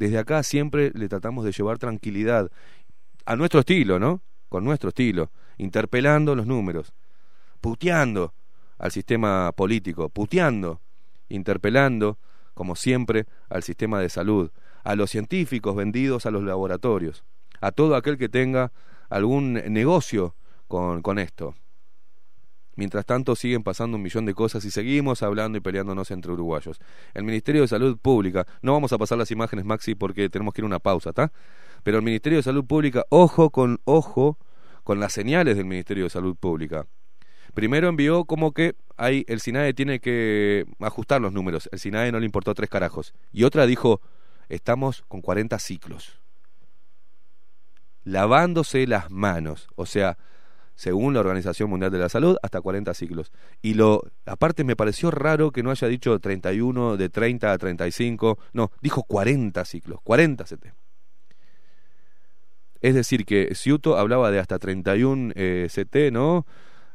[0.00, 2.50] Desde acá siempre le tratamos de llevar tranquilidad,
[3.26, 4.22] a nuestro estilo, ¿no?
[4.48, 6.94] Con nuestro estilo, interpelando los números,
[7.60, 8.32] puteando
[8.78, 10.80] al sistema político, puteando,
[11.28, 12.16] interpelando,
[12.54, 14.50] como siempre, al sistema de salud,
[14.84, 17.22] a los científicos vendidos a los laboratorios,
[17.60, 18.72] a todo aquel que tenga
[19.10, 20.34] algún negocio
[20.66, 21.54] con, con esto.
[22.76, 26.80] Mientras tanto siguen pasando un millón de cosas y seguimos hablando y peleándonos entre uruguayos.
[27.14, 30.60] El Ministerio de Salud Pública, no vamos a pasar las imágenes Maxi porque tenemos que
[30.60, 31.32] ir a una pausa, ¿está?
[31.82, 34.38] Pero el Ministerio de Salud Pública, ojo con ojo
[34.84, 36.86] con las señales del Ministerio de Salud Pública.
[37.54, 41.68] Primero envió como que ahí el SINAE tiene que ajustar los números.
[41.72, 43.12] El SINAE no le importó tres carajos.
[43.32, 44.00] Y otra dijo,
[44.48, 46.20] estamos con 40 ciclos.
[48.04, 49.68] Lavándose las manos.
[49.74, 50.16] O sea,
[50.80, 53.32] según la Organización Mundial de la Salud, hasta 40 ciclos.
[53.60, 58.38] Y lo, aparte me pareció raro que no haya dicho 31, de 30 a 35,
[58.54, 60.72] no, dijo 40 ciclos, 40 CT.
[62.80, 66.46] Es decir, que Ciuto hablaba de hasta 31 eh, CT, ¿no?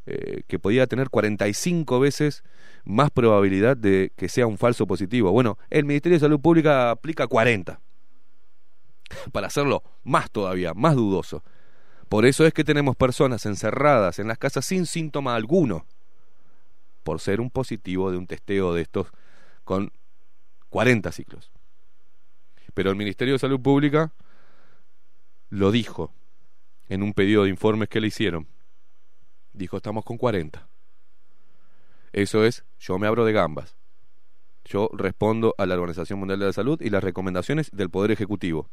[0.07, 2.43] Eh, que podía tener 45 veces
[2.85, 5.31] más probabilidad de que sea un falso positivo.
[5.31, 7.79] Bueno, el Ministerio de Salud Pública aplica 40
[9.31, 11.43] para hacerlo más todavía, más dudoso.
[12.09, 15.85] Por eso es que tenemos personas encerradas en las casas sin síntoma alguno,
[17.03, 19.07] por ser un positivo de un testeo de estos
[19.63, 19.91] con
[20.69, 21.51] 40 ciclos.
[22.73, 24.11] Pero el Ministerio de Salud Pública
[25.49, 26.11] lo dijo
[26.89, 28.47] en un pedido de informes que le hicieron.
[29.53, 30.67] Dijo, estamos con 40.
[32.11, 33.77] Eso es, yo me abro de gambas.
[34.65, 38.69] Yo respondo a la Organización Mundial de la Salud y las recomendaciones del Poder Ejecutivo.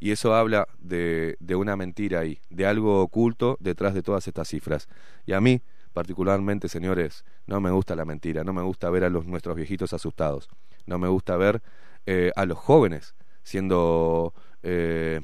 [0.00, 4.48] Y eso habla de, de una mentira ahí, de algo oculto detrás de todas estas
[4.48, 4.88] cifras.
[5.26, 5.62] Y a mí,
[5.92, 9.92] particularmente, señores, no me gusta la mentira, no me gusta ver a los nuestros viejitos
[9.92, 10.48] asustados,
[10.86, 11.62] no me gusta ver
[12.06, 14.34] eh, a los jóvenes siendo...
[14.62, 15.20] Eh,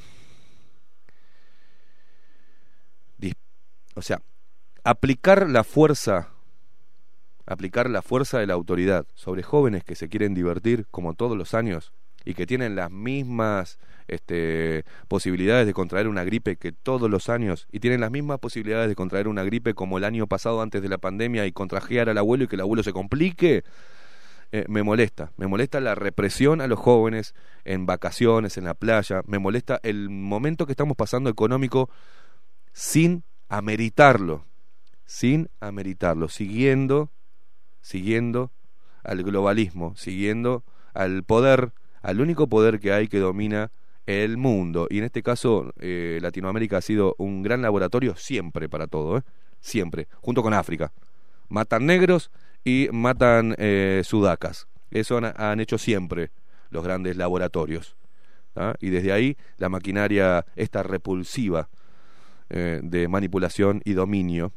[3.96, 4.20] o sea,
[4.84, 6.28] aplicar la fuerza
[7.46, 11.54] aplicar la fuerza de la autoridad sobre jóvenes que se quieren divertir como todos los
[11.54, 11.92] años
[12.24, 17.66] y que tienen las mismas este, posibilidades de contraer una gripe que todos los años
[17.72, 20.88] y tienen las mismas posibilidades de contraer una gripe como el año pasado antes de
[20.88, 23.64] la pandemia y contrajear al abuelo y que el abuelo se complique,
[24.52, 25.32] eh, me molesta.
[25.36, 27.34] Me molesta la represión a los jóvenes
[27.64, 29.22] en vacaciones, en la playa.
[29.26, 31.90] Me molesta el momento que estamos pasando económico
[32.72, 34.44] sin ameritarlo,
[35.04, 37.10] sin ameritarlo, siguiendo,
[37.80, 38.52] siguiendo
[39.02, 40.64] al globalismo, siguiendo
[40.94, 41.72] al poder
[42.02, 43.72] al único poder que hay que domina
[44.06, 44.86] el mundo.
[44.90, 49.22] Y en este caso, eh, Latinoamérica ha sido un gran laboratorio siempre para todo, ¿eh?
[49.60, 50.92] siempre, junto con África.
[51.48, 52.30] Matan negros
[52.64, 54.68] y matan eh, sudacas.
[54.90, 56.30] Eso han, hecho siempre
[56.70, 57.96] los grandes laboratorios.
[58.80, 61.68] Y desde ahí la maquinaria, esta repulsiva
[62.48, 64.52] eh, de manipulación y dominio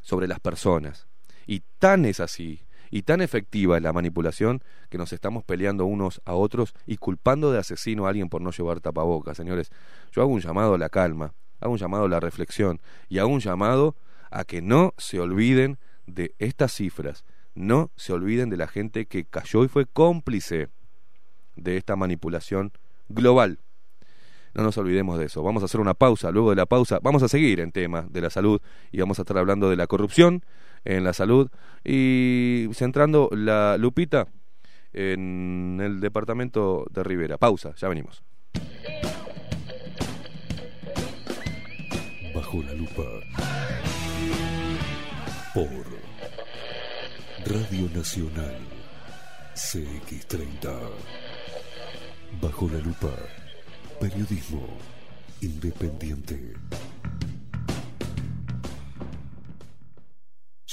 [0.00, 1.06] sobre las personas.
[1.46, 2.62] Y tan es así
[2.92, 7.50] y tan efectiva es la manipulación que nos estamos peleando unos a otros y culpando
[7.50, 9.72] de asesino a alguien por no llevar tapabocas, señores.
[10.12, 13.30] Yo hago un llamado a la calma, hago un llamado a la reflexión y hago
[13.30, 13.96] un llamado
[14.30, 17.24] a que no se olviden de estas cifras,
[17.54, 20.68] no se olviden de la gente que cayó y fue cómplice
[21.56, 22.72] de esta manipulación
[23.08, 23.58] global.
[24.52, 25.42] No nos olvidemos de eso.
[25.42, 26.30] Vamos a hacer una pausa.
[26.30, 28.60] Luego de la pausa vamos a seguir en tema de la salud
[28.90, 30.44] y vamos a estar hablando de la corrupción
[30.84, 31.48] en la salud
[31.84, 34.28] y centrando la lupita
[34.92, 37.38] en el departamento de Rivera.
[37.38, 38.22] Pausa, ya venimos.
[42.34, 43.02] Bajo la lupa
[45.54, 45.68] por
[47.46, 48.56] Radio Nacional
[49.54, 50.72] CX30.
[52.40, 53.10] Bajo la lupa,
[54.00, 54.66] periodismo
[55.42, 56.54] independiente.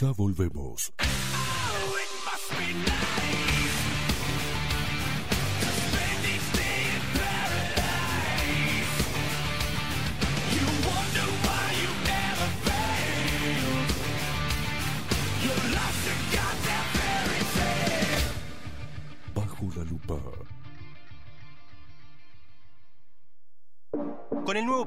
[0.01, 0.93] Ya volvemos.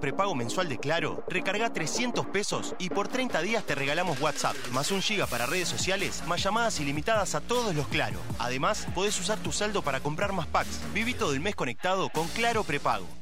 [0.00, 4.90] Prepago mensual de Claro, recarga 300 pesos y por 30 días te regalamos WhatsApp, más
[4.90, 8.18] un giga para redes sociales, más llamadas ilimitadas a todos los Claro.
[8.38, 10.80] Además, podés usar tu saldo para comprar más packs.
[10.92, 13.21] Viví todo el mes conectado con Claro Prepago.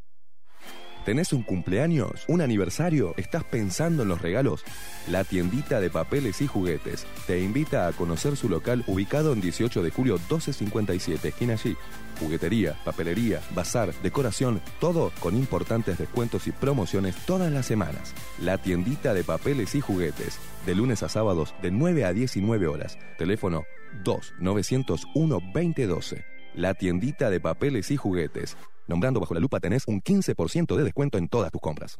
[1.05, 2.25] ¿Tenés un cumpleaños?
[2.27, 3.15] ¿Un aniversario?
[3.17, 4.63] ¿Estás pensando en los regalos?
[5.09, 9.81] La tiendita de papeles y juguetes te invita a conocer su local ubicado en 18
[9.81, 11.75] de julio 1257, esquina allí.
[12.19, 18.13] Juguetería, papelería, bazar, decoración, todo con importantes descuentos y promociones todas las semanas.
[18.39, 20.37] La tiendita de papeles y juguetes,
[20.67, 22.99] de lunes a sábados de 9 a 19 horas.
[23.17, 23.63] Teléfono
[24.03, 26.25] 2 901 2012.
[26.53, 28.55] La tiendita de papeles y juguetes.
[28.91, 31.97] Nombrando bajo la lupa tenés un 15% de descuento en todas tus compras.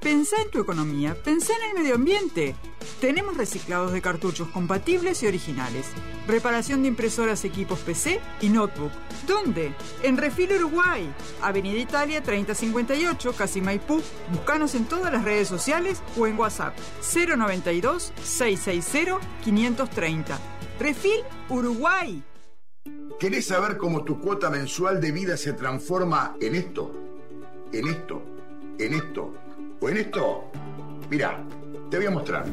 [0.00, 2.56] Pensá en tu economía, pensá en el medio ambiente.
[2.98, 5.86] Tenemos reciclados de cartuchos compatibles y originales.
[6.26, 8.90] Reparación de impresoras, equipos PC y notebook.
[9.26, 9.74] ¿Dónde?
[10.02, 11.06] En Refil Uruguay,
[11.42, 14.00] Avenida Italia 3058, Casi Maipú.
[14.32, 16.74] Búscanos en todas las redes sociales o en WhatsApp
[17.14, 20.38] 092 660 530.
[20.80, 21.20] Refil
[21.50, 22.24] Uruguay.
[23.18, 26.92] ¿Querés saber cómo tu cuota mensual de vida se transforma en esto?
[27.72, 28.22] En esto,
[28.78, 29.32] en esto
[29.80, 30.50] o en esto.
[31.08, 31.44] Mira,
[31.88, 32.44] te voy a mostrar.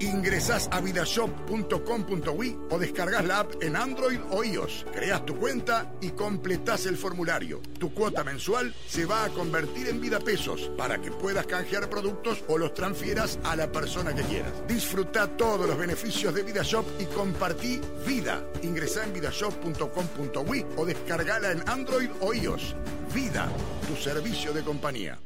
[0.00, 4.86] Ingresás a vidashop.com.ui o descargas la app en Android o iOS.
[4.92, 7.60] Creas tu cuenta y completás el formulario.
[7.78, 12.42] Tu cuota mensual se va a convertir en vida pesos para que puedas canjear productos
[12.48, 14.52] o los transfieras a la persona que quieras.
[14.66, 18.42] Disfruta todos los beneficios de VidaShop y compartí vida.
[18.62, 22.74] Ingresá en vidashop.com.ui o descargala en Android o iOS.
[23.14, 23.50] Vida,
[23.86, 25.18] tu servicio de compañía.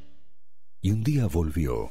[0.81, 1.91] Y un día volvió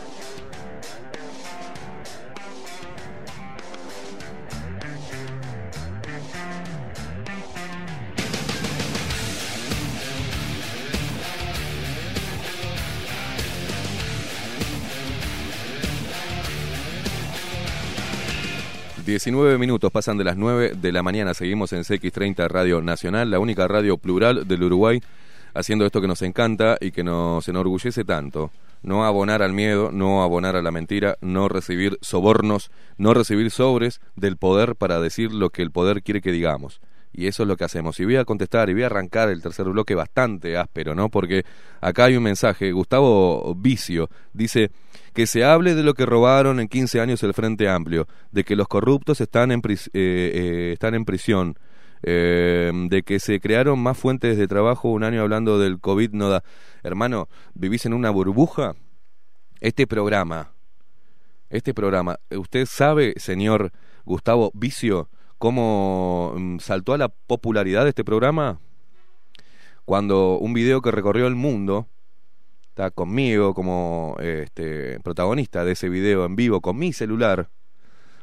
[19.11, 21.33] ...19 minutos pasan de las 9 de la mañana...
[21.33, 23.29] ...seguimos en CX30 Radio Nacional...
[23.29, 25.03] ...la única radio plural del Uruguay...
[25.53, 28.51] ...haciendo esto que nos encanta y que nos enorgullece tanto...
[28.83, 31.17] ...no abonar al miedo, no abonar a la mentira...
[31.19, 33.99] ...no recibir sobornos, no recibir sobres...
[34.15, 36.79] ...del poder para decir lo que el poder quiere que digamos...
[37.13, 37.99] Y eso es lo que hacemos.
[37.99, 41.09] Y voy a contestar y voy a arrancar el tercer bloque bastante áspero, ¿no?
[41.09, 41.43] Porque
[41.81, 42.71] acá hay un mensaje.
[42.71, 44.71] Gustavo Vicio dice
[45.13, 48.55] que se hable de lo que robaron en 15 años el Frente Amplio, de que
[48.55, 51.57] los corruptos están en, eh, eh, están en prisión,
[52.03, 56.29] eh, de que se crearon más fuentes de trabajo un año hablando del COVID no
[56.29, 56.43] da.
[56.81, 58.75] Hermano, ¿vivís en una burbuja?
[59.59, 60.53] Este programa,
[61.49, 63.71] este programa, ¿usted sabe, señor
[64.05, 65.09] Gustavo Vicio,
[65.41, 68.59] cómo mm, saltó a la popularidad este programa?
[69.85, 71.87] Cuando un video que recorrió el mundo,
[72.69, 77.49] está conmigo como este, protagonista de ese video en vivo con mi celular,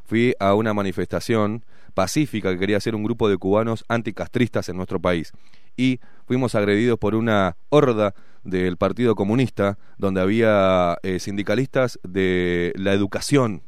[0.04, 5.00] fui a una manifestación pacífica que quería hacer un grupo de cubanos anticastristas en nuestro
[5.00, 5.32] país.
[5.76, 8.14] Y fuimos agredidos por una horda
[8.44, 13.64] del Partido Comunista, donde había eh, sindicalistas de la educación.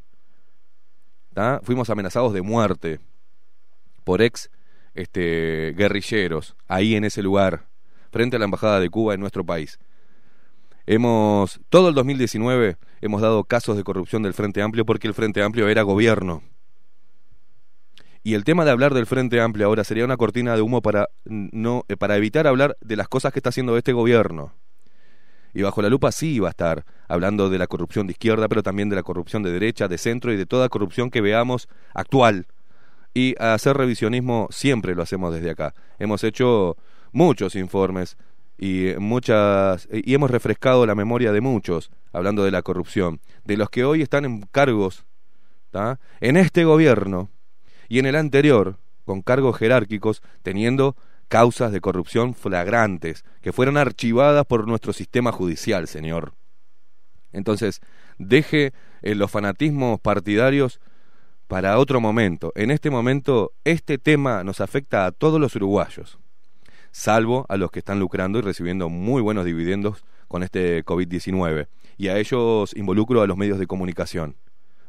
[1.34, 1.60] ¿tá?
[1.64, 3.00] Fuimos amenazados de muerte
[4.04, 4.50] por ex
[4.94, 7.66] este, guerrilleros, ahí en ese lugar,
[8.10, 9.78] frente a la Embajada de Cuba en nuestro país.
[10.86, 15.42] Hemos, todo el 2019 hemos dado casos de corrupción del Frente Amplio porque el Frente
[15.42, 16.42] Amplio era gobierno.
[18.22, 21.08] Y el tema de hablar del Frente Amplio ahora sería una cortina de humo para,
[21.24, 24.52] no, eh, para evitar hablar de las cosas que está haciendo este gobierno.
[25.54, 28.62] Y bajo la lupa sí va a estar hablando de la corrupción de izquierda, pero
[28.62, 32.46] también de la corrupción de derecha, de centro y de toda corrupción que veamos actual.
[33.12, 35.74] Y hacer revisionismo siempre lo hacemos desde acá.
[35.98, 36.76] Hemos hecho
[37.12, 38.16] muchos informes
[38.56, 43.70] y muchas y hemos refrescado la memoria de muchos hablando de la corrupción, de los
[43.70, 45.06] que hoy están en cargos
[46.20, 47.30] en este gobierno
[47.88, 50.96] y en el anterior con cargos jerárquicos teniendo
[51.28, 56.34] causas de corrupción flagrantes que fueron archivadas por nuestro sistema judicial, señor.
[57.32, 57.80] Entonces,
[58.18, 58.72] deje
[59.02, 60.80] eh, los fanatismos partidarios
[61.50, 62.52] para otro momento.
[62.54, 66.16] En este momento, este tema nos afecta a todos los uruguayos,
[66.92, 71.66] salvo a los que están lucrando y recibiendo muy buenos dividendos con este COVID-19.
[71.98, 74.36] Y a ellos involucro a los medios de comunicación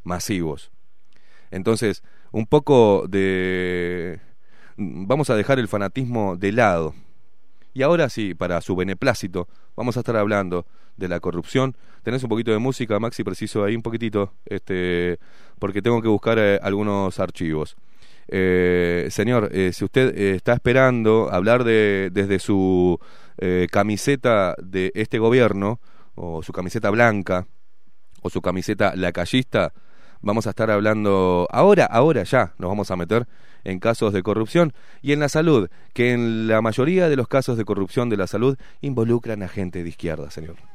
[0.03, 0.71] masivos.
[1.49, 4.21] Entonces, un poco de
[4.77, 6.93] vamos a dejar el fanatismo de lado.
[7.73, 11.75] Y ahora sí, para su beneplácito, vamos a estar hablando de la corrupción.
[12.03, 15.17] Tenés un poquito de música, Maxi, preciso ahí un poquitito, este,
[15.61, 17.77] porque tengo que buscar eh, algunos archivos.
[18.27, 22.99] Eh, señor, eh, si usted está esperando hablar de, desde su
[23.71, 25.79] camiseta de este gobierno,
[26.15, 27.47] o su camiseta blanca,
[28.21, 29.73] o su camiseta lacayista,
[30.21, 33.27] vamos a estar hablando ahora, ahora ya nos vamos a meter
[33.63, 37.57] en casos de corrupción y en la salud, que en la mayoría de los casos
[37.57, 40.70] de corrupción de la salud involucran a gente de izquierda, señor.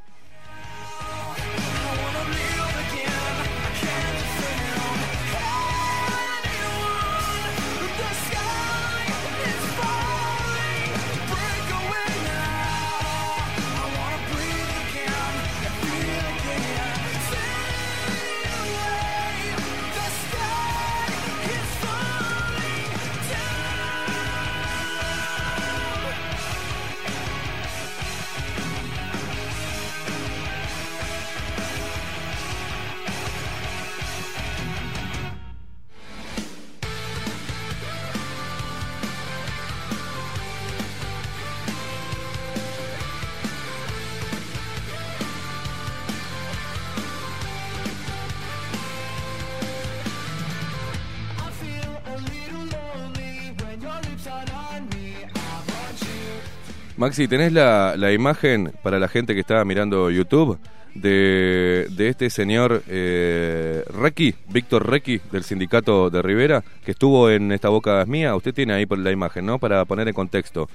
[56.97, 60.59] Maxi, ¿tenés la, la, imagen para la gente que está mirando YouTube
[60.95, 67.53] de, de este señor eh, Requi, Víctor Requi, del sindicato de Rivera, que estuvo en
[67.53, 68.35] esta boca mía?
[68.35, 69.59] Usted tiene ahí la imagen, ¿no?
[69.59, 70.69] Para poner en contexto.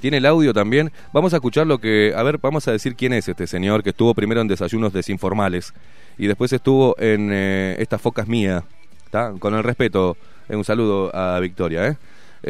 [0.00, 0.92] Tiene el audio también.
[1.12, 2.12] Vamos a escuchar lo que.
[2.16, 5.74] A ver, vamos a decir quién es este señor que estuvo primero en desayunos desinformales
[6.16, 8.62] y después estuvo en eh, focas mía.
[9.38, 10.16] Con el respeto,
[10.48, 11.96] eh, un saludo a Victoria, ¿eh?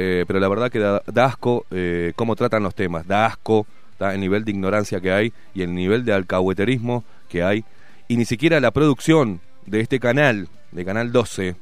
[0.01, 3.67] Eh, pero la verdad que da, asco eh, cómo tratan los temas, da asco
[3.99, 7.65] el nivel de ignorancia que hay y el nivel de alcahueterismo que hay,
[8.07, 11.57] y ni siquiera la producción de este canal, de Canal 12,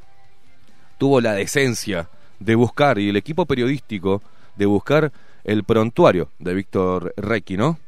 [0.98, 4.20] tuvo la decencia de buscar, y el equipo periodístico,
[4.54, 7.78] de buscar el prontuario de Víctor Requi, ¿no?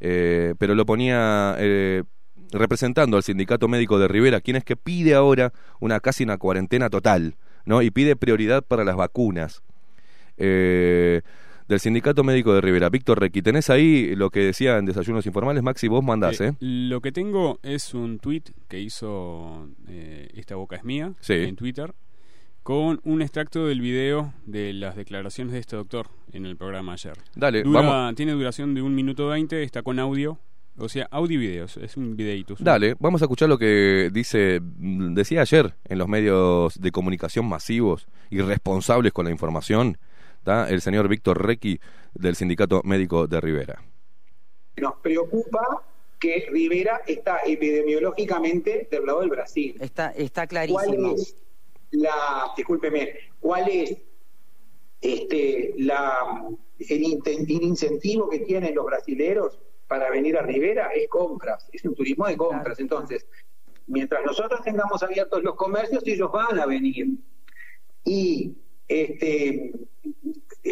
[0.00, 1.56] Eh, pero lo ponía
[2.52, 6.90] representando al sindicato médico de Rivera, quien es que pide ahora una casi una cuarentena
[6.90, 7.80] total, ¿no?
[7.80, 9.62] Y pide prioridad para las vacunas.
[10.38, 11.20] Eh,
[11.68, 12.88] del Sindicato Médico de Rivera.
[12.88, 15.62] Víctor Requi, ¿tenés ahí lo que decía en Desayunos Informales?
[15.62, 16.54] Maxi, vos mandás, ¿eh?
[16.60, 21.94] Lo que tengo es un tweet que hizo eh, Esta Boca es Mía en Twitter
[22.62, 27.14] con un extracto del video de las declaraciones de este doctor en el programa ayer.
[27.34, 27.64] Dale,
[28.14, 30.38] Tiene duración de un minuto veinte, está con audio.
[30.76, 32.54] O sea, audio y videos, es un videito.
[32.60, 38.06] Dale, vamos a escuchar lo que dice, decía ayer en los medios de comunicación masivos
[38.30, 39.98] y responsables con la información
[40.48, 41.78] el señor Víctor Requi
[42.14, 43.82] del Sindicato Médico de Rivera.
[44.76, 45.84] Nos preocupa
[46.18, 49.76] que Rivera está epidemiológicamente del lado del Brasil.
[49.80, 50.80] Está, está clarísimo.
[50.80, 51.36] ¿Cuál es
[51.90, 53.96] la, discúlpeme, cuál es
[55.00, 56.48] este, la,
[56.78, 60.90] el, incentivo que tienen los brasileros para venir a Rivera?
[60.94, 62.80] Es compras, es un turismo de compras.
[62.80, 63.26] Entonces,
[63.86, 67.06] mientras nosotros tengamos abiertos los comercios, ellos van a venir.
[68.04, 68.56] Y
[68.88, 69.72] este,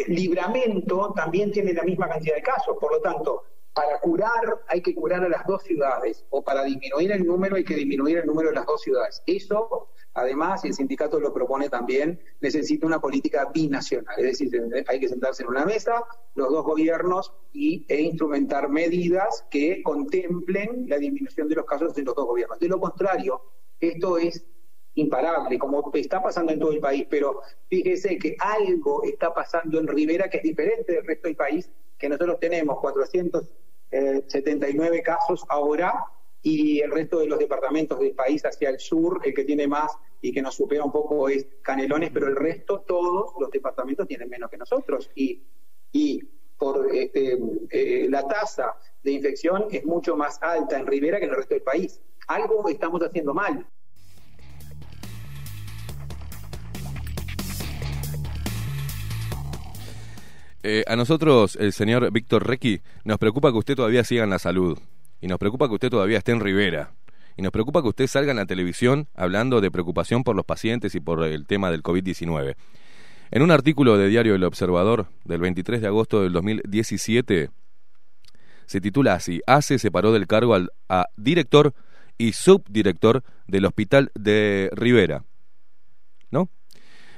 [0.07, 3.43] Libramento también tiene la misma cantidad de casos, por lo tanto,
[3.73, 7.63] para curar hay que curar a las dos ciudades, o para disminuir el número hay
[7.63, 9.21] que disminuir el número de las dos ciudades.
[9.27, 14.99] Eso, además, y el sindicato lo propone también, necesita una política binacional, es decir, hay
[14.99, 16.03] que sentarse en una mesa,
[16.33, 22.01] los dos gobiernos, y, e instrumentar medidas que contemplen la disminución de los casos de
[22.01, 22.59] los dos gobiernos.
[22.59, 23.41] De lo contrario,
[23.79, 24.43] esto es
[24.97, 29.87] imparable, como está pasando en todo el país, pero fíjese que algo está pasando en
[29.87, 35.93] Rivera que es diferente del resto del país, que nosotros tenemos 479 casos ahora
[36.41, 39.91] y el resto de los departamentos del país hacia el sur, el que tiene más
[40.21, 44.29] y que nos supera un poco es Canelones, pero el resto, todos los departamentos tienen
[44.29, 45.11] menos que nosotros.
[45.13, 45.43] Y,
[45.91, 46.23] y
[46.57, 47.37] por este,
[47.69, 51.53] eh, la tasa de infección es mucho más alta en Rivera que en el resto
[51.53, 52.01] del país.
[52.27, 53.65] Algo estamos haciendo mal.
[60.69, 64.37] Eh, a nosotros, el señor Víctor Requi, nos preocupa que usted todavía siga en la
[64.37, 64.77] salud.
[65.21, 66.91] Y nos preocupa que usted todavía esté en Rivera.
[67.37, 70.93] Y nos preocupa que usted salga en la televisión hablando de preocupación por los pacientes
[70.93, 72.57] y por el tema del COVID-19.
[73.31, 77.49] En un artículo de Diario El Observador del 23 de agosto del 2017,
[78.65, 81.73] se titula así, ACE separó del cargo al, a director
[82.17, 85.23] y subdirector del Hospital de Rivera.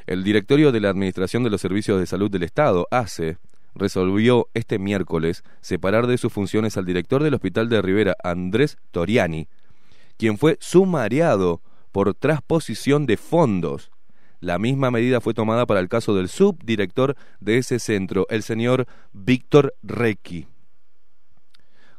[0.10, 3.38] El directorio de la Administración de los Servicios de Salud del Estado, ACE,
[3.76, 9.48] resolvió este miércoles separar de sus funciones al director del Hospital de Rivera, Andrés Toriani,
[10.18, 11.62] quien fue sumariado
[11.92, 13.92] por transposición de fondos.
[14.40, 18.88] La misma medida fue tomada para el caso del subdirector de ese centro, el señor
[19.14, 20.48] Víctor Requi.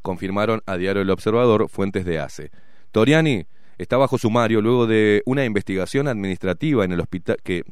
[0.03, 2.51] Confirmaron a Diario El Observador fuentes de ACE.
[2.91, 3.47] Toriani
[3.79, 7.63] está bajo sumario luego de una investigación administrativa en el hospital que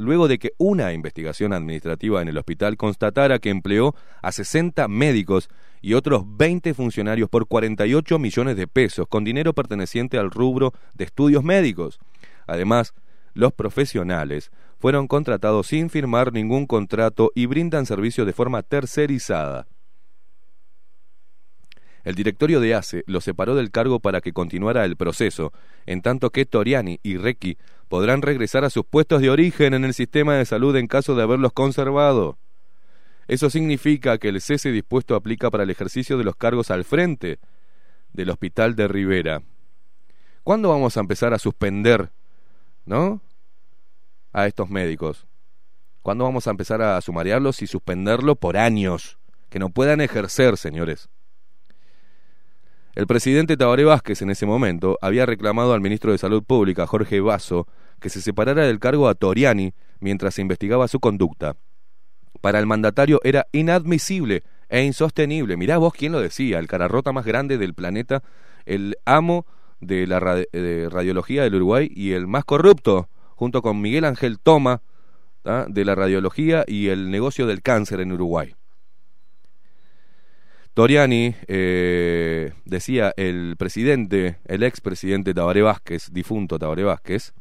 [0.00, 5.48] luego de que una investigación administrativa en el hospital constatara que empleó a 60 médicos
[5.82, 11.04] y otros 20 funcionarios por 48 millones de pesos, con dinero perteneciente al rubro de
[11.04, 12.00] estudios médicos.
[12.46, 12.94] Además,
[13.34, 19.66] los profesionales fueron contratados sin firmar ningún contrato y brindan servicio de forma tercerizada.
[22.04, 25.52] El directorio de ACE lo separó del cargo para que continuara el proceso,
[25.86, 27.58] en tanto que Toriani y Requi
[27.88, 31.22] podrán regresar a sus puestos de origen en el sistema de salud en caso de
[31.22, 32.38] haberlos conservado.
[33.28, 37.38] Eso significa que el cese dispuesto aplica para el ejercicio de los cargos al frente
[38.12, 39.42] del hospital de Rivera.
[40.42, 42.10] ¿Cuándo vamos a empezar a suspender,
[42.86, 43.20] no?
[44.32, 45.26] A estos médicos.
[46.02, 49.18] ¿Cuándo vamos a empezar a sumariarlos y suspenderlos por años?
[49.50, 51.08] Que no puedan ejercer, señores.
[53.00, 57.22] El presidente Tabaré Vázquez en ese momento había reclamado al ministro de Salud Pública, Jorge
[57.22, 57.66] Basso,
[57.98, 61.56] que se separara del cargo a Toriani mientras se investigaba su conducta.
[62.42, 65.56] Para el mandatario era inadmisible e insostenible.
[65.56, 68.22] Mirá vos quién lo decía, el cararrota más grande del planeta,
[68.66, 69.46] el amo
[69.80, 74.82] de la radiología del Uruguay y el más corrupto, junto con Miguel Ángel Toma,
[75.68, 78.54] de la radiología y el negocio del cáncer en Uruguay.
[80.80, 87.34] Toriani, eh, decía el presidente, el expresidente Tabaré Vázquez, difunto Tabaré Vázquez,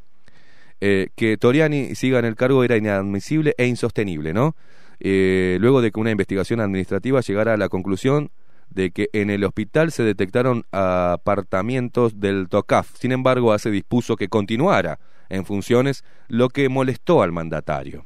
[0.81, 4.57] eh, que Toriani siga en el cargo era inadmisible e insostenible, ¿no?
[4.99, 8.29] Eh, luego de que una investigación administrativa llegara a la conclusión
[8.71, 12.93] de que en el hospital se detectaron apartamentos del TOCAF.
[12.99, 14.99] Sin embargo, hace dispuso que continuara
[15.29, 18.03] en funciones, lo que molestó al mandatario.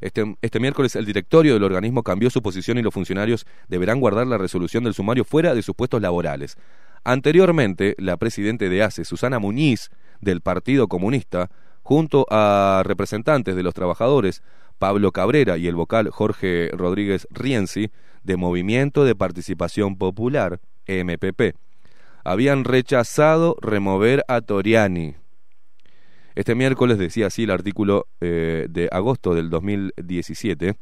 [0.00, 4.26] Este, este, miércoles el directorio del organismo cambió su posición y los funcionarios deberán guardar
[4.26, 6.56] la resolución del sumario fuera de sus puestos laborales.
[7.04, 9.90] Anteriormente, la presidenta de ACE, Susana Muñiz,
[10.20, 11.50] del Partido Comunista,
[11.82, 14.42] junto a representantes de los trabajadores,
[14.78, 17.90] Pablo Cabrera y el vocal Jorge Rodríguez Rienzi,
[18.22, 21.56] de Movimiento de Participación Popular, MPP,
[22.24, 25.16] habían rechazado remover a Toriani,
[26.34, 30.76] este miércoles decía así el artículo eh, de agosto del 2017.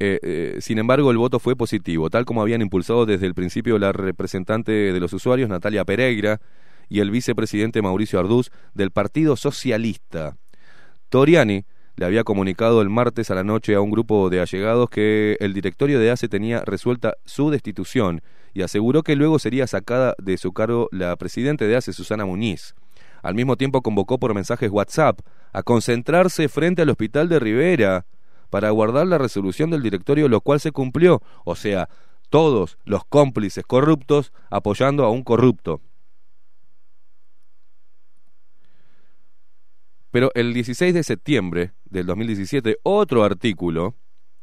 [0.00, 3.78] Eh, eh, sin embargo, el voto fue positivo, tal como habían impulsado desde el principio
[3.78, 6.40] la representante de los usuarios, Natalia Pereira,
[6.88, 10.36] y el vicepresidente Mauricio Arduz del Partido Socialista.
[11.08, 11.64] Toriani
[11.96, 15.54] le había comunicado el martes a la noche a un grupo de allegados que el
[15.54, 18.20] directorio de ACE tenía resuelta su destitución
[18.52, 22.74] y aseguró que luego sería sacada de su cargo la presidenta de ACE, Susana Muñiz.
[23.24, 25.20] Al mismo tiempo convocó por mensajes WhatsApp
[25.54, 28.04] a concentrarse frente al hospital de Rivera
[28.50, 31.22] para aguardar la resolución del directorio, lo cual se cumplió.
[31.46, 31.88] O sea,
[32.28, 35.80] todos los cómplices corruptos apoyando a un corrupto.
[40.10, 43.94] Pero el 16 de septiembre del 2017, otro artículo,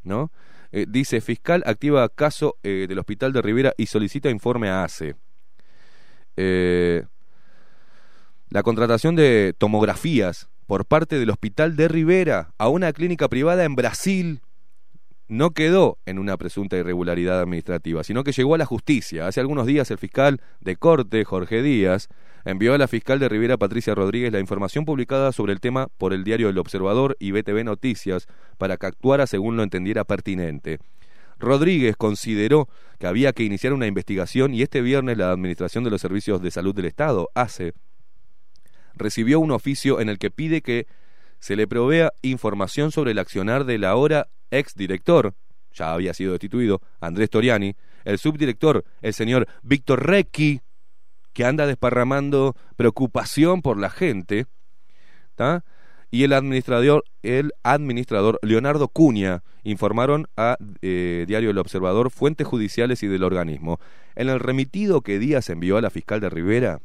[0.01, 0.31] ¿no?
[0.71, 5.15] Eh, dice, fiscal activa caso eh, del hospital de Rivera y solicita informe a ACE.
[6.35, 7.05] Eh,
[8.51, 13.75] la contratación de tomografías por parte del Hospital de Rivera a una clínica privada en
[13.75, 14.41] Brasil,
[15.29, 19.25] no quedó en una presunta irregularidad administrativa, sino que llegó a la justicia.
[19.25, 22.09] Hace algunos días el fiscal de corte, Jorge Díaz,
[22.43, 26.11] envió a la fiscal de Rivera, Patricia Rodríguez, la información publicada sobre el tema por
[26.11, 30.79] el diario El Observador y BTV Noticias para que actuara según lo entendiera pertinente.
[31.39, 32.67] Rodríguez consideró
[32.99, 36.51] que había que iniciar una investigación y este viernes la Administración de los Servicios de
[36.51, 37.73] Salud del Estado, ACE,
[39.01, 40.87] recibió un oficio en el que pide que
[41.39, 45.33] se le provea información sobre el accionar del ahora exdirector,
[45.73, 50.61] ya había sido destituido, Andrés Toriani, el subdirector, el señor Víctor Recchi,
[51.33, 54.45] que anda desparramando preocupación por la gente,
[56.11, 63.01] y el administrador, el administrador Leonardo Cuña informaron a eh, Diario El Observador fuentes judiciales
[63.03, 63.79] y del organismo.
[64.15, 66.79] En el remitido que Díaz envió a la fiscal de Rivera,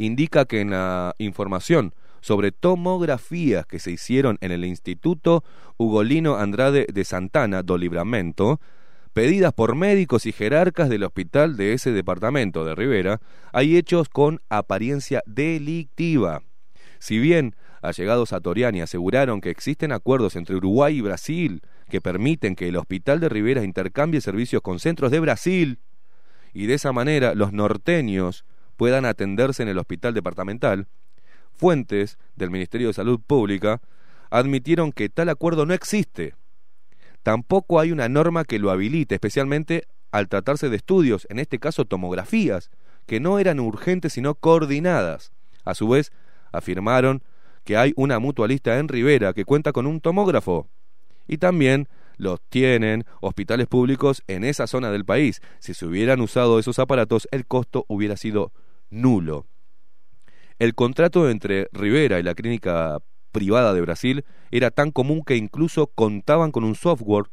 [0.00, 5.44] indica que en la información sobre tomografías que se hicieron en el Instituto
[5.76, 8.60] Ugolino Andrade de Santana do Libramento,
[9.12, 13.20] pedidas por médicos y jerarcas del hospital de ese departamento de Rivera,
[13.52, 16.42] hay hechos con apariencia delictiva.
[16.98, 22.56] Si bien allegados a Toriani aseguraron que existen acuerdos entre Uruguay y Brasil que permiten
[22.56, 25.78] que el hospital de Rivera intercambie servicios con centros de Brasil,
[26.52, 28.44] y de esa manera los norteños
[28.80, 30.86] puedan atenderse en el hospital departamental,
[31.52, 33.82] fuentes del Ministerio de Salud Pública
[34.30, 36.34] admitieron que tal acuerdo no existe.
[37.22, 41.84] Tampoco hay una norma que lo habilite, especialmente al tratarse de estudios, en este caso
[41.84, 42.70] tomografías,
[43.04, 45.30] que no eran urgentes sino coordinadas.
[45.66, 46.10] A su vez,
[46.50, 47.22] afirmaron
[47.64, 50.70] que hay una mutualista en Rivera que cuenta con un tomógrafo.
[51.28, 51.86] Y también
[52.16, 55.42] los tienen hospitales públicos en esa zona del país.
[55.58, 58.52] Si se hubieran usado esos aparatos, el costo hubiera sido
[58.90, 59.46] nulo.
[60.58, 62.98] El contrato entre Rivera y la clínica
[63.32, 67.30] privada de Brasil era tan común que incluso contaban con un software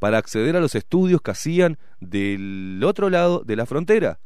[0.00, 4.18] para acceder a los estudios que hacían del otro lado de la frontera.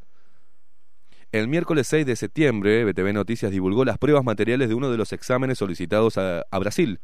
[1.31, 5.13] El miércoles 6 de septiembre, BTV Noticias divulgó las pruebas materiales de uno de los
[5.13, 7.01] exámenes solicitados a, a Brasil,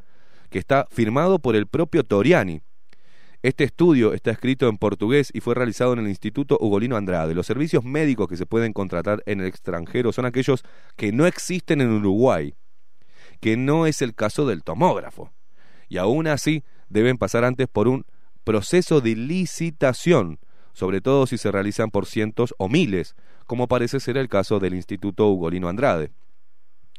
[0.48, 2.62] que está firmado por el propio Toriani.
[3.44, 7.34] Este estudio está escrito en portugués y fue realizado en el Instituto Ugolino Andrade.
[7.34, 10.64] Los servicios médicos que se pueden contratar en el extranjero son aquellos
[10.96, 12.54] que no existen en Uruguay,
[13.40, 15.30] que no es el caso del tomógrafo.
[15.90, 18.06] Y aún así deben pasar antes por un
[18.44, 20.38] proceso de licitación,
[20.72, 23.14] sobre todo si se realizan por cientos o miles,
[23.46, 26.12] como parece ser el caso del Instituto Ugolino Andrade.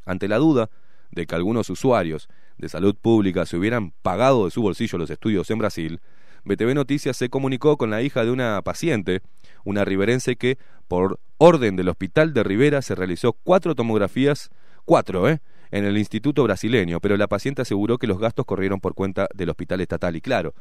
[0.04, 0.70] Ante la duda
[1.10, 5.50] de que algunos usuarios de salud pública se hubieran pagado de su bolsillo los estudios
[5.50, 6.00] en Brasil,
[6.46, 9.20] BTV Noticias se comunicó con la hija de una paciente,
[9.64, 14.50] una riverense que, por orden del hospital de Rivera, se realizó cuatro tomografías,
[14.84, 15.40] cuatro, ¿eh?
[15.72, 19.50] en el instituto brasileño, pero la paciente aseguró que los gastos corrieron por cuenta del
[19.50, 20.14] hospital estatal.
[20.14, 20.54] Y claro,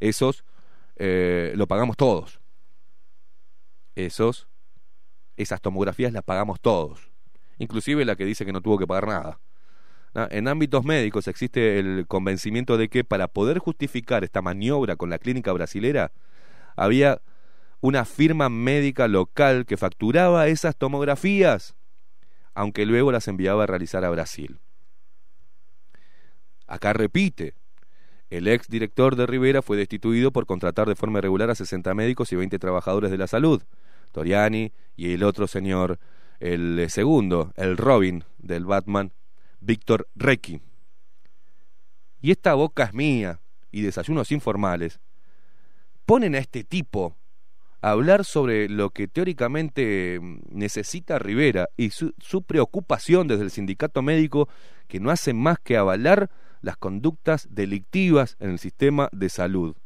[0.00, 0.44] esos
[0.96, 2.40] eh, lo pagamos todos.
[3.94, 4.48] Esos,
[5.36, 7.10] esas tomografías las pagamos todos.
[7.58, 9.40] Inclusive la que dice que no tuvo que pagar nada.
[10.14, 15.18] En ámbitos médicos existe el convencimiento de que para poder justificar esta maniobra con la
[15.18, 16.12] clínica brasilera,
[16.76, 17.20] había
[17.80, 21.76] una firma médica local que facturaba esas tomografías,
[22.54, 24.58] aunque luego las enviaba a realizar a Brasil.
[26.66, 27.54] Acá repite,
[28.30, 32.32] el ex director de Rivera fue destituido por contratar de forma irregular a 60 médicos
[32.32, 33.62] y 20 trabajadores de la salud,
[34.12, 35.98] Toriani y el otro señor,
[36.40, 39.12] el segundo, el Robin del Batman,
[39.60, 40.60] Víctor Requi.
[42.20, 45.00] Y esta boca es mía y desayunos informales
[46.08, 47.18] ponen a este tipo
[47.82, 54.00] a hablar sobre lo que teóricamente necesita Rivera y su, su, preocupación desde el sindicato
[54.00, 54.48] médico
[54.86, 56.30] que no hace más que avalar
[56.62, 59.76] las conductas delictivas en el sistema de salud.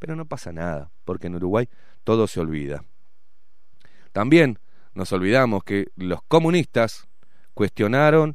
[0.00, 1.68] Pero no pasa nada, porque en Uruguay
[2.02, 2.84] todo se olvida.
[4.10, 4.58] También
[4.94, 7.06] nos olvidamos que los comunistas
[7.54, 8.34] cuestionaron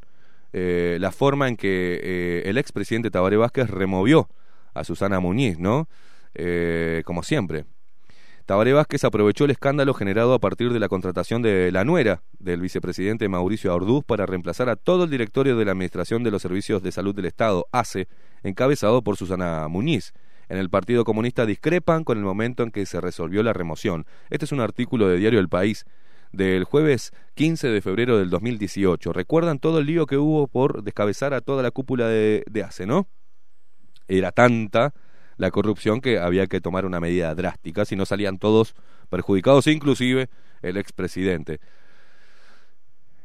[0.53, 4.29] eh, la forma en que eh, el expresidente Tabaré Vázquez removió
[4.73, 5.87] a Susana Muñiz, ¿no?
[6.33, 7.65] Eh, como siempre.
[8.45, 12.59] Tabaré Vázquez aprovechó el escándalo generado a partir de la contratación de la nuera del
[12.59, 16.83] vicepresidente Mauricio Orduz para reemplazar a todo el directorio de la Administración de los Servicios
[16.83, 18.07] de Salud del Estado, ACE,
[18.43, 20.13] encabezado por Susana Muñiz.
[20.49, 24.05] En el Partido Comunista discrepan con el momento en que se resolvió la remoción.
[24.29, 25.85] Este es un artículo de Diario El País
[26.31, 29.13] del jueves 15 de febrero del 2018.
[29.13, 32.85] ¿Recuerdan todo el lío que hubo por descabezar a toda la cúpula de, de ACE,
[32.85, 33.07] no?
[34.07, 34.93] Era tanta
[35.37, 38.75] la corrupción que había que tomar una medida drástica, si no salían todos
[39.09, 40.29] perjudicados, inclusive
[40.61, 41.59] el expresidente.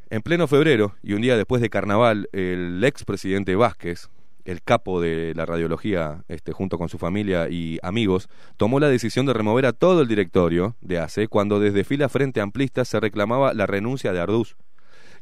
[0.08, 4.08] En pleno febrero, y un día después de carnaval, el expresidente Vázquez
[4.46, 9.26] el capo de la radiología, este, junto con su familia y amigos, tomó la decisión
[9.26, 13.52] de remover a todo el directorio de ACE cuando desde fila frente amplista se reclamaba
[13.54, 14.56] la renuncia de Arduz,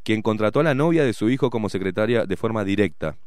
[0.03, 3.17] quien contrató a la novia de su hijo como secretaria de forma directa.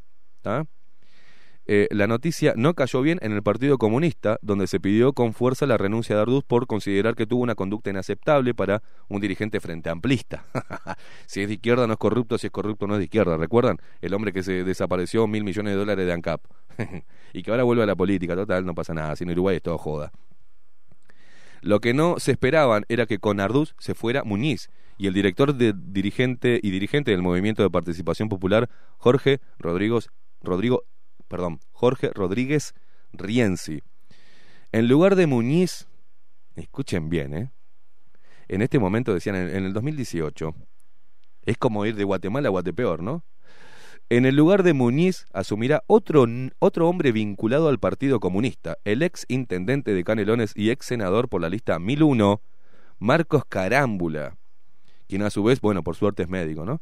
[1.71, 5.67] Eh, la noticia no cayó bien en el Partido Comunista, donde se pidió con fuerza
[5.67, 9.91] la renuncia de Arduz por considerar que tuvo una conducta inaceptable para un dirigente frente
[9.91, 10.45] amplista.
[11.27, 13.37] si es de izquierda no es corrupto, si es corrupto no es de izquierda.
[13.37, 13.77] ¿Recuerdan?
[14.01, 16.41] El hombre que se desapareció mil millones de dólares de ANCAP
[17.35, 18.35] y que ahora vuelve a la política.
[18.35, 19.15] Total, no pasa nada.
[19.15, 20.11] Si en Uruguay es todo joda.
[21.61, 25.55] Lo que no se esperaban era que con Arduz se fuera Muñiz y el director
[25.55, 30.09] de dirigente y dirigente del Movimiento de Participación Popular, Jorge Rodríguez,
[30.41, 30.85] Rodrigo
[31.29, 32.75] perdón, Jorge Rodríguez
[33.13, 33.83] Rienzi.
[34.73, 35.87] En lugar de Muñiz,
[36.57, 37.51] escuchen bien, ¿eh?
[38.49, 40.55] En este momento decían, en, el 2018,
[41.45, 43.25] es como ir de Guatemala a Guatepeor, ¿no?
[44.11, 46.25] En el lugar de Muñiz asumirá otro,
[46.59, 51.43] otro hombre vinculado al Partido Comunista, el ex intendente de Canelones y ex senador por
[51.43, 52.41] la lista 1001,
[52.99, 54.39] Marcos Carámbula,
[55.09, 56.81] quien a su vez, bueno, por suerte es médico, ¿no?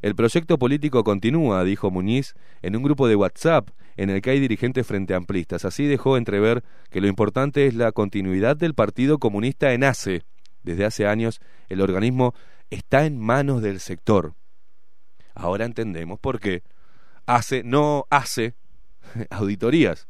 [0.00, 4.40] El proyecto político continúa, dijo Muñiz, en un grupo de WhatsApp en el que hay
[4.40, 5.64] dirigentes frente amplistas.
[5.64, 10.22] Así dejó entrever que lo importante es la continuidad del Partido Comunista en ACE.
[10.62, 12.34] Desde hace años el organismo
[12.70, 14.34] está en manos del sector.
[15.34, 16.62] Ahora entendemos por qué
[17.26, 18.54] ACE no hace
[19.30, 20.06] auditorías.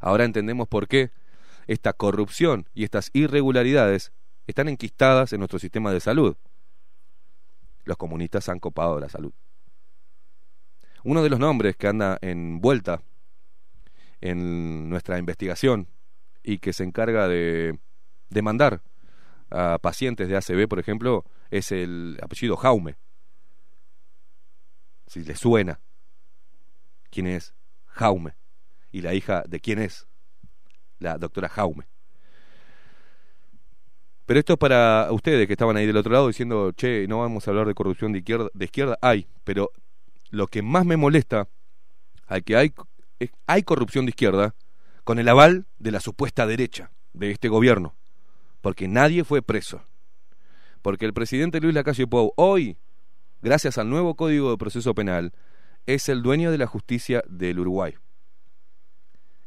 [0.00, 1.10] Ahora entendemos por qué
[1.66, 4.12] esta corrupción y estas irregularidades
[4.46, 6.36] están enquistadas en nuestro sistema de salud
[7.84, 9.32] los comunistas han copado la salud.
[11.04, 13.02] Uno de los nombres que anda en vuelta
[14.20, 15.88] en nuestra investigación
[16.42, 17.78] y que se encarga de
[18.30, 18.82] demandar
[19.50, 22.96] a pacientes de ACB, por ejemplo, es el apellido Jaume.
[25.06, 25.80] Si le suena,
[27.10, 27.54] ¿quién es?
[27.86, 28.34] Jaume.
[28.90, 30.06] ¿Y la hija de quién es?
[30.98, 31.86] La doctora Jaume.
[34.26, 37.46] Pero esto es para ustedes que estaban ahí del otro lado diciendo, che, no vamos
[37.46, 38.48] a hablar de corrupción de izquierda.
[38.54, 39.72] De izquierda hay, pero
[40.30, 41.48] lo que más me molesta
[42.26, 42.72] al que hay,
[43.46, 44.54] hay corrupción de izquierda
[45.04, 47.94] con el aval de la supuesta derecha de este gobierno.
[48.60, 49.82] Porque nadie fue preso.
[50.82, 52.76] Porque el presidente Luis Lacalle Pou hoy,
[53.40, 55.32] gracias al nuevo Código de Proceso Penal,
[55.86, 57.94] es el dueño de la justicia del Uruguay.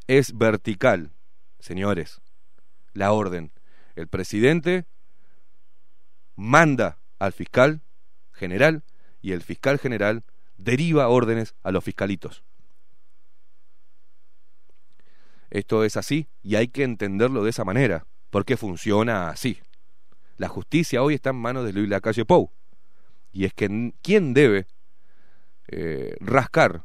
[0.08, 1.12] Es vertical,
[1.60, 2.22] señores,
[2.94, 3.52] la orden
[3.96, 4.86] el presidente
[6.36, 7.82] manda al fiscal
[8.34, 8.84] general
[9.22, 10.24] y el fiscal general
[10.58, 12.44] deriva órdenes a los fiscalitos.
[15.50, 19.60] Esto es así y hay que entenderlo de esa manera, porque funciona así.
[20.38, 22.52] La justicia hoy está en manos de Luis Lacalle Pou.
[23.32, 24.68] Y es que quién debe
[25.68, 26.84] eh, rascar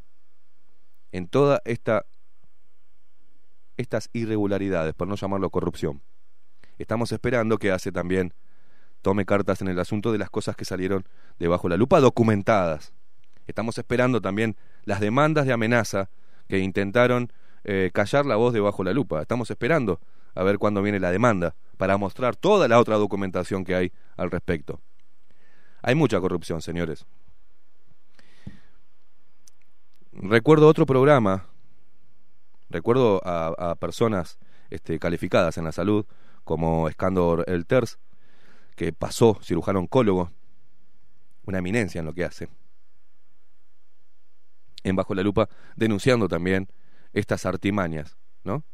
[1.12, 2.06] en toda esta
[3.76, 6.02] estas irregularidades, por no llamarlo corrupción.
[6.81, 8.33] Estamos esperando que hace también
[9.02, 11.05] tome cartas en el asunto de las cosas que salieron
[11.39, 12.94] debajo de la lupa documentadas.
[13.47, 16.09] Estamos esperando también las demandas de amenaza
[16.49, 17.31] que intentaron
[17.65, 19.20] eh, callar la voz debajo de la lupa.
[19.20, 20.00] Estamos esperando
[20.34, 24.31] a ver cuándo viene la demanda para mostrar toda la otra documentación que hay al
[24.31, 24.81] respecto.
[25.83, 27.05] Hay mucha corrupción, señores.
[30.12, 31.44] Recuerdo otro programa,
[32.70, 34.39] recuerdo a, personas
[34.70, 36.07] este, calificadas en la salud
[36.50, 38.00] como Escándor Elters,
[38.74, 40.32] que pasó cirujano oncólogo,
[41.44, 42.48] una eminencia en lo que hace,
[44.82, 46.66] en Bajo la Lupa, denunciando también
[47.12, 48.64] estas artimañas, ¿no?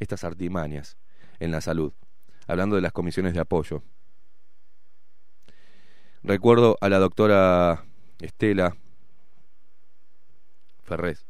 [0.00, 0.98] Estas artimañas
[1.38, 1.92] en la salud,
[2.48, 3.84] hablando de las comisiones de apoyo.
[6.24, 7.84] Recuerdo a la doctora
[8.18, 8.76] Estela
[10.82, 11.24] Ferrez,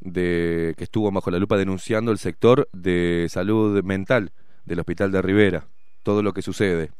[0.00, 4.32] de, que estuvo bajo la lupa denunciando el sector de salud mental
[4.64, 5.66] del Hospital de Rivera,
[6.02, 6.90] todo lo que sucede.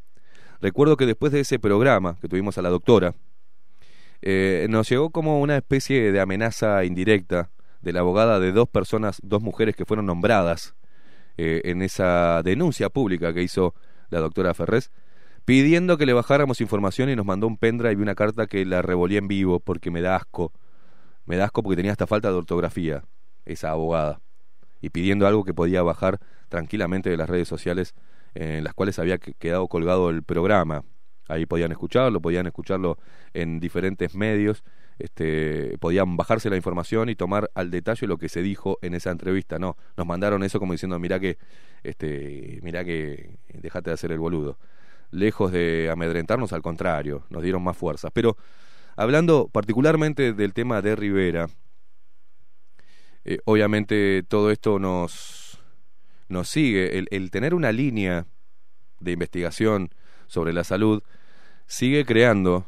[0.61, 3.13] Recuerdo que después de ese programa que tuvimos a la doctora,
[4.21, 7.51] eh, nos llegó como una especie de amenaza indirecta
[7.81, 10.75] de la abogada de dos personas, dos mujeres que fueron nombradas
[11.37, 13.75] eh, en esa denuncia pública que hizo
[14.09, 14.91] la doctora Ferrez,
[15.43, 18.81] pidiendo que le bajáramos información y nos mandó un pendrive y una carta que la
[18.81, 20.51] revolía en vivo porque me da asco
[21.25, 23.03] me da porque tenía esta falta de ortografía,
[23.45, 24.21] esa abogada,
[24.81, 27.95] y pidiendo algo que podía bajar tranquilamente de las redes sociales
[28.35, 30.83] en las cuales había quedado colgado el programa.
[31.27, 32.99] Ahí podían escucharlo, podían escucharlo
[33.33, 34.63] en diferentes medios,
[34.99, 39.11] este, podían bajarse la información y tomar al detalle lo que se dijo en esa
[39.11, 39.57] entrevista.
[39.57, 41.37] No, nos mandaron eso como diciendo, mira que,
[41.83, 44.59] este, mira que, déjate de hacer el boludo.
[45.11, 48.09] Lejos de amedrentarnos, al contrario, nos dieron más fuerza.
[48.11, 48.37] Pero
[48.95, 51.47] Hablando particularmente del tema de Rivera,
[53.27, 55.59] Eh, obviamente todo esto nos,
[56.29, 56.99] nos sigue.
[56.99, 58.27] El, el tener una línea
[58.99, 59.89] de investigación
[60.27, 61.01] sobre la salud
[61.65, 62.67] sigue creando,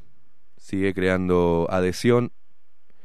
[0.57, 2.31] sigue creando adhesión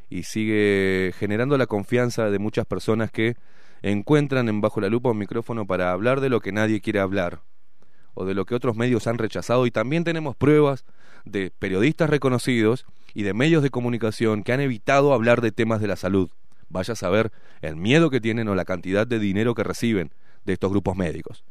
[0.09, 3.36] y sigue generando la confianza de muchas personas que
[3.83, 7.42] encuentran en Bajo la Lupa un micrófono para hablar de lo que nadie quiere hablar
[8.15, 10.86] o de lo que otros medios han rechazado y también tenemos pruebas
[11.26, 15.89] de periodistas reconocidos y de medios de comunicación que han evitado hablar de temas de
[15.89, 16.31] la salud.
[16.68, 20.12] Vaya a saber el miedo que tienen o la cantidad de dinero que reciben
[20.44, 21.44] de estos grupos médicos.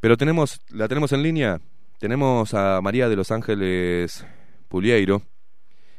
[0.00, 1.60] Pero tenemos, la tenemos en línea,
[1.98, 4.26] tenemos a María de los Ángeles
[4.68, 5.22] Pulieiro,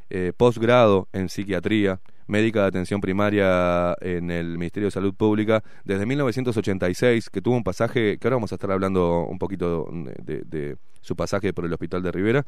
[0.09, 6.06] eh, posgrado en psiquiatría, médica de atención primaria en el Ministerio de Salud Pública desde
[6.06, 11.16] 1986, que tuvo un pasaje, que ahora vamos a estar hablando un poquito de, su
[11.16, 12.45] pasaje por el Hospital de Rivera.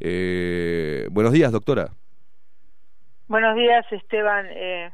[0.00, 1.90] Eh, buenos días, doctora.
[3.26, 4.46] Buenos días, Esteban.
[4.50, 4.90] Eh,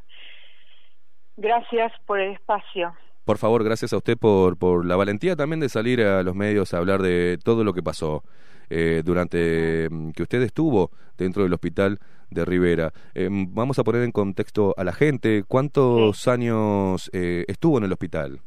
[1.37, 2.93] gracias por el espacio.
[3.25, 6.75] Por favor, gracias a usted por, por la valentía también de salir a los medios
[6.75, 8.23] a hablar de todo lo que pasó
[8.71, 11.99] eh, durante mm, que usted estuvo dentro del hospital
[12.31, 12.93] de Rivera.
[13.15, 17.93] Eh, vamos a poner en contexto a la gente, ¿cuántos años eh, estuvo en el
[17.93, 18.41] hospital?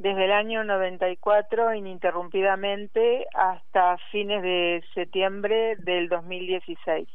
[0.00, 7.06] Desde el año 94 ininterrumpidamente hasta fines de septiembre del 2016.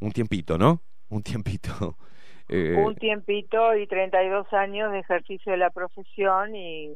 [0.00, 0.80] Un tiempito, ¿no?
[1.08, 1.96] Un tiempito.
[2.48, 2.76] Eh...
[2.76, 6.92] Un tiempito y 32 años de ejercicio de la profesión y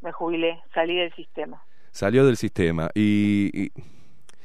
[0.00, 1.62] me jubilé, salí del sistema.
[1.92, 3.70] Salió del sistema y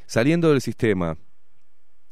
[0.06, 1.18] saliendo del sistema,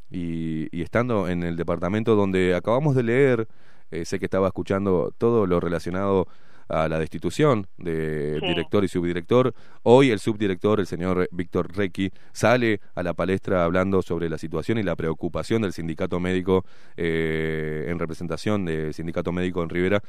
[0.09, 3.48] y, estando en el departamento donde acabamos de leer,
[3.92, 6.27] eh, sé que estaba escuchando todo lo relacionado
[6.67, 9.53] a la destitución de director y subdirector.
[9.83, 14.77] Hoy el subdirector, el señor Víctor Requi, sale a la palestra hablando sobre la situación
[14.77, 16.66] y la preocupación del sindicato médico
[16.98, 20.01] eh, en representación del sindicato médico en Rivera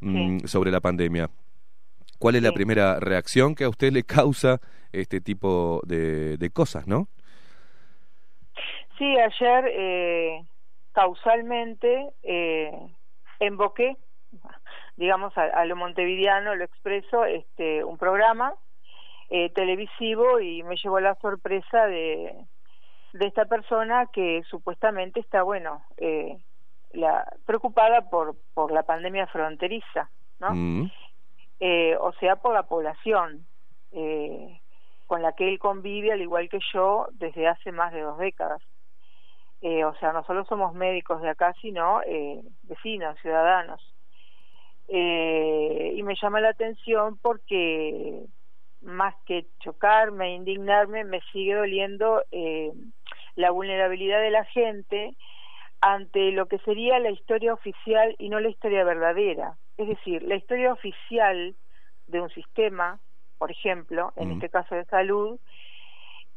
[0.00, 1.30] mm, sobre la pandemia.
[2.18, 4.60] ¿Cuál es la primera reacción que a usted le causa
[4.92, 7.08] este tipo de, de cosas, no?
[8.98, 10.42] Sí, ayer eh,
[10.92, 12.70] causalmente eh,
[13.40, 13.96] invoqué,
[15.00, 18.52] digamos, a, lo montevideano, lo expreso, este, un programa
[19.30, 22.36] eh, televisivo y me llevó la sorpresa de,
[23.14, 26.36] de esta persona que supuestamente está, bueno, eh,
[26.92, 30.50] la, preocupada por, por la pandemia fronteriza, ¿no?
[30.52, 30.90] Mm.
[31.60, 33.46] Eh, o sea, por la población
[33.92, 34.60] eh,
[35.06, 38.60] con la que él convive, al igual que yo, desde hace más de dos décadas.
[39.62, 43.89] Eh, o sea, no solo somos médicos de acá, sino eh, vecinos, ciudadanos.
[44.92, 48.24] Eh, y me llama la atención porque
[48.80, 52.72] más que chocarme, indignarme, me sigue doliendo eh,
[53.36, 55.16] la vulnerabilidad de la gente
[55.80, 59.56] ante lo que sería la historia oficial y no la historia verdadera.
[59.76, 61.54] Es decir, la historia oficial
[62.08, 63.00] de un sistema,
[63.38, 65.38] por ejemplo, en este caso de salud,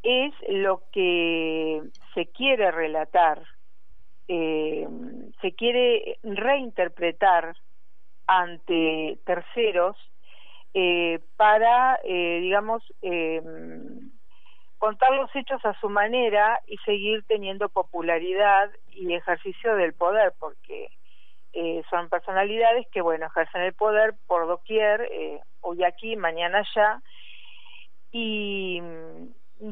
[0.04, 1.82] es lo que
[2.14, 3.42] se quiere relatar,
[4.28, 4.88] eh,
[5.42, 7.56] se quiere reinterpretar
[8.28, 9.98] ante terceros
[10.74, 12.84] eh, para, eh, digamos,
[14.78, 20.90] contar los hechos a su manera y seguir teniendo popularidad y ejercicio del poder, porque
[21.92, 25.08] son personalidades que, bueno, ejercen el poder por doquier,
[25.62, 27.02] hoy aquí, mañana allá,
[28.12, 28.82] y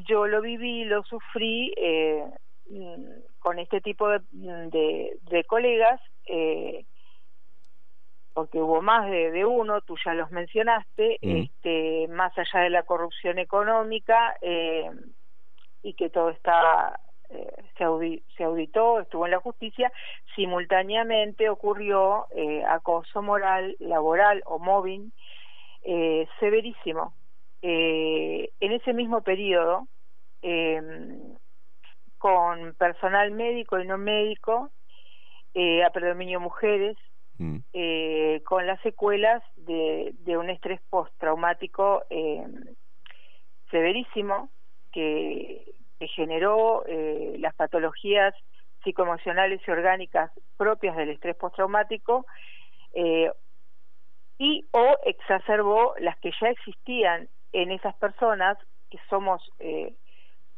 [0.08, 2.26] yo lo viví, lo sufrí eh,
[2.70, 6.86] mm, con este tipo de, de, colegas, eh,
[8.34, 11.35] porque hubo más de, uno, tú ya los mencionaste, mm.
[11.38, 14.90] este, más allá de la corrupción económica eh,
[15.84, 17.00] y que todo está
[17.77, 17.85] se,
[18.35, 19.90] se, auditó, estuvo en la justicia,
[20.35, 22.27] simultáneamente ocurrió
[22.68, 25.14] acoso moral, laboral o mobbing
[26.42, 27.14] severísimo
[27.61, 29.88] eh, en ese mismo periodo,
[30.42, 30.82] eh,
[32.18, 34.72] con personal médico y no médico,
[35.53, 36.98] eh, a predominio mujeres,
[37.42, 37.58] mm.
[37.74, 42.45] eh, con las secuelas de, de un estrés postraumático eh,
[43.72, 44.50] severísimo
[44.92, 45.66] que,
[46.16, 48.34] generó eh, las patologías
[48.84, 52.26] psicoemocionales y orgánicas propias del estrés postraumático
[52.94, 53.32] eh,
[54.40, 58.58] y o exacerbó las que ya existían en esas personas
[58.90, 59.94] que somos eh,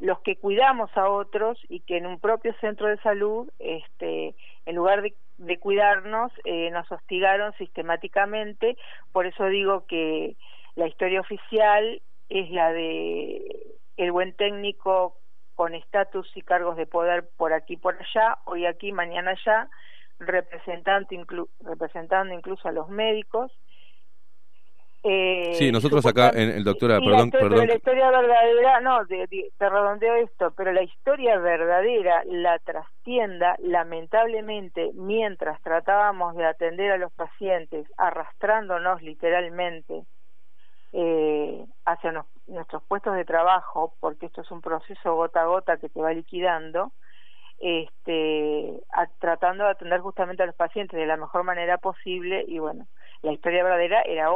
[0.00, 4.34] los que cuidamos a otros y que en un propio centro de salud, este,
[4.66, 8.76] en lugar de, de cuidarnos, eh, nos hostigaron sistemáticamente.
[9.12, 10.36] Por eso digo que
[10.74, 15.16] la historia oficial es la de el buen técnico
[15.54, 19.68] con estatus y cargos de poder por aquí por allá, hoy aquí, mañana allá,
[20.18, 23.52] representando, inclu representando incluso a los médicos.
[25.06, 27.66] Eh, sí, nosotros acá, en el doctora, perdón, la, perdón.
[27.66, 34.92] la historia verdadera, no, te, te redondeo esto, pero la historia verdadera, la trastienda, lamentablemente,
[34.94, 40.06] mientras tratábamos de atender a los pacientes, arrastrándonos literalmente
[40.94, 45.76] eh, hacia nos, nuestros puestos de trabajo, porque esto es un proceso gota a gota
[45.76, 46.92] que te va liquidando,
[47.58, 52.58] este, a, tratando de atender justamente a los pacientes de la mejor manera posible y
[52.58, 52.86] bueno,
[53.24, 54.28] la historia verdadera era,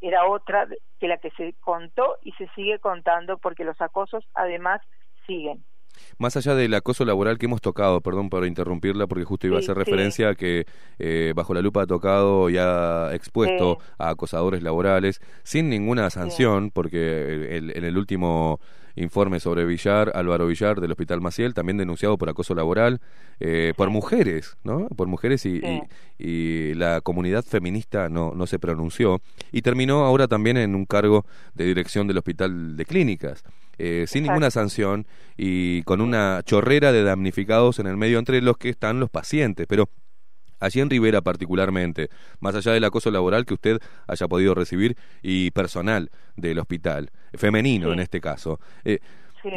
[0.00, 0.68] era otra
[1.00, 4.80] que la que se contó y se sigue contando porque los acosos además
[5.26, 5.64] siguen.
[6.18, 9.60] Más allá del acoso laboral que hemos tocado, perdón por interrumpirla, porque justo iba a
[9.60, 10.66] hacer referencia a que
[10.98, 16.70] eh, Bajo la Lupa ha tocado y ha expuesto a acosadores laborales sin ninguna sanción,
[16.70, 18.60] porque en el último
[18.96, 23.00] informe sobre Villar, Álvaro Villar del Hospital Maciel, también denunciado por acoso laboral
[23.40, 24.88] eh, por mujeres, ¿no?
[24.88, 25.60] Por mujeres y,
[26.18, 29.20] y, la comunidad feminista no, no se pronunció
[29.52, 33.44] y terminó ahora también en un cargo de dirección del Hospital de Clínicas.
[33.78, 38.56] Eh, sin ninguna sanción y con una chorrera de damnificados en el medio entre los
[38.56, 39.66] que están los pacientes.
[39.68, 39.90] Pero
[40.60, 42.08] allí en Rivera particularmente,
[42.40, 47.92] más allá del acoso laboral que usted haya podido recibir y personal del hospital, femenino
[47.92, 48.60] en este caso.
[48.84, 49.00] Eh,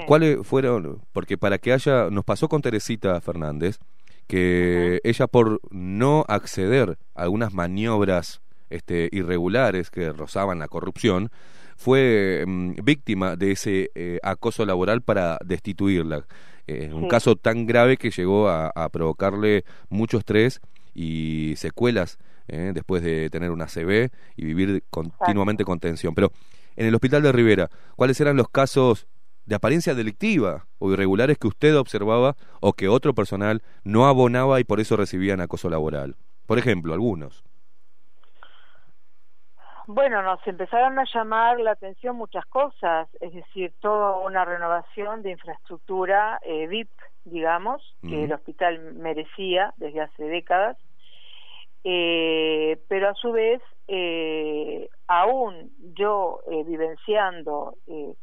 [0.06, 1.02] ¿Cuáles fueron?
[1.12, 3.80] Porque para que haya, nos pasó con Teresita Fernández,
[4.28, 11.32] que ella por no acceder a algunas maniobras este, irregulares que rozaban la corrupción,
[11.76, 16.26] fue mm, víctima de ese eh, acoso laboral para destituirla.
[16.68, 20.62] Eh, un caso tan grave que llegó a, provocarle mucho estrés
[20.94, 26.16] y secuelas eh, después de tener una CB y vivir continuamente con tensión.
[26.16, 26.32] Pero
[26.76, 29.08] en el hospital de Rivera, ¿cuáles eran los casos
[29.46, 34.64] de apariencia delictiva o irregulares que usted observaba o que otro personal no abonaba y
[34.64, 36.16] por eso recibían acoso laboral?
[36.46, 37.44] Por ejemplo, algunos.
[39.92, 45.32] Bueno, nos empezaron a llamar la atención muchas cosas, es decir, toda una renovación de
[45.32, 46.92] infraestructura eh, VIP,
[47.26, 50.78] digamos, que el hospital merecía desde hace décadas,
[51.84, 58.14] eh, pero a su vez, eh, aún yo eh, vivenciando eh,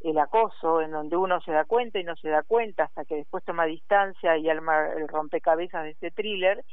[0.00, 3.16] el acoso, en donde uno se da cuenta y no se da cuenta hasta que
[3.16, 6.64] después toma distancia y arma el rompecabezas de este thriller,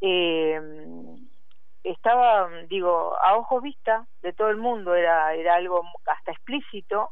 [0.00, 0.60] eh,
[1.84, 7.10] estaba, digo, a ojos vista de todo el mundo, era, era algo hasta explícito,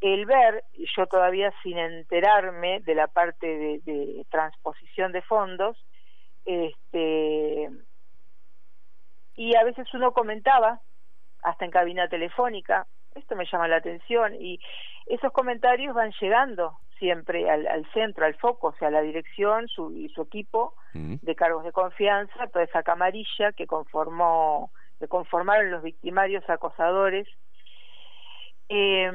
[0.00, 0.64] el ver,
[0.96, 5.76] yo todavía sin enterarme de la parte de, de transposición de fondos,
[6.44, 7.68] este,
[9.34, 10.80] y a veces uno comentaba,
[11.42, 14.60] hasta en cabina telefónica, esto me llama la atención, y
[15.06, 19.92] esos comentarios van llegando siempre al, al centro, al foco, o sea, la dirección su,
[19.92, 25.82] y su equipo de cargos de confianza, toda esa camarilla que conformó, que conformaron los
[25.82, 27.28] victimarios acosadores.
[28.68, 29.10] Eh,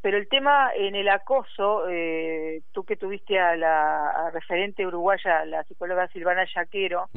[0.00, 5.64] pero el tema en el acoso, eh, tú que tuviste a la referente uruguaya, la
[5.64, 7.08] psicóloga Silvana Yaquero,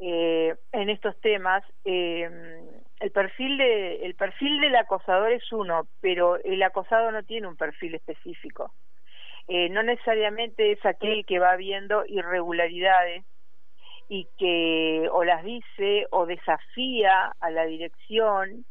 [0.00, 2.28] eh, en estos temas, eh,
[3.00, 7.56] el perfil de el perfil del acosador es uno, pero el acosado no tiene un
[7.56, 8.72] perfil específico.
[9.48, 13.24] Eh, no necesariamente es aquel que va viendo irregularidades
[14.08, 18.64] y que o las dice o desafía a la dirección,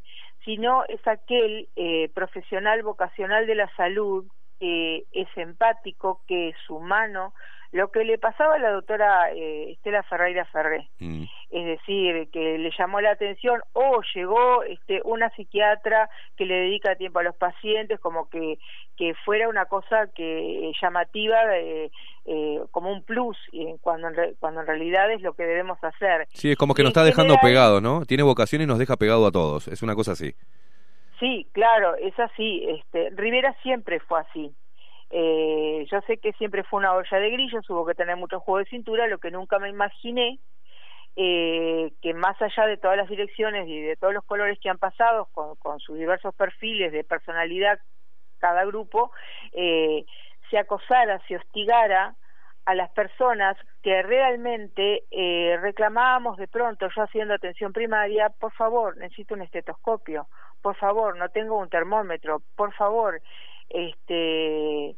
[0.47, 4.25] sino es aquel eh, profesional vocacional de la salud
[4.61, 7.33] que es empático, que es humano,
[7.71, 11.23] lo que le pasaba a la doctora eh, Estela Ferreira Ferré, mm.
[11.51, 16.95] es decir, que le llamó la atención o llegó este, una psiquiatra que le dedica
[16.95, 18.57] tiempo a los pacientes, como que,
[18.95, 21.91] que fuera una cosa que llamativa eh,
[22.25, 23.37] eh, como un plus,
[23.81, 26.27] cuando en, cuando en realidad es lo que debemos hacer.
[26.33, 28.05] Sí, es como que nos está dejando pegado, ¿no?
[28.05, 30.33] Tiene vocación y nos deja pegado a todos, es una cosa así.
[31.19, 32.63] Sí, claro, es así.
[32.69, 34.53] Este, Rivera siempre fue así.
[35.09, 38.59] Eh, yo sé que siempre fue una olla de grillos, hubo que tener mucho juego
[38.59, 40.39] de cintura, lo que nunca me imaginé
[41.15, 44.77] eh, que más allá de todas las direcciones y de todos los colores que han
[44.77, 47.79] pasado con, con sus diversos perfiles de personalidad
[48.37, 49.11] cada grupo,
[49.53, 50.05] eh,
[50.49, 52.15] se acosara, se hostigara
[52.65, 58.97] a las personas que realmente eh, reclamábamos de pronto, yo haciendo atención primaria, por favor,
[58.97, 60.27] necesito un estetoscopio,
[60.61, 63.21] por favor, no tengo un termómetro, por favor,
[63.69, 64.95] este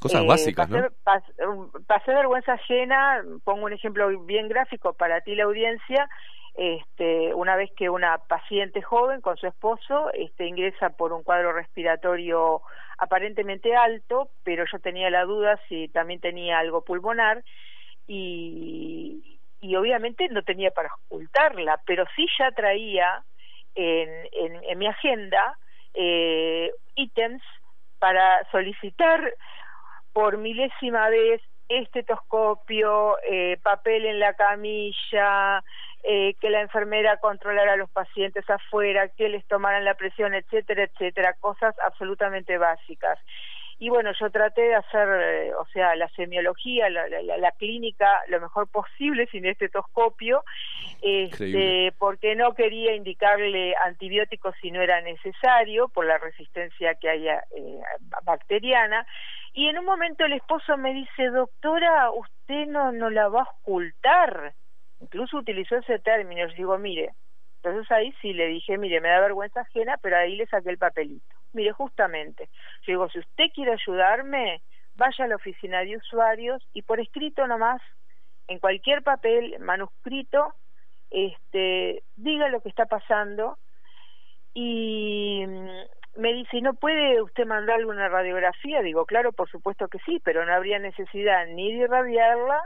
[0.00, 0.68] cosas básicas
[1.04, 1.70] pasé, ¿no?
[1.86, 6.08] pasé vergüenza ajena pongo un ejemplo bien gráfico para ti la audiencia
[6.54, 11.52] este una vez que una paciente joven con su esposo este ingresa por un cuadro
[11.52, 12.62] respiratorio
[12.98, 17.42] aparentemente alto pero yo tenía la duda si también tenía algo pulmonar
[18.06, 23.22] y y obviamente no tenía para ocultarla, pero sí ya traía
[23.74, 25.56] en, en, en mi agenda
[25.94, 27.42] eh, ítems
[28.02, 29.32] para solicitar
[30.12, 35.62] por milésima vez estetoscopio, eh, papel en la camilla,
[36.02, 40.82] eh, que la enfermera controlara a los pacientes afuera, que les tomaran la presión, etcétera,
[40.82, 43.20] etcétera, cosas absolutamente básicas.
[43.82, 48.06] Y bueno, yo traté de hacer, eh, o sea, la semiología, la, la, la, clínica,
[48.28, 50.44] lo mejor posible sin estetoscopio,
[51.02, 57.42] este, porque no quería indicarle antibióticos si no era necesario, por la resistencia que haya
[57.56, 57.80] eh,
[58.22, 59.04] bacteriana.
[59.52, 63.50] Y en un momento el esposo me dice, doctora, usted no, no la va a
[63.50, 64.54] ocultar.
[65.00, 66.46] Incluso utilizó ese término.
[66.46, 67.14] Yo digo, mire,
[67.56, 70.78] entonces ahí sí le dije, mire, me da vergüenza ajena, pero ahí le saqué el
[70.78, 71.41] papelito.
[71.52, 72.48] Mire, justamente,
[72.82, 74.62] yo digo, si usted quiere ayudarme,
[74.94, 77.80] vaya a la oficina de usuarios y por escrito nomás,
[78.48, 80.54] en cualquier papel, manuscrito,
[81.10, 83.58] este, diga lo que está pasando
[84.54, 85.44] y
[86.16, 88.82] me dice, ¿no puede usted mandarle una radiografía?
[88.82, 92.60] Digo, claro, por supuesto que sí, pero no habría necesidad ni de irradiarla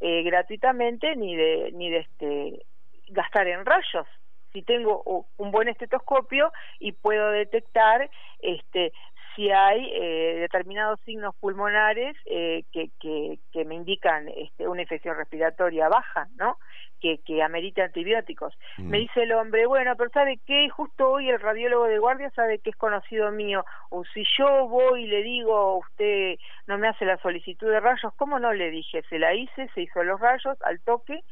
[0.00, 2.66] eh, gratuitamente ni de ni de este
[3.08, 4.06] gastar en rayos.
[4.52, 8.92] Si tengo un buen estetoscopio y puedo detectar este
[9.34, 15.16] si hay eh, determinados signos pulmonares eh, que, que, que, me indican este, una infección
[15.16, 16.58] respiratoria baja, ¿no?
[17.00, 18.54] Que, que amerita antibióticos.
[18.76, 18.88] Mm.
[18.88, 20.68] Me dice el hombre, bueno, pero ¿sabe qué?
[20.68, 23.64] Justo hoy el radiólogo de guardia sabe que es conocido mío.
[23.90, 28.12] O si yo voy y le digo, usted no me hace la solicitud de rayos,
[28.16, 29.02] ¿cómo no le dije?
[29.08, 31.22] Se la hice, se hizo los rayos al toque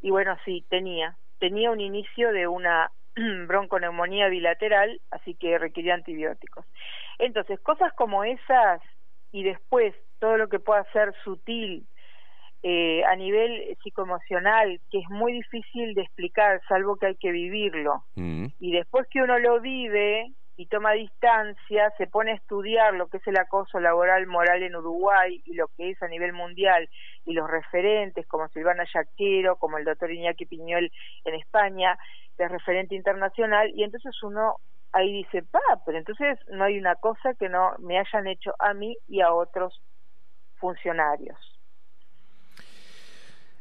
[0.00, 2.92] y bueno, sí, tenía, tenía un inicio de una
[3.48, 6.64] bronconeumonía bilateral, así que requería antibióticos.
[7.18, 8.80] Entonces, cosas como esas
[9.32, 11.84] y después todo lo que pueda ser sutil
[12.62, 18.04] eh, a nivel psicoemocional, que es muy difícil de explicar, salvo que hay que vivirlo.
[18.14, 18.46] Mm.
[18.60, 23.16] Y después que uno lo vive y toma distancia, se pone a estudiar lo que
[23.16, 26.88] es el acoso laboral moral en Uruguay y lo que es a nivel mundial
[27.24, 30.90] y los referentes como Silvana Yaquero, como el doctor Iñaki Piñol
[31.24, 31.98] en España,
[32.36, 34.56] de referente internacional, y entonces uno
[34.92, 38.74] ahí dice, pa, pero entonces no hay una cosa que no me hayan hecho a
[38.74, 39.80] mí y a otros
[40.56, 41.51] funcionarios.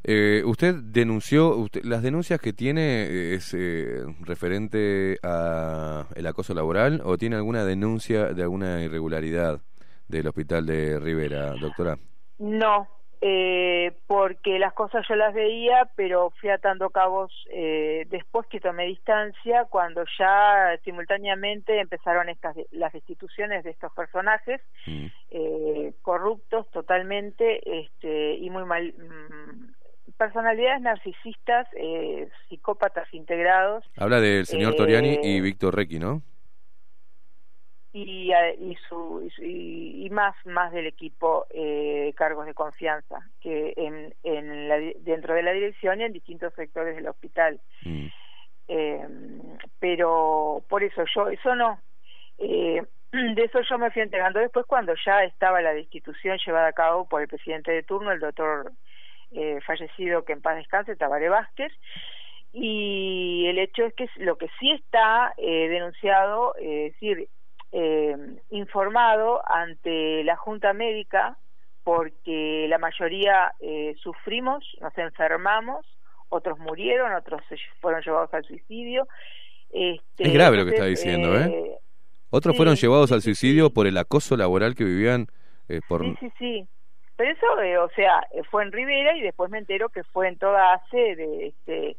[0.03, 6.53] Eh, usted denunció, usted, las denuncias que tiene eh, es eh, referente a el acoso
[6.53, 9.61] laboral o tiene alguna denuncia de alguna irregularidad
[10.07, 11.97] del hospital de Rivera, doctora?
[12.39, 12.87] No,
[13.23, 18.87] eh, porque las cosas yo las veía, pero fui atando cabos eh, después que tomé
[18.87, 25.05] distancia, cuando ya simultáneamente empezaron estas las destituciones de estos personajes mm.
[25.29, 28.91] eh, corruptos totalmente este, y muy mal.
[28.97, 29.80] Mm,
[30.21, 33.83] personalidades narcisistas, eh, psicópatas integrados.
[33.97, 36.21] Habla del señor Toriani y eh, Víctor Requi, ¿no?
[37.91, 44.13] y, y, su, y, y más más del equipo eh, cargos de confianza que en,
[44.23, 48.05] en la, dentro de la dirección y en distintos sectores del hospital mm.
[48.69, 49.07] eh,
[49.79, 51.81] pero por eso yo eso no
[52.37, 56.73] eh, de eso yo me fui entregando después cuando ya estaba la destitución llevada a
[56.73, 58.71] cabo por el presidente de turno el doctor
[59.31, 61.71] eh, fallecido que en paz descanse Tabaré Vázquez
[62.53, 67.29] y el hecho es que lo que sí está eh, denunciado es decir
[67.71, 68.17] eh,
[68.49, 71.37] informado ante la Junta Médica
[71.83, 75.85] porque la mayoría eh, sufrimos, nos enfermamos,
[76.29, 77.41] otros murieron, otros
[77.79, 79.07] fueron llevados al suicidio.
[79.71, 81.45] Este, es grave lo que está diciendo, ¿eh?
[81.49, 81.77] eh
[82.29, 85.27] Otros sí, fueron llevados al suicidio por el acoso laboral que vivían
[85.69, 86.03] eh, por...
[86.03, 86.67] Sí, sí, sí.
[87.15, 90.27] Pero eso, eh, o sea, eh, fue en Rivera y después me entero que fue
[90.27, 91.97] en toda ACE de este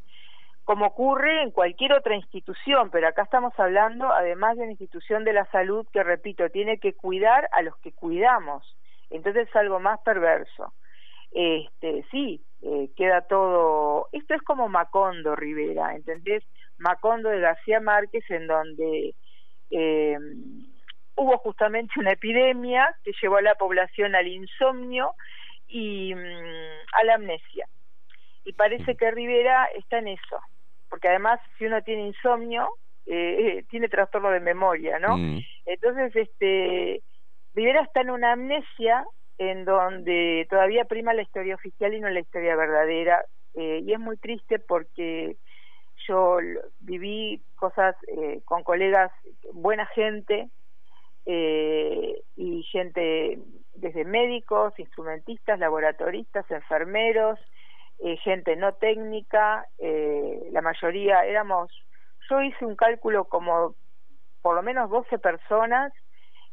[0.65, 5.33] como ocurre en cualquier otra institución, pero acá estamos hablando además de una institución de
[5.33, 8.77] la salud que, repito, tiene que cuidar a los que cuidamos.
[9.11, 10.73] Entonces es algo más perverso.
[11.33, 14.09] Este, sí, eh, queda todo...
[14.13, 16.45] Esto es como Macondo, Rivera, ¿entendés?
[16.79, 19.15] Macondo de García Márquez, en donde
[19.71, 20.17] eh,
[21.17, 25.15] hubo justamente una epidemia que llevó a la población al insomnio
[25.69, 27.67] y mm, a la amnesia.
[28.45, 30.41] Y parece que Rivera está en eso,
[30.89, 32.69] porque además si uno tiene insomnio,
[33.07, 35.17] eh, eh, tiene trastorno de memoria, ¿no?
[35.17, 35.41] Mm.
[35.67, 37.03] Entonces, este,
[37.55, 39.05] Rivera está en una amnesia
[39.39, 43.25] en donde todavía prima la historia oficial y no la historia verdadera,
[43.55, 45.37] eh, y es muy triste porque
[46.09, 46.39] yo
[46.81, 49.13] viví cosas eh, con colegas,
[49.53, 50.49] buena gente,
[51.27, 53.39] eh, y gente
[53.75, 57.39] desde médicos, instrumentistas, laboratoristas, enfermeros,
[57.99, 61.71] eh, gente no técnica, eh, la mayoría éramos,
[62.29, 63.75] yo hice un cálculo como
[64.41, 65.93] por lo menos 12 personas,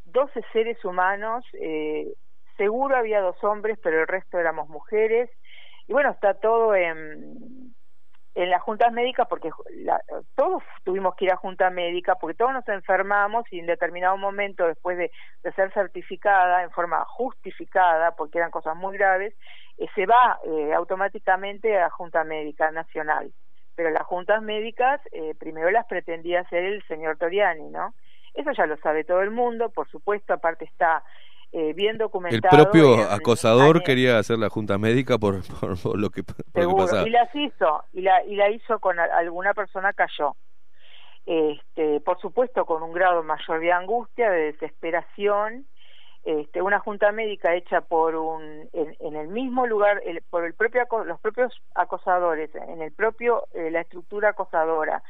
[0.06, 2.14] 12 seres humanos, eh,
[2.56, 5.30] seguro había dos hombres, pero el resto éramos mujeres,
[5.88, 7.73] y bueno, está todo en,
[8.43, 9.51] en las juntas médicas porque
[10.35, 14.66] todos tuvimos que ir a junta médica porque todos nos enfermamos y en determinado momento
[14.66, 15.11] después de,
[15.56, 19.35] ser certificada en forma justificada porque eran cosas muy graves
[19.77, 23.34] eh, se va eh, automáticamente a junta médica nacional.
[23.76, 27.93] Pero las juntas médicas eh, primero las pretendía hacer el señor Toriani no
[28.35, 31.03] eso ya lo sabe todo el mundo por supuesto aparte está
[31.51, 32.55] eh, bien documentado.
[32.55, 37.07] El propio acosador quería hacer la junta médica por, por, lo que, pasaba.
[37.07, 40.35] Y las hizo, y la, y la hizo con alguna persona cayó.
[41.25, 45.67] Este, por supuesto con un grado mayor de angustia, de desesperación,
[46.23, 51.19] este, una junta médica hecha por un en, el mismo lugar por el propio los
[51.21, 55.01] propios acosadores en el propio eh, la estructura acosadora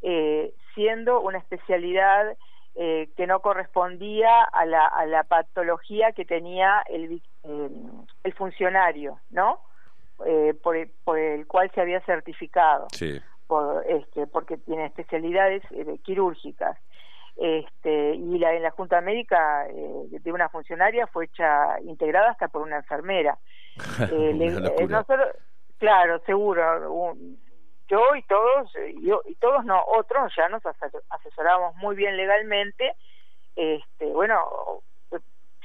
[0.00, 2.36] eh, siendo una especialidad
[2.76, 7.70] eh, que no correspondía a la, a la patología que tenía el, eh,
[8.24, 9.60] el funcionario, ¿no?
[10.26, 13.20] Eh, por, el, por, el cual se había certificado, sí.
[13.46, 16.76] por, este, porque tiene especialidades eh, quirúrgicas.
[17.36, 22.62] Este, y la, en la Junta Médica de una funcionaria fue hecha integrada hasta por
[22.62, 23.38] una enfermera.
[25.78, 26.92] claro, seguro.
[26.92, 27.38] Un,
[27.88, 28.72] yo y todos,
[29.02, 30.62] yo, y todos no, otros ya nos
[31.10, 32.94] asesoramos muy bien legalmente.
[33.56, 34.82] Este, bueno,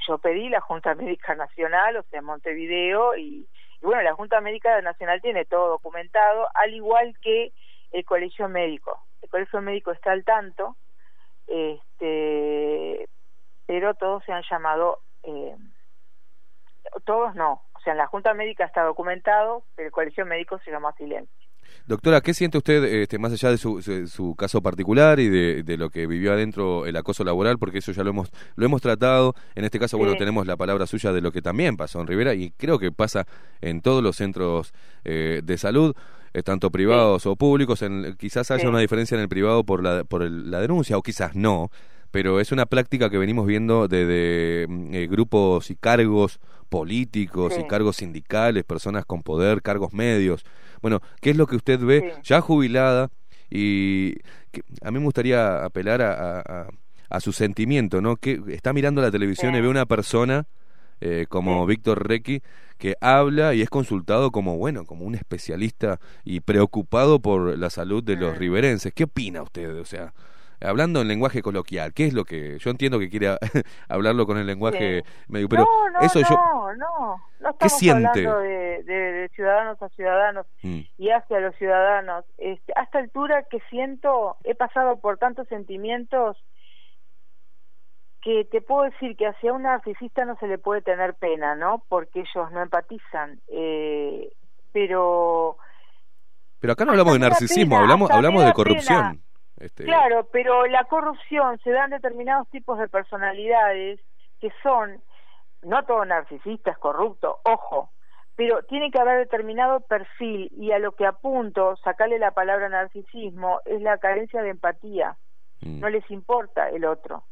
[0.06, 3.46] yo pedí la Junta Médica Nacional, o sea, Montevideo, y,
[3.82, 7.52] bueno, la Junta Médica Nacional tiene todo documentado, al igual que
[7.92, 9.02] el Colegio Médico.
[9.22, 10.76] El Colegio Médico está al tanto,
[11.46, 13.08] este,
[13.66, 15.56] pero todos se han llamado, eh,
[17.04, 20.92] todos no, o sea, la Junta Médica está documentado, pero el Colegio Médico se llama
[20.92, 21.49] silencio.
[21.90, 25.90] Doctora, ¿qué siente usted, este, más allá de su, su caso particular y de, lo
[25.90, 27.58] que vivió adentro el acoso laboral?
[27.58, 29.34] Porque eso ya lo hemos, lo hemos tratado.
[29.56, 32.32] En este caso, bueno, tenemos la palabra suya de lo que también pasó en Rivera
[32.34, 33.26] y creo que pasa
[33.60, 34.72] en todos los centros
[35.04, 35.96] eh, de salud,
[36.32, 37.82] eh, tanto privados o públicos.
[37.82, 41.34] En, quizás haya una diferencia en el privado por la, por la denuncia o quizás
[41.34, 41.72] no
[42.10, 47.66] pero es una práctica que venimos viendo desde mm, eh, grupos y cargos políticos y
[47.66, 50.44] cargos sindicales, personas con poder, cargos medios.
[50.82, 53.10] Bueno, ¿qué es lo que usted ve ya jubilada?
[53.50, 54.14] Y
[54.82, 56.68] a mí me gustaría apelar a,
[57.08, 58.16] a, su sentimiento, ¿no?
[58.16, 60.46] Que está mirando la televisión y ve una persona
[61.00, 62.42] eh, como Víctor Requi
[62.78, 68.02] que habla y es consultado como bueno como un especialista y preocupado por la salud
[68.02, 70.12] de los riverenses qué opina usted o sea
[70.60, 73.36] hablando en lenguaje coloquial, ¿qué es lo que yo entiendo que quiere
[73.88, 76.36] hablarlo con el lenguaje medio, pero no, no, eso no, yo
[76.76, 78.26] no, no estamos siente?
[78.26, 80.80] hablando de, de, ciudadanos a ciudadanos mm.
[80.98, 82.24] y hacia los ciudadanos.
[82.38, 86.36] Este, a esta altura que siento, he pasado por tantos sentimientos
[88.22, 91.82] que te puedo decir que hacia un narcisista no se le puede tener pena, ¿no?
[91.88, 94.30] Porque ellos no empatizan, eh,
[94.72, 95.56] pero
[96.60, 99.22] pero acá no hablamos de narcisismo, hablamos hablamos de corrupción.
[99.60, 104.00] Este, claro, pero la corrupción se da en determinados tipos de personalidades
[104.40, 105.02] que son,
[105.62, 107.92] no todo narcisista es corrupto, ojo,
[108.36, 113.60] pero tiene que haber determinado perfil y a lo que apunto, sacarle la palabra narcisismo,
[113.66, 115.18] es la carencia de empatía.
[115.60, 115.80] Mm.
[115.80, 117.24] No les importa el otro.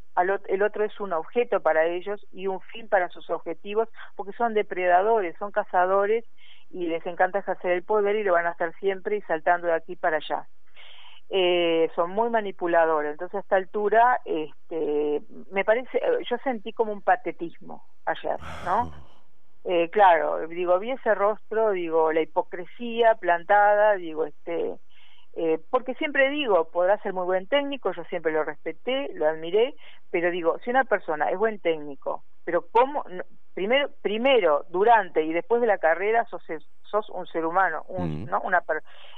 [0.48, 4.52] El otro es un objeto para ellos y un fin para sus objetivos porque son
[4.52, 6.24] depredadores, son cazadores
[6.70, 9.74] y les encanta ejercer el poder y lo van a hacer siempre y saltando de
[9.74, 10.48] aquí para allá
[11.30, 13.12] eh, son muy manipuladores.
[13.12, 18.92] Entonces, a esta altura, este, me parece, yo sentí como un patetismo ayer, ¿no?
[19.64, 24.78] Eh, claro, digo, vi ese rostro, digo, la hipocresía plantada, digo, este,
[25.40, 29.72] eh, porque siempre digo, podrá ser muy buen técnico, yo siempre lo respeté, lo admiré,
[30.10, 33.04] pero digo, si una persona es buen técnico, pero ¿cómo?
[33.54, 36.42] primero, primero, durante y después de la carrera sos,
[36.82, 38.40] sos un ser humano, un, ¿no?
[38.40, 38.64] Una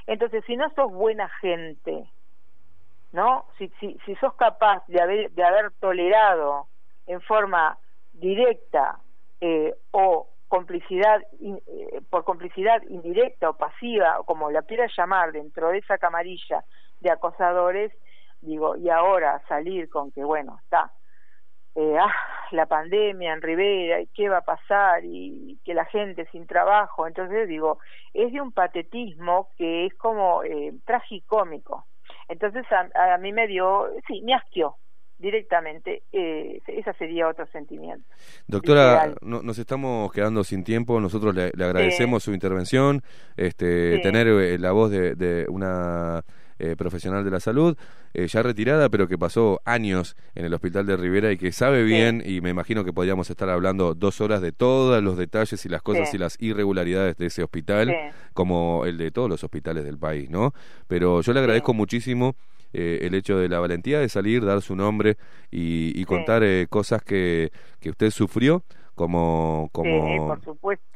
[0.05, 2.07] Entonces, si no sos buena gente,
[3.13, 3.47] ¿no?
[3.57, 6.67] Si, si, si sos capaz de haber, de haber tolerado
[7.07, 7.79] en forma
[8.13, 8.99] directa
[9.39, 15.69] eh, o complicidad eh, por complicidad indirecta o pasiva o como la quieras llamar dentro
[15.69, 16.65] de esa camarilla
[16.99, 17.93] de acosadores
[18.41, 20.91] digo y ahora salir con que bueno está
[21.75, 22.13] eh, ah,
[22.51, 27.07] la pandemia en Rivera y qué va a pasar y que la gente sin trabajo.
[27.07, 27.79] Entonces digo,
[28.13, 31.85] es de un patetismo que es como eh, tragicómico.
[32.27, 34.75] Entonces a, mí me dio, sí, me asqueó,
[35.21, 36.03] directamente.
[36.11, 38.03] Eh, ese sería otro sentimiento.
[38.47, 40.99] Doctora, nos estamos quedando sin tiempo.
[40.99, 43.03] Nosotros le, agradecemos su intervención,
[43.37, 46.23] este, tener eh, la voz de, una
[46.59, 47.77] eh, profesional de la salud,
[48.13, 52.21] ya retirada, pero que pasó años en el hospital de Rivera y que sabe bien,
[52.25, 55.81] y me imagino que podríamos estar hablando dos horas de todos los detalles y las
[55.81, 57.95] cosas y las irregularidades de ese hospital,
[58.33, 60.53] como el de todos los hospitales del país, ¿no?
[60.87, 62.35] Pero yo le agradezco muchísimo
[62.73, 65.17] eh, el hecho de la valentía de salir, dar su nombre
[65.49, 68.63] y, contar eh, cosas que, que usted sufrió
[68.95, 70.37] como como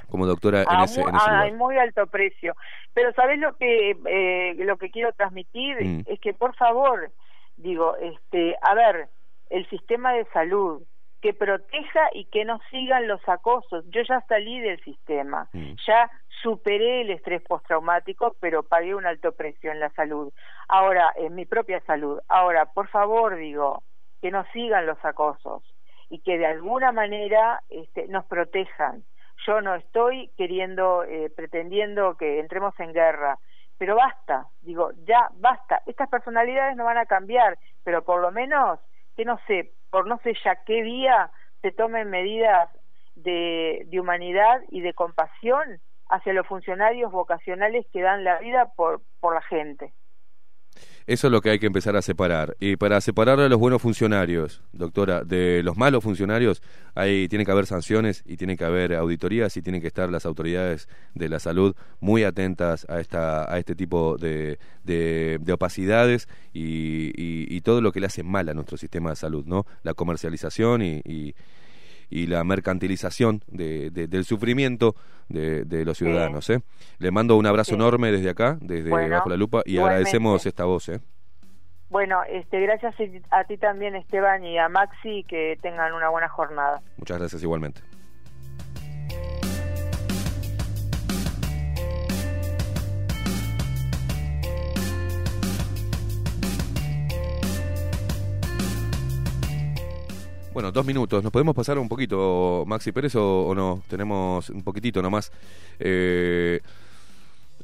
[0.10, 2.56] como doctora en ese, en ese muy alto precio.
[2.94, 6.04] Pero sabes lo que eh, lo que quiero transmitir mm.
[6.06, 7.12] es que por favor
[7.58, 9.08] digo este a ver
[9.50, 10.84] el sistema de salud
[11.26, 13.84] que proteja y que no sigan los acosos.
[13.90, 15.74] Yo ya salí del sistema, mm.
[15.88, 16.08] ya
[16.44, 20.32] superé el estrés postraumático, pero pagué un alto precio en la salud.
[20.68, 22.20] Ahora, en mi propia salud.
[22.28, 23.82] Ahora, por favor, digo,
[24.22, 25.64] que no sigan los acosos
[26.12, 29.04] y que de alguna manera este, nos protejan.
[29.48, 33.40] Yo no estoy queriendo, eh, pretendiendo que entremos en guerra,
[33.80, 35.82] pero basta, digo, ya basta.
[35.88, 38.80] Estas personalidades no van a cambiar, pero por lo menos,
[39.16, 42.70] que no sé, por no sé ya qué día se tomen medidas
[43.16, 49.04] de, de humanidad y de compasión hacia los funcionarios vocacionales que dan la vida por,
[49.22, 49.94] por la gente.
[51.08, 52.56] Eso es lo que hay que empezar a separar.
[52.60, 56.62] Y para separar a los buenos funcionarios, doctora, de los malos funcionarios,
[56.94, 60.26] hay, tiene que haber sanciones y tiene que haber auditorías y tienen que estar las
[60.26, 67.12] autoridades de la salud muy atentas a, esta, a este tipo de, de, opacidades y,
[67.16, 69.66] y, todo lo que le hace mal a nuestro sistema de salud, ¿no?
[69.84, 71.36] La comercialización y y
[72.10, 74.96] la mercantilización de, del sufrimiento
[75.30, 76.50] de, los ciudadanos.
[76.50, 76.62] ¿eh?
[77.00, 80.90] Le mando un abrazo enorme desde acá, desde Bajo la Lupa, y agradecemos esta voz.
[80.90, 81.00] ¿eh?
[81.90, 82.96] Bueno, este, gracias
[83.32, 86.82] a ti también, Esteban, y a Maxi, que tengan una buena jornada.
[86.98, 87.82] Muchas gracias igualmente.
[100.56, 101.22] Bueno, dos minutos.
[101.22, 103.84] ¿Nos podemos pasar un poquito, Maxi Pérez, o, no?
[103.90, 105.30] Tenemos un poquitito nomás.
[105.80, 106.62] Eh,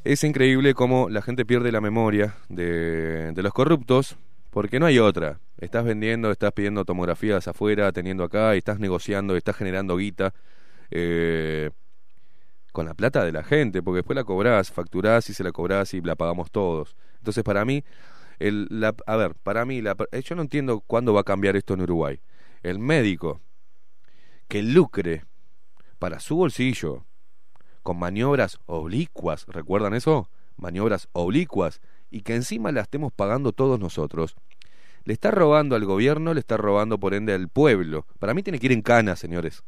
[0.03, 4.17] es increíble cómo la gente pierde la memoria de, los corruptos,
[4.49, 5.39] porque no hay otra.
[5.57, 10.33] Estás vendiendo, estás pidiendo tomografías afuera, teniendo acá, y estás negociando, estás generando guita.
[10.89, 11.69] Eh,
[12.73, 15.93] con la plata de la gente, porque después la cobrás, facturás y se la cobrás
[15.93, 16.97] y la pagamos todos.
[17.19, 17.85] Entonces, para mí,
[18.39, 19.95] el, la, a ver, para mí, la,
[20.25, 22.19] yo no entiendo cuándo va a cambiar esto en Uruguay
[22.63, 23.41] el médico
[24.47, 25.25] que lucre
[25.99, 27.05] para su bolsillo
[27.83, 30.29] con maniobras oblicuas, ¿recuerdan eso?
[30.57, 34.35] Maniobras oblicuas y que encima la estemos pagando todos nosotros.
[35.03, 38.05] Le está robando al gobierno, le está robando por ende al pueblo.
[38.19, 39.63] Para mí tiene que ir en cana, señores.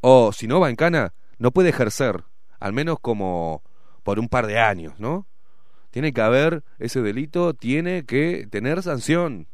[0.00, 2.24] O si no va en cana, no puede ejercer,
[2.58, 3.62] al menos como
[4.02, 5.26] por un par de años, ¿no?
[5.90, 9.46] Tiene que haber ese delito, tiene que tener sanción.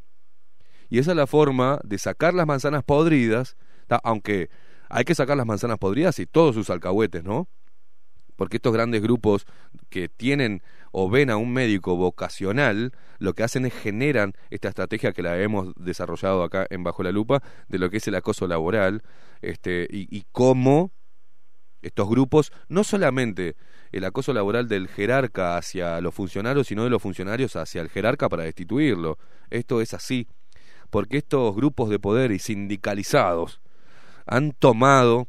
[0.92, 3.56] Y esa es la forma de sacar las manzanas podridas,
[4.04, 4.50] aunque
[4.90, 7.48] hay que sacar las manzanas podridas y todos sus alcahuetes, ¿no?
[8.36, 9.46] Porque estos grandes grupos
[9.88, 15.14] que tienen o ven a un médico vocacional, lo que hacen es generan esta estrategia
[15.14, 18.46] que la hemos desarrollado acá en Bajo la Lupa, de lo que es el acoso
[18.46, 19.02] laboral,
[19.40, 20.92] este, y, y cómo
[21.80, 23.56] estos grupos, no solamente
[23.92, 28.28] el acoso laboral del jerarca hacia los funcionarios, sino de los funcionarios hacia el jerarca
[28.28, 29.16] para destituirlo.
[29.48, 30.28] Esto es así
[30.92, 33.62] porque estos grupos de poder y sindicalizados
[34.26, 35.26] han tomado,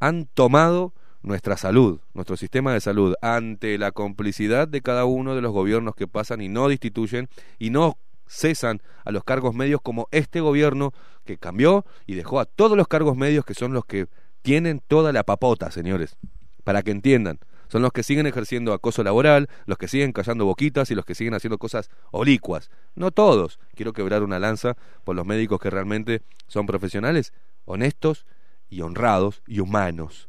[0.00, 5.40] han tomado nuestra salud, nuestro sistema de salud, ante la complicidad de cada uno de
[5.40, 7.96] los gobiernos que pasan y no destituyen y no
[8.26, 10.92] cesan a los cargos medios como este gobierno
[11.24, 14.08] que cambió y dejó a todos los cargos medios que son los que
[14.42, 16.18] tienen toda la papota, señores,
[16.64, 17.38] para que entiendan
[17.68, 21.14] son los que siguen ejerciendo acoso laboral, los que siguen callando boquitas y los que
[21.14, 22.70] siguen haciendo cosas oblicuas.
[22.94, 23.58] No todos.
[23.74, 27.32] Quiero quebrar una lanza por los médicos que realmente son profesionales,
[27.64, 28.26] honestos
[28.70, 30.28] y honrados y humanos.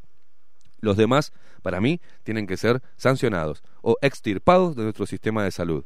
[0.82, 5.86] Los demás, para mí, tienen que ser sancionados o extirpados de nuestro sistema de salud.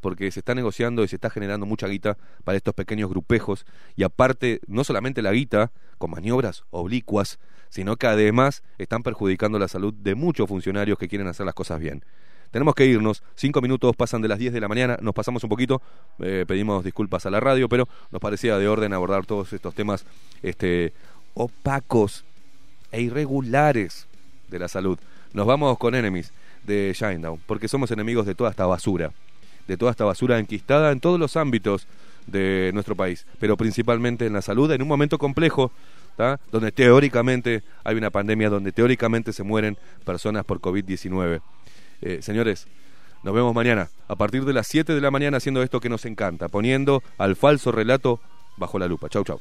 [0.00, 4.04] porque se está negociando y se está generando mucha guita para estos pequeños grupejos y
[4.04, 7.38] aparte, no solamente la guita, con maniobras oblicuas,
[7.68, 11.80] sino que además están perjudicando la salud de muchos funcionarios que quieren hacer las cosas
[11.80, 12.04] bien.
[12.50, 15.50] Tenemos que irnos, cinco minutos pasan de las diez de la mañana, nos pasamos un
[15.50, 15.82] poquito,
[16.20, 20.04] eh, pedimos disculpas a la radio, pero nos parecía de orden abordar todos estos temas
[20.42, 20.92] este,
[21.34, 22.24] opacos
[22.92, 24.06] e irregulares
[24.48, 24.98] de la salud.
[25.32, 26.32] Nos vamos con Enemies
[26.64, 29.12] de Shinedown, porque somos enemigos de toda esta basura,
[29.66, 31.86] de toda esta basura enquistada en todos los ámbitos
[32.26, 35.72] de nuestro país, pero principalmente en la salud, en un momento complejo,
[36.50, 41.40] donde teóricamente hay una pandemia, donde teóricamente se mueren personas por COVID-19.
[42.02, 42.66] Eh, señores,
[43.22, 46.04] nos vemos mañana, a partir de las 7 de la mañana, haciendo esto que nos
[46.04, 48.20] encanta, poniendo al falso relato
[48.56, 49.08] bajo la lupa.
[49.08, 49.40] Chau, chau.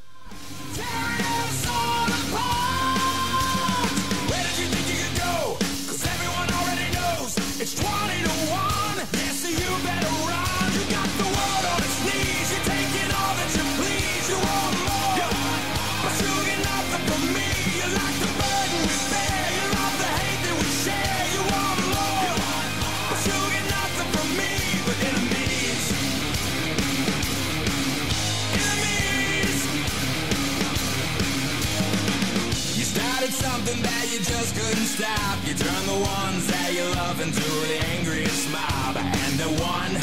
[34.95, 35.37] Stop.
[35.45, 38.95] You turn the ones that you love into the angriest mob.
[38.95, 39.93] And the one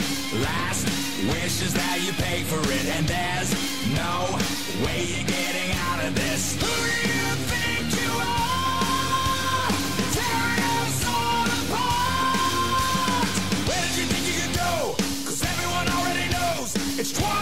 [0.44, 0.84] last
[1.32, 2.86] wish is that you pay for it.
[2.96, 3.50] And there's
[3.96, 4.36] no
[4.84, 6.60] way you're getting out of this.
[6.60, 9.72] Who do you think you are?
[10.12, 13.32] Tearing us all apart.
[13.68, 14.74] Where did you think you could go?
[15.24, 16.68] Cause everyone already knows
[17.00, 17.41] it's 20